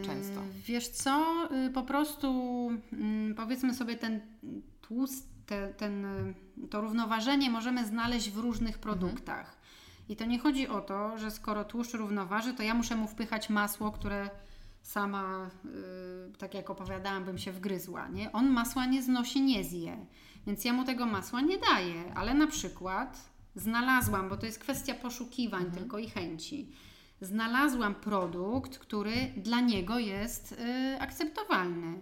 [0.05, 0.41] Często.
[0.41, 4.21] Yy, wiesz co, yy, po prostu yy, powiedzmy sobie ten
[4.81, 6.05] tłust, te, ten,
[6.69, 8.81] to równoważenie możemy znaleźć w różnych mhm.
[8.81, 9.57] produktach.
[10.09, 13.49] I to nie chodzi o to, że skoro tłuszcz równoważy, to ja muszę mu wpychać
[13.49, 14.29] masło, które
[14.83, 18.07] sama, yy, tak jak opowiadałam, bym się wgryzła.
[18.07, 18.31] Nie?
[18.31, 20.05] On masła nie znosi, nie zje.
[20.47, 24.93] Więc ja mu tego masła nie daję, ale na przykład znalazłam, bo to jest kwestia
[24.93, 25.79] poszukiwań mhm.
[25.79, 26.71] tylko i chęci.
[27.21, 32.01] Znalazłam produkt, który dla niego jest yy, akceptowalny.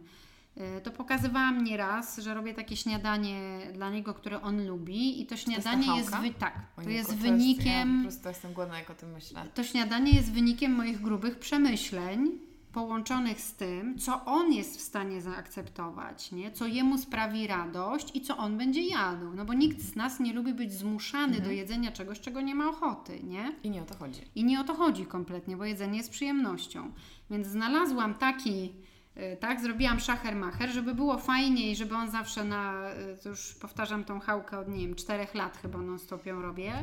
[0.57, 5.37] E, to pokazywałam nieraz, że robię takie śniadanie dla niego, które on lubi i to
[5.37, 6.33] śniadanie to jest, jest wy...
[6.33, 9.45] tak, to jest wynikiem ja po prostu jestem głodna jak o tym myślę.
[9.53, 15.21] To śniadanie jest wynikiem moich grubych przemyśleń połączonych z tym, co on jest w stanie
[15.21, 16.51] zaakceptować, nie?
[16.51, 19.33] co jemu sprawi radość i co on będzie jadł.
[19.35, 21.43] No bo nikt z nas nie lubi być zmuszany mhm.
[21.43, 23.55] do jedzenia czegoś, czego nie ma ochoty, nie?
[23.63, 24.21] I nie o to chodzi.
[24.35, 26.91] I nie o to chodzi kompletnie, bo jedzenie jest przyjemnością.
[27.29, 28.73] Więc znalazłam taki
[29.17, 32.89] Y, tak, zrobiłam szacher-macher, żeby było fajniej, żeby on zawsze na,
[33.25, 36.73] y, już powtarzam tą chałkę od, nie wiem, czterech lat chyba non-stop ją robię,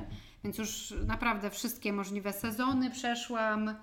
[0.44, 3.74] więc już naprawdę wszystkie możliwe sezony przeszłam,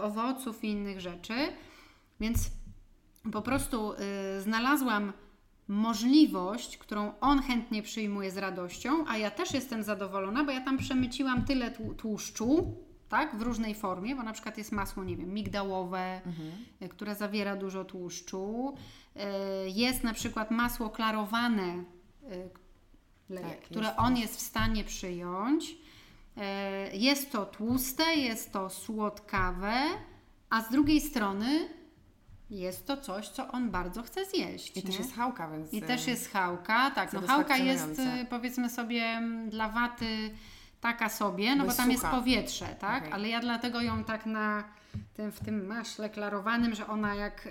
[0.00, 1.34] owoców i innych rzeczy,
[2.20, 2.50] więc
[3.32, 3.92] po prostu
[4.38, 5.12] znalazłam
[5.68, 10.78] możliwość, którą on chętnie przyjmuje z radością, a ja też jestem zadowolona, bo ja tam
[10.78, 12.74] przemyciłam tyle tłuszczu,
[13.10, 16.50] tak, w różnej formie, bo na przykład jest masło, nie wiem, migdałowe, mhm.
[16.80, 18.74] E, które zawiera dużo tłuszczu.
[19.66, 21.84] Jest na przykład masło klarowane,
[23.42, 25.76] tak, które jest on jest w stanie przyjąć.
[26.92, 29.72] Jest to tłuste, jest to słodkawe,
[30.50, 31.68] a z drugiej strony
[32.50, 34.76] jest to coś, co on bardzo chce zjeść.
[34.76, 34.86] I nie?
[34.86, 35.72] też jest chałka, więc.
[35.72, 37.12] I też jest chałka, tak.
[37.12, 38.00] No, chałka jest
[38.30, 40.30] powiedzmy sobie dla waty
[40.80, 43.02] taka sobie, no bo tam jest powietrze, tak?
[43.02, 43.14] Okay.
[43.14, 44.64] Ale ja dlatego ją tak na
[45.14, 47.50] tym, w tym maśle klarowanym, że ona jak y,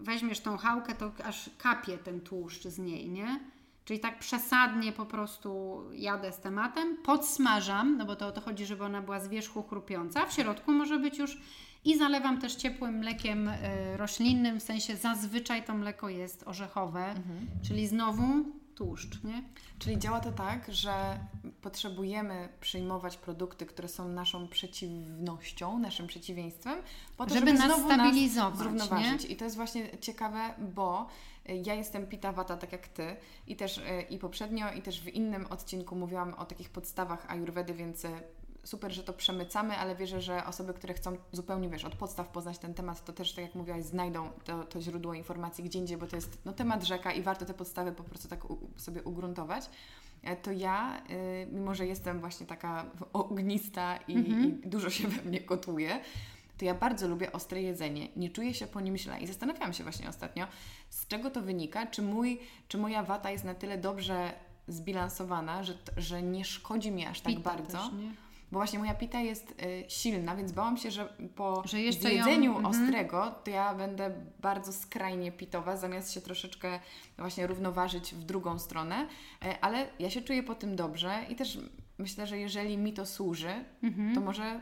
[0.00, 3.40] weźmiesz tą chałkę, to aż kapie ten tłuszcz z niej, nie?
[3.84, 8.66] Czyli tak przesadnie po prostu jadę z tematem, podsmażam, no bo to o to chodzi,
[8.66, 11.40] żeby ona była z wierzchu chrupiąca, w środku może być już
[11.84, 13.56] i zalewam też ciepłym mlekiem y,
[13.96, 17.46] roślinnym, w sensie zazwyczaj to mleko jest orzechowe, mhm.
[17.68, 18.24] czyli znowu
[18.74, 19.42] tłuszcz, nie?
[19.78, 21.18] Czyli działa to tak, że
[21.62, 26.78] potrzebujemy przyjmować produkty, które są naszą przeciwnością, naszym przeciwieństwem,
[27.16, 29.24] po to, żeby, żeby, nas stabilizować, nas zrównoważyć.
[29.24, 29.30] nie?
[29.34, 31.08] I to jest właśnie ciekawe, bo
[31.64, 33.16] ja jestem pita wata, tak jak Ty
[33.46, 37.74] i też y, i poprzednio, i też w innym odcinku mówiłam o takich podstawach ajurwedy,
[37.74, 38.08] więc y,
[38.64, 42.58] super, że to przemycamy, ale wierzę, że osoby, które chcą zupełnie, wiesz, od podstaw poznać
[42.58, 46.06] ten temat, to też, tak jak mówiłaś, znajdą to, to źródło informacji gdzie indziej, bo
[46.06, 49.70] to jest no, temat rzeka i warto te podstawy po prostu tak u, sobie ugruntować.
[50.22, 54.62] E, To ja, y, mimo że jestem właśnie taka ognista i, Mhm.
[54.62, 56.00] i dużo się we mnie gotuje,
[56.58, 58.08] to ja bardzo lubię ostre jedzenie.
[58.16, 59.20] Nie czuję się po nim źle.
[59.20, 60.46] I zastanawiałam się właśnie ostatnio,
[60.94, 64.32] z czego to wynika, czy, mój, czy moja wata jest na tyle dobrze
[64.68, 67.78] zbilansowana, że, że nie szkodzi mi aż tak Pita bardzo.
[67.78, 67.90] Też?
[68.52, 72.24] Bo właśnie moja pita jest y, silna, więc bałam się, że po Że jeszcze ją-
[72.56, 72.66] mhm.
[72.66, 74.10] ostrego to ja będę
[74.40, 76.80] bardzo skrajnie pitowa, zamiast się troszeczkę
[77.18, 79.08] właśnie równoważyć w drugą stronę.
[79.44, 81.58] E, ale ja się czuję po tym dobrze i też
[81.98, 84.14] myślę, że jeżeli mi to służy, Mhm.
[84.14, 84.60] to może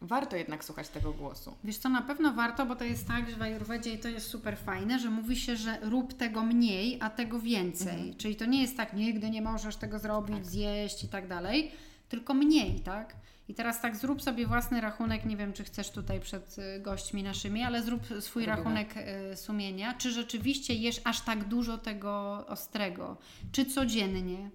[0.00, 1.56] warto jednak słuchać tego głosu.
[1.64, 4.26] Wiesz co, na pewno warto, bo to jest tak, że w Ajurwedzie i to jest
[4.26, 7.94] super fajne, że mówi się, że rób tego mniej, a tego więcej.
[7.94, 8.14] Mhm.
[8.16, 10.46] Czyli to nie jest tak, nigdy nie możesz tego zrobić, Tak.
[10.46, 11.70] zjeść i tak dalej,
[12.08, 13.16] tylko mniej, tak?
[13.48, 17.22] I teraz tak zrób sobie własny rachunek, nie wiem czy chcesz tutaj przed y, gośćmi
[17.22, 18.56] naszymi, ale zrób swój Robimy.
[18.56, 18.94] rachunek
[19.32, 23.16] y, sumienia, czy rzeczywiście jesz aż tak dużo tego ostrego,
[23.52, 24.50] czy codziennie,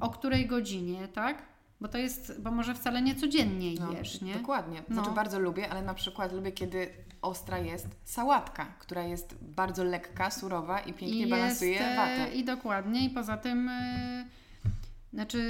[0.00, 1.42] o której godzinie, tak?
[1.80, 4.34] Bo to jest, bo może wcale nie codziennie No, jesz, nie?
[4.34, 4.82] Dokładnie.
[4.90, 5.14] Znaczy No.
[5.14, 6.90] bardzo lubię, ale na przykład lubię, kiedy
[7.22, 12.34] ostra jest sałatka, która jest bardzo lekka, surowa i pięknie I balansuje jest, e, watę.
[12.34, 14.26] I dokładnie, i poza tym, e,
[15.12, 15.42] znaczy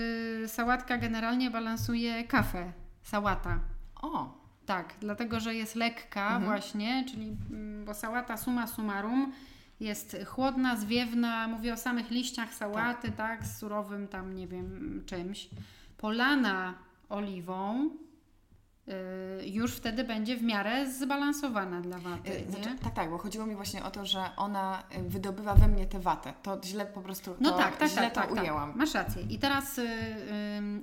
[0.47, 2.73] sałatka generalnie balansuje kawę,
[3.03, 3.61] sałata.
[4.03, 6.45] O, Tak, dlatego, że jest lekka Mhm.
[6.45, 9.33] właśnie, czyli, mm, bo sałata summa summarum
[9.81, 15.49] jest chłodna, zwiewna, mówię o samych liściach sałaty, tak, z surowym tam, nie wiem, czymś.
[15.99, 16.75] Polana
[17.09, 17.91] oliwą,
[19.41, 22.51] y, już wtedy będzie w miarę zbalansowana dla waty, Y?
[22.51, 25.87] Znaczy, tak, tak, bo chodziło mi właśnie o to, że ona y, wydobywa we mnie
[25.87, 26.33] tę watę.
[26.43, 28.43] To źle po prostu No to, tak, tak, źle tak, to tak, tak.
[28.43, 28.73] ujęłam.
[28.77, 29.23] Masz rację.
[29.23, 29.81] I teraz,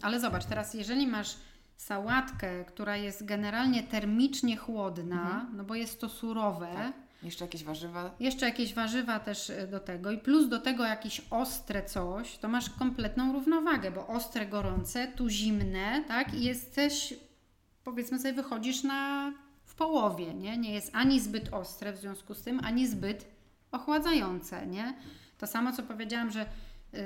[0.02, 1.36] ale zobacz, teraz jeżeli masz
[1.78, 5.58] sałatkę, która jest generalnie termicznie chłodna, Mhm.
[5.58, 6.94] no bo jest to surowe, Tak.
[7.26, 8.16] Jeszcze jakieś warzywa.
[8.20, 12.48] jeszcze jakieś warzywa też y, do tego i plus do tego jakieś ostre coś, to
[12.48, 16.34] masz kompletną równowagę, bo ostre, gorące, tu zimne, tak?
[16.34, 17.14] I jesteś,
[17.84, 19.32] powiedzmy sobie, wychodzisz na
[19.64, 20.58] w połowie, nie?
[20.58, 23.26] Nie jest ani zbyt ostre w związku z tym, ani zbyt
[23.72, 24.94] ochładzające, nie?
[25.38, 26.98] To samo, co powiedziałam, że y,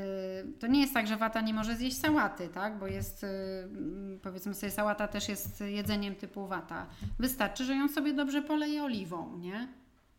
[0.59, 2.79] to nie jest tak, że wata nie może zjeść sałaty, tak?
[2.79, 6.87] Bo jest, y, mm, powiedzmy sobie, sałata też jest jedzeniem typu wata.
[7.19, 9.67] Wystarczy, że ją sobie dobrze poleje oliwą, nie?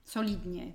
[0.05, 0.73] Solidnie.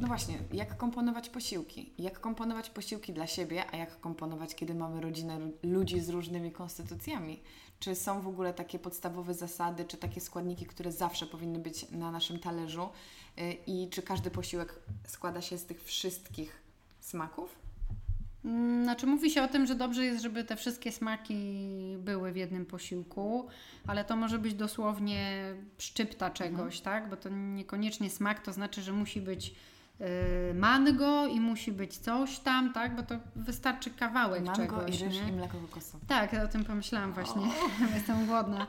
[0.00, 1.92] No właśnie, jak komponować posiłki?
[1.98, 6.52] Jak komponować posiłki dla siebie, a jak komponować, kiedy mamy rodzinę lu- ludzi z różnymi
[6.52, 7.42] konstytucjami?
[7.78, 12.10] Czy są w ogóle takie podstawowe zasady, czy takie składniki, które zawsze powinny być na
[12.10, 12.88] naszym talerzu?
[13.38, 16.62] Y, I czy każdy posiłek składa się z tych wszystkich
[17.00, 17.58] smaków?
[18.46, 21.68] Mm, Znaczy mówi się o tym, że dobrze jest, żeby te wszystkie smaki
[21.98, 23.48] były w jednym posiłku,
[23.86, 27.10] ale to może być dosłownie szczypta czegoś, tak?
[27.10, 29.54] Bo to niekoniecznie smak, to znaczy, że musi być
[30.50, 32.96] y, mango i musi być coś tam, tak?
[32.96, 35.28] Bo to wystarczy kawałek Mango czegoś, i ryż nie?
[35.28, 36.04] i mleko kokosowe.
[36.08, 37.42] Tak, o tym pomyślałam właśnie.
[37.94, 38.66] Jestem głodna.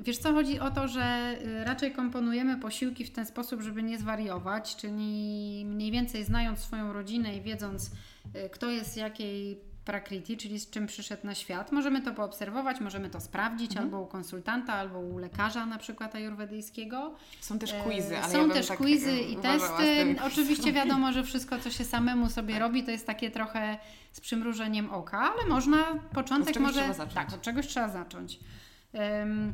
[0.00, 3.98] Wiesz co, chodzi o to, że y, raczej komponujemy posiłki w ten sposób, żeby nie
[3.98, 7.90] zwariować, czyli mniej więcej znając swoją rodzinę i wiedząc,
[8.52, 13.20] kto jest jakiej prakriti, czyli z czym przyszedł na świat, możemy to poobserwować, możemy to
[13.20, 13.86] sprawdzić Mhm.
[13.86, 17.14] albo u konsultanta, albo u lekarza na przykład ajurwedyjskiego.
[17.40, 19.82] Są też E, quizy, ale Są ja też tak, quizy i z testy.
[19.82, 22.62] tymi Oczywiście wiadomo, że wszystko, co się samemu sobie Tak.
[22.62, 23.78] robi, to jest takie trochę
[24.12, 25.78] z przymrużeniem oka, ale można
[26.14, 26.94] początek Od może.
[27.14, 28.38] Tak, od czegoś trzeba zacząć.
[28.92, 29.52] Em,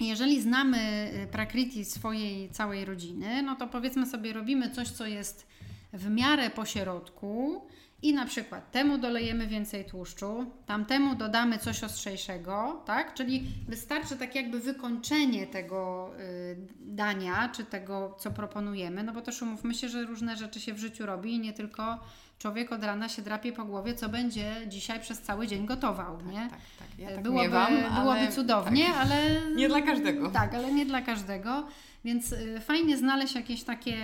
[0.00, 5.46] jeżeli znamy y, prakriti swojej całej rodziny, no to powiedzmy sobie, robimy coś, co jest
[5.92, 7.62] w miarę pośrodku
[8.04, 13.14] i na przykład temu dolejemy więcej tłuszczu, tamtemu dodamy coś ostrzejszego, tak?
[13.14, 19.42] Czyli wystarczy tak jakby wykończenie tego y, dania, czy tego, co proponujemy, no bo też
[19.42, 21.98] umówmy się, że różne rzeczy się w życiu robi i nie tylko
[22.38, 26.48] człowiek od rana się drapie po głowie, co będzie dzisiaj przez cały dzień gotował, nie?
[26.50, 26.98] Tak, tak.
[26.98, 28.96] Ja tak byłoby, miewam, byłoby ale cudownie, tak.
[28.96, 29.40] ale.
[29.56, 30.30] Nie dla każdego.
[30.30, 31.66] Tak, ale nie dla każdego.
[32.04, 33.96] Więc y, fajnie znaleźć jakieś takie,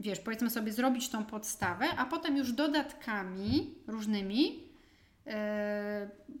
[0.00, 4.60] wiesz, powiedzmy sobie, zrobić tą podstawę, a potem już dodatkami różnymi
[5.26, 5.30] y,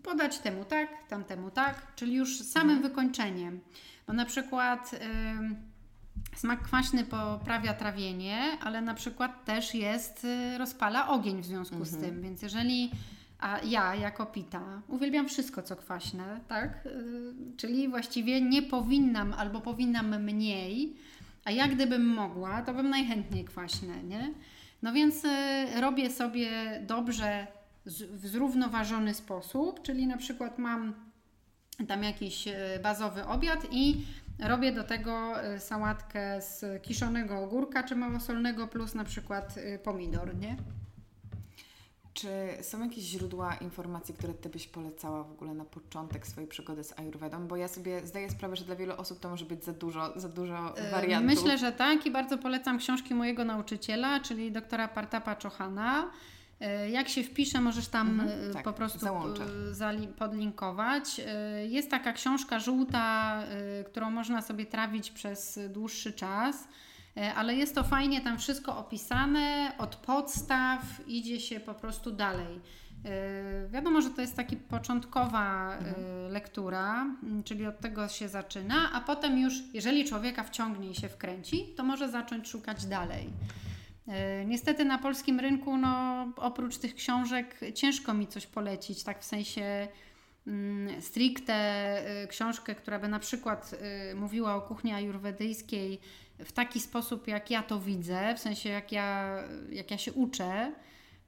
[0.02, 2.88] podać temu tak, tamtemu tak, czyli już samym Mhm.
[2.92, 3.60] wykończeniem.
[4.06, 4.90] Bo na przykład.
[6.36, 11.92] Smak kwaśny poprawia trawienie, ale na przykład też jest, y, rozpala ogień w związku Mhm.
[12.00, 12.90] z tym, więc jeżeli
[13.44, 16.86] a ja jako pita uwielbiam wszystko co kwaśne, tak?
[16.86, 20.96] Y, Czyli właściwie nie powinnam albo powinnam mniej,
[21.44, 24.34] a jak gdybym mogła, to bym najchętniej kwaśne, nie?
[24.82, 26.50] No więc y, robię sobie
[26.86, 27.46] dobrze
[27.86, 30.94] w zrównoważony sposób, czyli na przykład mam
[31.88, 32.52] tam jakiś y,
[32.82, 34.06] bazowy obiad i
[34.38, 40.56] robię do tego sałatkę z kiszonego ogórka czy małosolnego plus na przykład pomidor, nie?
[42.14, 42.28] Czy
[42.62, 46.98] są jakieś źródła informacji, które Ty byś polecała w ogóle na początek swojej przygody z
[46.98, 47.46] Ayurvedą?
[47.48, 50.28] Bo ja sobie zdaję sprawę, że dla wielu osób to może być za dużo, za
[50.28, 51.34] dużo Y, wariantów.
[51.34, 56.10] Myślę, że tak i bardzo polecam książki mojego nauczyciela, czyli doktora Partapa Czohana.
[56.84, 59.46] Y, Jak się wpisze, możesz tam Mhm, y, tak, po prostu załączę.
[60.18, 61.20] podlinkować.
[61.68, 63.38] Jest taka książka żółta,
[63.86, 66.68] którą można sobie trawić przez dłuższy czas.
[67.16, 72.60] Y, Ale jest to fajnie tam wszystko opisane, od podstaw idzie się po prostu dalej.
[73.06, 75.78] Y, Wiadomo, że to jest taka początkowa
[76.28, 80.94] y, lektura, mm, czyli od tego się zaczyna, a potem już, jeżeli człowieka wciągnie i
[80.94, 83.30] się wkręci, to może zacząć szukać dalej.
[84.46, 89.88] Niestety na polskim rynku, no, oprócz tych książek, ciężko mi coś polecić, tak w sensie
[90.46, 93.74] mm, stricte książkę, która by na przykład
[94.14, 96.00] mówiła o kuchni ajurwedyjskiej
[96.38, 99.38] w taki sposób, jak ja to widzę, w sensie jak ja,
[99.70, 100.72] jak ja się uczę.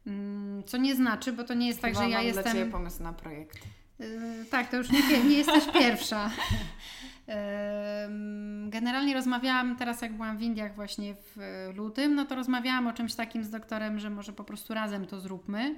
[0.06, 2.44] Mm, Co nie znaczy, bo to nie jest tak, Chyba że ja mam jestem.
[2.44, 3.58] dla Ciebie pomysł na projekt.
[3.98, 4.06] Yy,
[4.50, 6.30] tak, to już nie, nie jesteś pierwsza.
[8.66, 13.14] Generalnie rozmawiałam teraz, jak byłam w Indiach właśnie w lutym, no to rozmawiałam o czymś
[13.14, 15.74] takim z doktorem, że może po prostu razem to zróbmy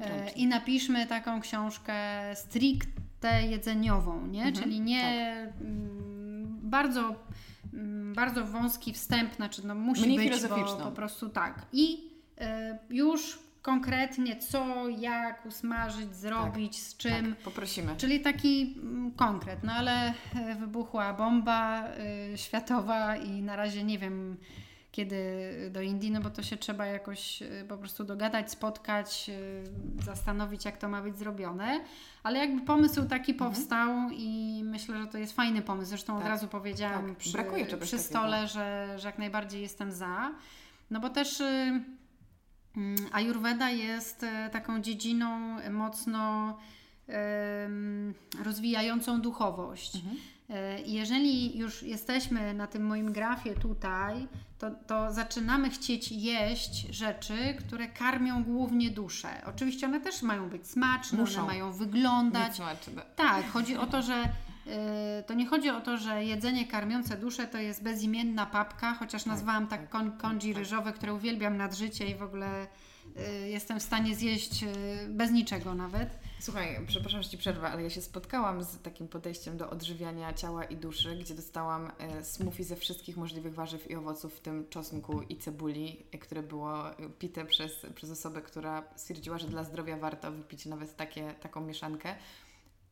[0.00, 1.94] e, i napiszmy taką książkę
[2.34, 4.42] stricte jedzeniową, nie?
[4.44, 5.02] Mhm, Czyli nie
[5.60, 7.14] mm, bardzo,
[8.14, 11.66] bardzo wąski wstęp, znaczy no musi Mniej być, bo po prostu tak.
[11.72, 17.34] I e, już konkretnie co, jak usmażyć, zrobić, z czym.
[17.34, 17.96] Tak, poprosimy.
[17.96, 21.88] Czyli taki mm, konkret, no ale e, wybuchła bomba
[22.34, 24.36] y, światowa i na razie nie wiem
[24.92, 25.16] kiedy
[25.70, 29.30] do Indii, no bo to się trzeba jakoś y, po prostu dogadać, spotkać,
[29.98, 31.80] y, zastanowić jak to ma być zrobione.
[32.22, 35.88] Ale jakby pomysł taki powstał i myślę, że to jest fajny pomysł.
[35.88, 37.16] Zresztą od Tak, razu powiedziałam tak.
[37.16, 37.98] przy, Brakuje przy takiego.
[37.98, 40.34] stole, że, że jak najbardziej jestem za.
[40.90, 41.80] No bo też y,
[42.76, 46.56] Mm, Ayurveda jest taką dziedziną mocno
[48.44, 49.96] rozwijającą duchowość.
[49.96, 50.16] Mhm.
[50.86, 57.88] Jeżeli już jesteśmy na tym moim grafie tutaj, to, to zaczynamy chcieć jeść rzeczy, które
[57.88, 59.28] karmią głównie duszę.
[59.46, 61.38] Oczywiście one też mają być smaczne, Muszą.
[61.38, 62.48] one mają wyglądać.
[62.48, 63.02] Nic smaczne.
[63.16, 67.46] Tak, chodzi o to, że y, to nie chodzi o to, że jedzenie karmiące duszę
[67.46, 70.56] to jest bezimienna papka, chociaż nazwałam tak, tak, tak.
[70.56, 72.66] ryżowe, które uwielbiam nad życie i w ogóle
[73.46, 74.66] jestem w stanie zjeść y,
[75.08, 76.08] bez niczego nawet.
[76.40, 80.64] Słuchaj, przepraszam, że Ci przerwę, ale ja się spotkałam z takim podejściem do odżywiania ciała
[80.64, 85.22] i duszy, gdzie dostałam e, smoothie ze wszystkich możliwych warzyw i owoców, w tym czosnku
[85.22, 86.84] i cebuli, które było
[87.18, 92.14] pite przez, przez osobę, która stwierdziła, że dla zdrowia warto wypić nawet takie, taką mieszankę.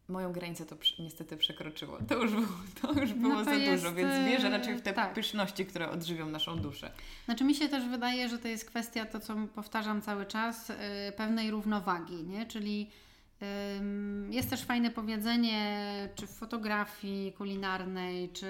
[0.08, 1.98] Moją granicę to niestety przekroczyło.
[2.08, 2.46] To już było,
[2.82, 5.14] to już było No to za jest, dużo, więc wierzę raczej w te tak.
[5.14, 6.90] pyszności, które odżywią naszą duszę.
[7.24, 10.74] Znaczy mi się też wydaje, że to jest kwestia, to co powtarzam cały czas, y,
[11.16, 12.46] pewnej równowagi, nie?
[12.46, 12.90] Czyli
[14.30, 15.82] jest też fajne powiedzenie,
[16.14, 18.46] czy w fotografii kulinarnej, czy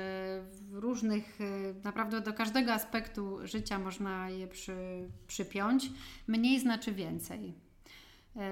[0.50, 4.76] w różnych, y, naprawdę do każdego aspektu życia można je przy,
[5.26, 5.90] przypiąć.
[6.26, 7.54] Mniej znaczy więcej.
[8.36, 8.42] Yy,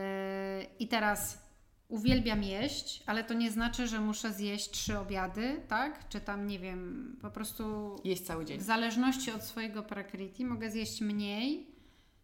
[0.79, 1.44] I teraz
[1.89, 6.09] uwielbiam jeść, ale to nie znaczy, że muszę zjeść trzy obiady, tak?
[6.09, 8.59] Czy tam, nie wiem, po prostu Jeść cały dzień.
[8.59, 11.74] w zależności od swojego prakriti mogę zjeść mniej,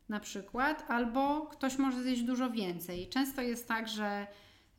[0.08, 3.08] na przykład, albo ktoś może zjeść dużo więcej.
[3.08, 4.26] Często jest tak, że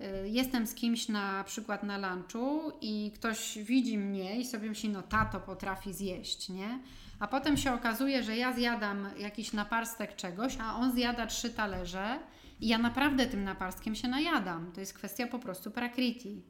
[0.02, 4.90] y, jestem z kimś na przykład na lunchu i ktoś widzi mnie i sobie myśli,
[4.90, 6.80] no tato potrafi zjeść, nie?
[7.20, 12.20] A potem się okazuje, że ja zjadam jakiś naparstek czegoś, a on zjada trzy talerze
[12.62, 14.72] ja naprawdę tym naparstkiem się najadam.
[14.72, 16.42] To jest kwestia po prostu prakriti.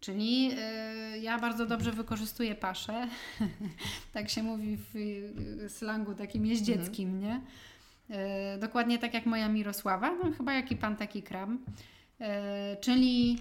[0.00, 0.50] Czyli
[1.14, 3.08] y, ja bardzo dobrze wykorzystuję paszę.
[4.14, 7.40] tak się mówi w y, slangu takim jeździeckim, nie?
[8.10, 11.58] Y, dokładnie tak jak moja Mirosława, no chyba jaki pan taki kram.
[12.20, 12.24] Y,
[12.80, 13.38] czyli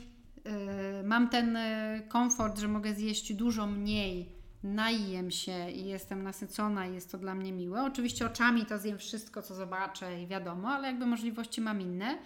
[1.02, 6.88] y, mam ten y, komfort, że mogę zjeść dużo mniej, najem się i jestem nasycona
[6.88, 7.84] i jest to dla mnie miłe.
[7.84, 12.18] Oczywiście oczami to zjem wszystko, co zobaczę i wiadomo, ale jakby możliwości mam inne.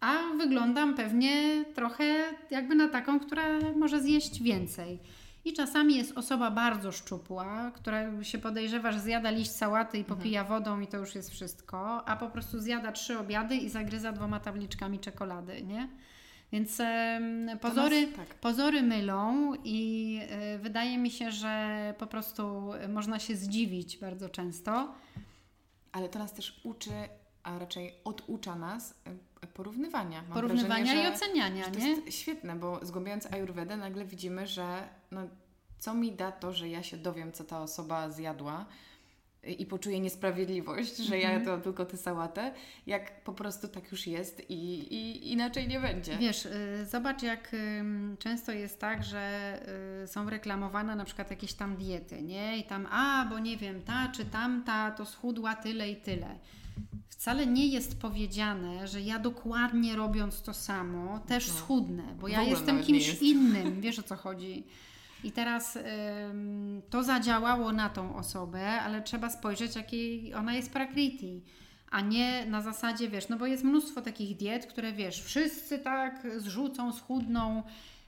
[0.00, 2.04] A wyglądam pewnie trochę
[2.50, 3.42] jakby na taką, która
[3.76, 4.98] może zjeść więcej.
[5.44, 10.40] I czasami jest osoba bardzo szczupła, która się podejrzewa, że zjada liść sałaty i popija
[10.40, 10.58] Mhm.
[10.62, 14.40] wodą i to już jest wszystko, a po prostu zjada trzy obiady i zagryza dwoma
[14.40, 15.88] tabliczkami czekolady, nie?
[16.52, 16.82] Więc
[17.60, 18.34] pozory, nas- tak.
[18.34, 24.94] pozory mylą i e, wydaje mi się, że po prostu można się zdziwić bardzo często.
[25.92, 26.92] Ale to nas też uczy,
[27.42, 28.94] a raczej oducza nas
[29.42, 30.22] e, porównywania.
[30.22, 31.88] Mam Porównywania wrażenie, i oceniania, że to nie?
[31.88, 35.20] jest świetne, bo zgłębiając Ayurvedę nagle widzimy, że no,
[35.78, 38.66] co mi da to, że ja się dowiem, co ta osoba zjadła
[39.58, 41.44] i poczuję niesprawiedliwość, że ja Mhm.
[41.58, 42.52] to tylko tę sałatę,
[42.86, 44.54] jak po prostu tak już jest i,
[44.94, 46.18] i inaczej nie będzie.
[46.18, 47.56] Wiesz, y, zobacz jak
[48.18, 49.52] często jest tak, że
[50.04, 52.58] y, są reklamowane na przykład jakieś tam diety, nie?
[52.58, 56.38] I tam, a, bo nie wiem, ta czy tamta to schudła tyle i tyle.
[57.08, 61.54] Wcale nie jest powiedziane, że ja dokładnie robiąc to samo też No.
[61.54, 64.64] schudnę, bo ja jestem kimś innym, wiesz o co chodzi.
[65.24, 71.42] I teraz ym, to zadziałało na tą osobę, ale trzeba spojrzeć, jakiej ona jest prakriti.
[71.90, 76.26] A nie na zasadzie, wiesz, no bo jest mnóstwo takich diet, które wiesz, wszyscy tak
[76.36, 77.62] zrzucą, schudną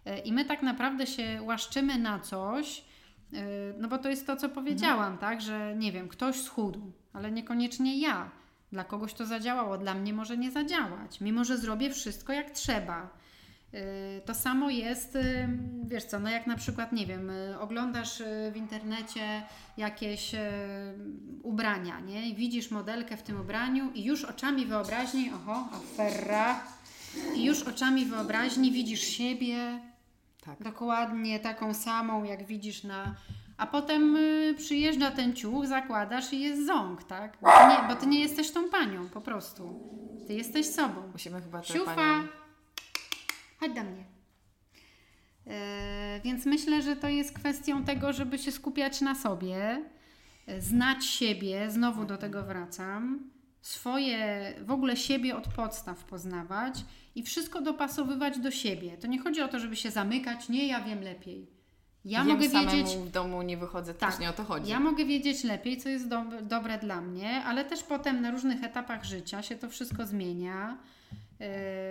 [0.06, 2.84] y, i my tak naprawdę się łaszczymy na coś,
[3.32, 3.36] y,
[3.78, 8.00] no bo to jest to, co powiedziałam, tak, że nie wiem, ktoś schudł, ale niekoniecznie
[8.00, 8.30] ja.
[8.72, 13.21] Dla kogoś to zadziałało, dla mnie może nie zadziałać, mimo że zrobię wszystko jak trzeba.
[13.74, 15.48] Y, To samo jest, y,
[15.84, 18.22] wiesz co, no jak na przykład, nie wiem, y, oglądasz
[18.52, 19.42] w internecie
[19.76, 20.32] jakieś
[21.42, 22.28] ubrania, nie?
[22.28, 26.60] I widzisz modelkę w tym ubraniu i już oczami wyobraźni, oho, afera,
[27.34, 29.56] i już oczami wyobraźni widzisz siebie
[30.44, 30.62] Tak.
[30.62, 33.14] dokładnie taką samą, jak widzisz na...
[33.56, 34.16] A potem
[34.58, 37.38] przyjeżdża ten ciuch, zakładasz i jest ząg, tak?
[37.42, 39.80] Bo ty, nie, bo ty nie jesteś tą panią, po prostu.
[40.26, 41.08] Ty jesteś sobą.
[41.12, 42.28] Musimy chyba tę Siufa, panią...
[43.62, 44.04] chodź do mnie.
[45.46, 49.84] E, więc myślę, że to jest kwestią tego, żeby się skupiać na sobie,
[50.46, 53.30] e, znać siebie, znowu do tego wracam,
[53.60, 56.84] swoje, w ogóle siebie od podstaw poznawać
[57.14, 58.96] i wszystko dopasowywać do siebie.
[58.96, 61.50] To nie chodzi o to, żeby się zamykać, nie, ja wiem lepiej.
[62.04, 64.10] Ja Jem mogę wiedzieć, w domu nie wychodzę, Tak.
[64.10, 64.70] też nie o to chodzi.
[64.70, 68.64] ja mogę wiedzieć lepiej, co jest do, dobre dla mnie, ale też potem na różnych
[68.64, 70.78] etapach życia się to wszystko zmienia.
[71.42, 71.48] Yy,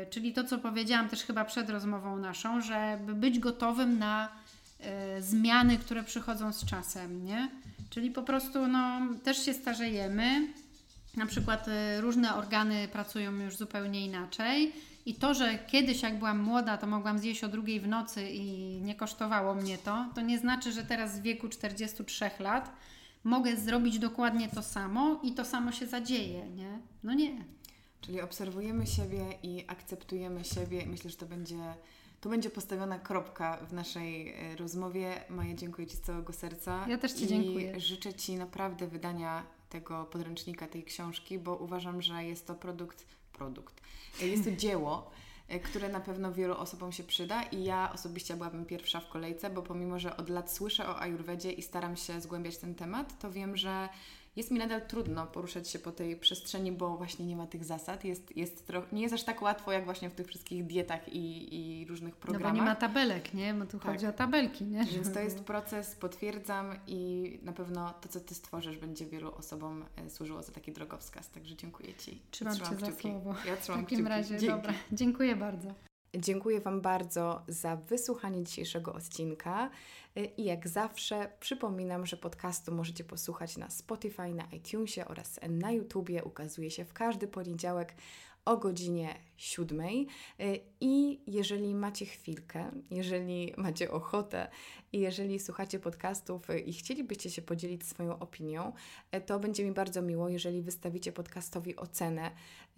[0.10, 4.30] czyli to, co powiedziałam też chyba przed rozmową naszą, żeby być gotowym na
[4.80, 4.88] yy,
[5.22, 7.50] zmiany, które przychodzą z czasem, nie?
[7.90, 10.48] Czyli po prostu no, też się starzejemy.
[11.18, 14.74] Na przykład y, różne organy pracują już zupełnie inaczej.
[15.06, 18.44] I to, że kiedyś jak byłam młoda, to mogłam zjeść o drugiej w nocy i
[18.82, 22.72] nie kosztowało mnie to, to nie znaczy, że teraz w wieku 43 lat
[23.24, 26.80] mogę zrobić dokładnie to samo i to samo się zadzieje, nie?
[27.04, 27.32] No nie.
[28.02, 30.86] Czyli obserwujemy siebie i akceptujemy siebie.
[30.86, 31.74] Myślę, że to będzie,
[32.22, 35.22] tu będzie postawiona kropka w naszej e, rozmowie.
[35.30, 36.86] Maja, dziękuję Ci z całego serca.
[36.88, 37.80] Ja też Ci I dziękuję.
[37.80, 43.82] życzę Ci naprawdę wydania tego podręcznika, tej książki, bo uważam, że jest to produkt, produkt,
[44.22, 45.12] e, jest to dzieło,
[45.48, 49.50] e, które na pewno wielu osobom się przyda i ja osobiście byłabym pierwsza w kolejce,
[49.50, 53.32] bo pomimo, że od lat słyszę o Ajurwedzie i staram się zgłębiać ten temat, to
[53.32, 53.90] wiem, że
[54.36, 58.06] jest mi nadal trudno poruszać się po tej przestrzeni, bo właśnie nie ma tych zasad.
[58.06, 58.84] Jest, jest tro...
[58.92, 62.20] Nie jest aż tak łatwo, jak właśnie w tych wszystkich dietach i, i różnych No
[62.20, 62.52] programach.
[62.52, 63.54] bo nie ma tabelek, nie?
[63.54, 63.92] Bo tu Tak.
[63.92, 64.84] chodzi o tabelki, nie?
[64.86, 69.86] Więc to jest proces, potwierdzam i na pewno to, co Ty stworzysz, będzie wielu osobom
[69.96, 71.30] e, służyło za taki drogowskaz.
[71.30, 72.22] Także dziękuję Ci.
[72.32, 73.02] Trzymam Cię za kciuki.
[73.02, 73.36] słowo.
[73.48, 74.10] Ja W trzymam takim kciuki.
[74.10, 74.48] razie, Dzięki.
[74.48, 74.74] dobra.
[74.92, 75.74] Dziękuję bardzo.
[76.18, 79.70] Dziękuję Wam bardzo za wysłuchanie dzisiejszego odcinka.
[80.18, 85.72] Y, I jak zawsze przypominam, że podcastu możecie posłuchać na Spotify, na iTunesie oraz na
[85.72, 86.24] YouTubie.
[86.24, 87.96] Ukazuje się w każdy poniedziałek
[88.46, 89.80] o godzinie 7.
[89.82, 90.06] Y,
[90.82, 94.48] I jeżeli macie chwilkę, jeżeli macie ochotę
[94.94, 98.74] i jeżeli słuchacie podcastów y, i chcielibyście się podzielić swoją opinią,
[99.16, 102.32] y, to będzie mi bardzo miło, jeżeli wystawicie podcastowi ocenę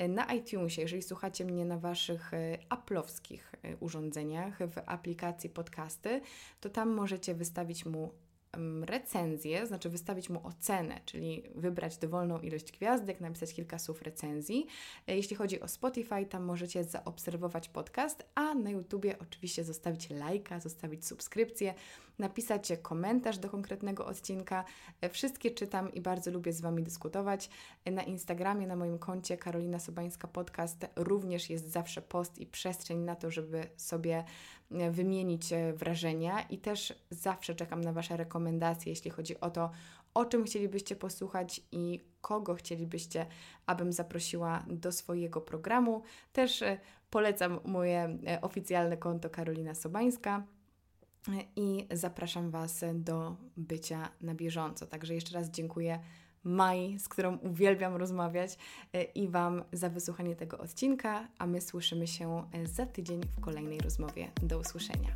[0.10, 2.32] na iTunesie, jeżeli słuchacie mnie na Waszych
[2.70, 6.22] aplowskich urządzeniach, w aplikacji podcasty,
[6.62, 8.12] to tam możecie wystawić mu
[8.86, 14.68] recenzję, znaczy wystawić mu ocenę, czyli wybrać dowolną ilość gwiazdek, napisać kilka słów recenzji.
[15.08, 20.60] E, Jeśli chodzi o Spotify, tam możecie zaobserwować podcast, a na YouTubie oczywiście zostawić lajka,
[20.60, 21.74] zostawić subskrypcję,
[22.20, 24.64] napisać komentarz do konkretnego odcinka.
[25.02, 27.50] E, Wszystkie czytam i bardzo lubię z Wami dyskutować.
[27.86, 33.00] E, Na Instagramie, na moim koncie Karolina Sobańska Podcast również jest zawsze post i przestrzeń
[33.00, 34.24] na to, żeby sobie
[34.72, 39.72] e, wymienić wrażenia i też zawsze czekam na Wasze rekomendacje, jeśli chodzi o to,
[40.14, 43.26] o czym chcielibyście posłuchać i kogo chcielibyście,
[43.66, 46.04] abym zaprosiła do swojego programu.
[46.34, 46.64] Też
[47.10, 50.44] polecam moje oficjalne konto Karolina Sobańska.
[51.56, 54.86] I zapraszam Was do bycia na bieżąco.
[54.86, 56.00] Także jeszcze raz dziękuję
[56.44, 58.58] Mai, z którą uwielbiam rozmawiać
[58.94, 63.42] e, i Wam za wysłuchanie tego odcinka, a my słyszymy się e, za tydzień w
[63.42, 64.32] kolejnej rozmowie.
[64.42, 65.16] Do usłyszenia.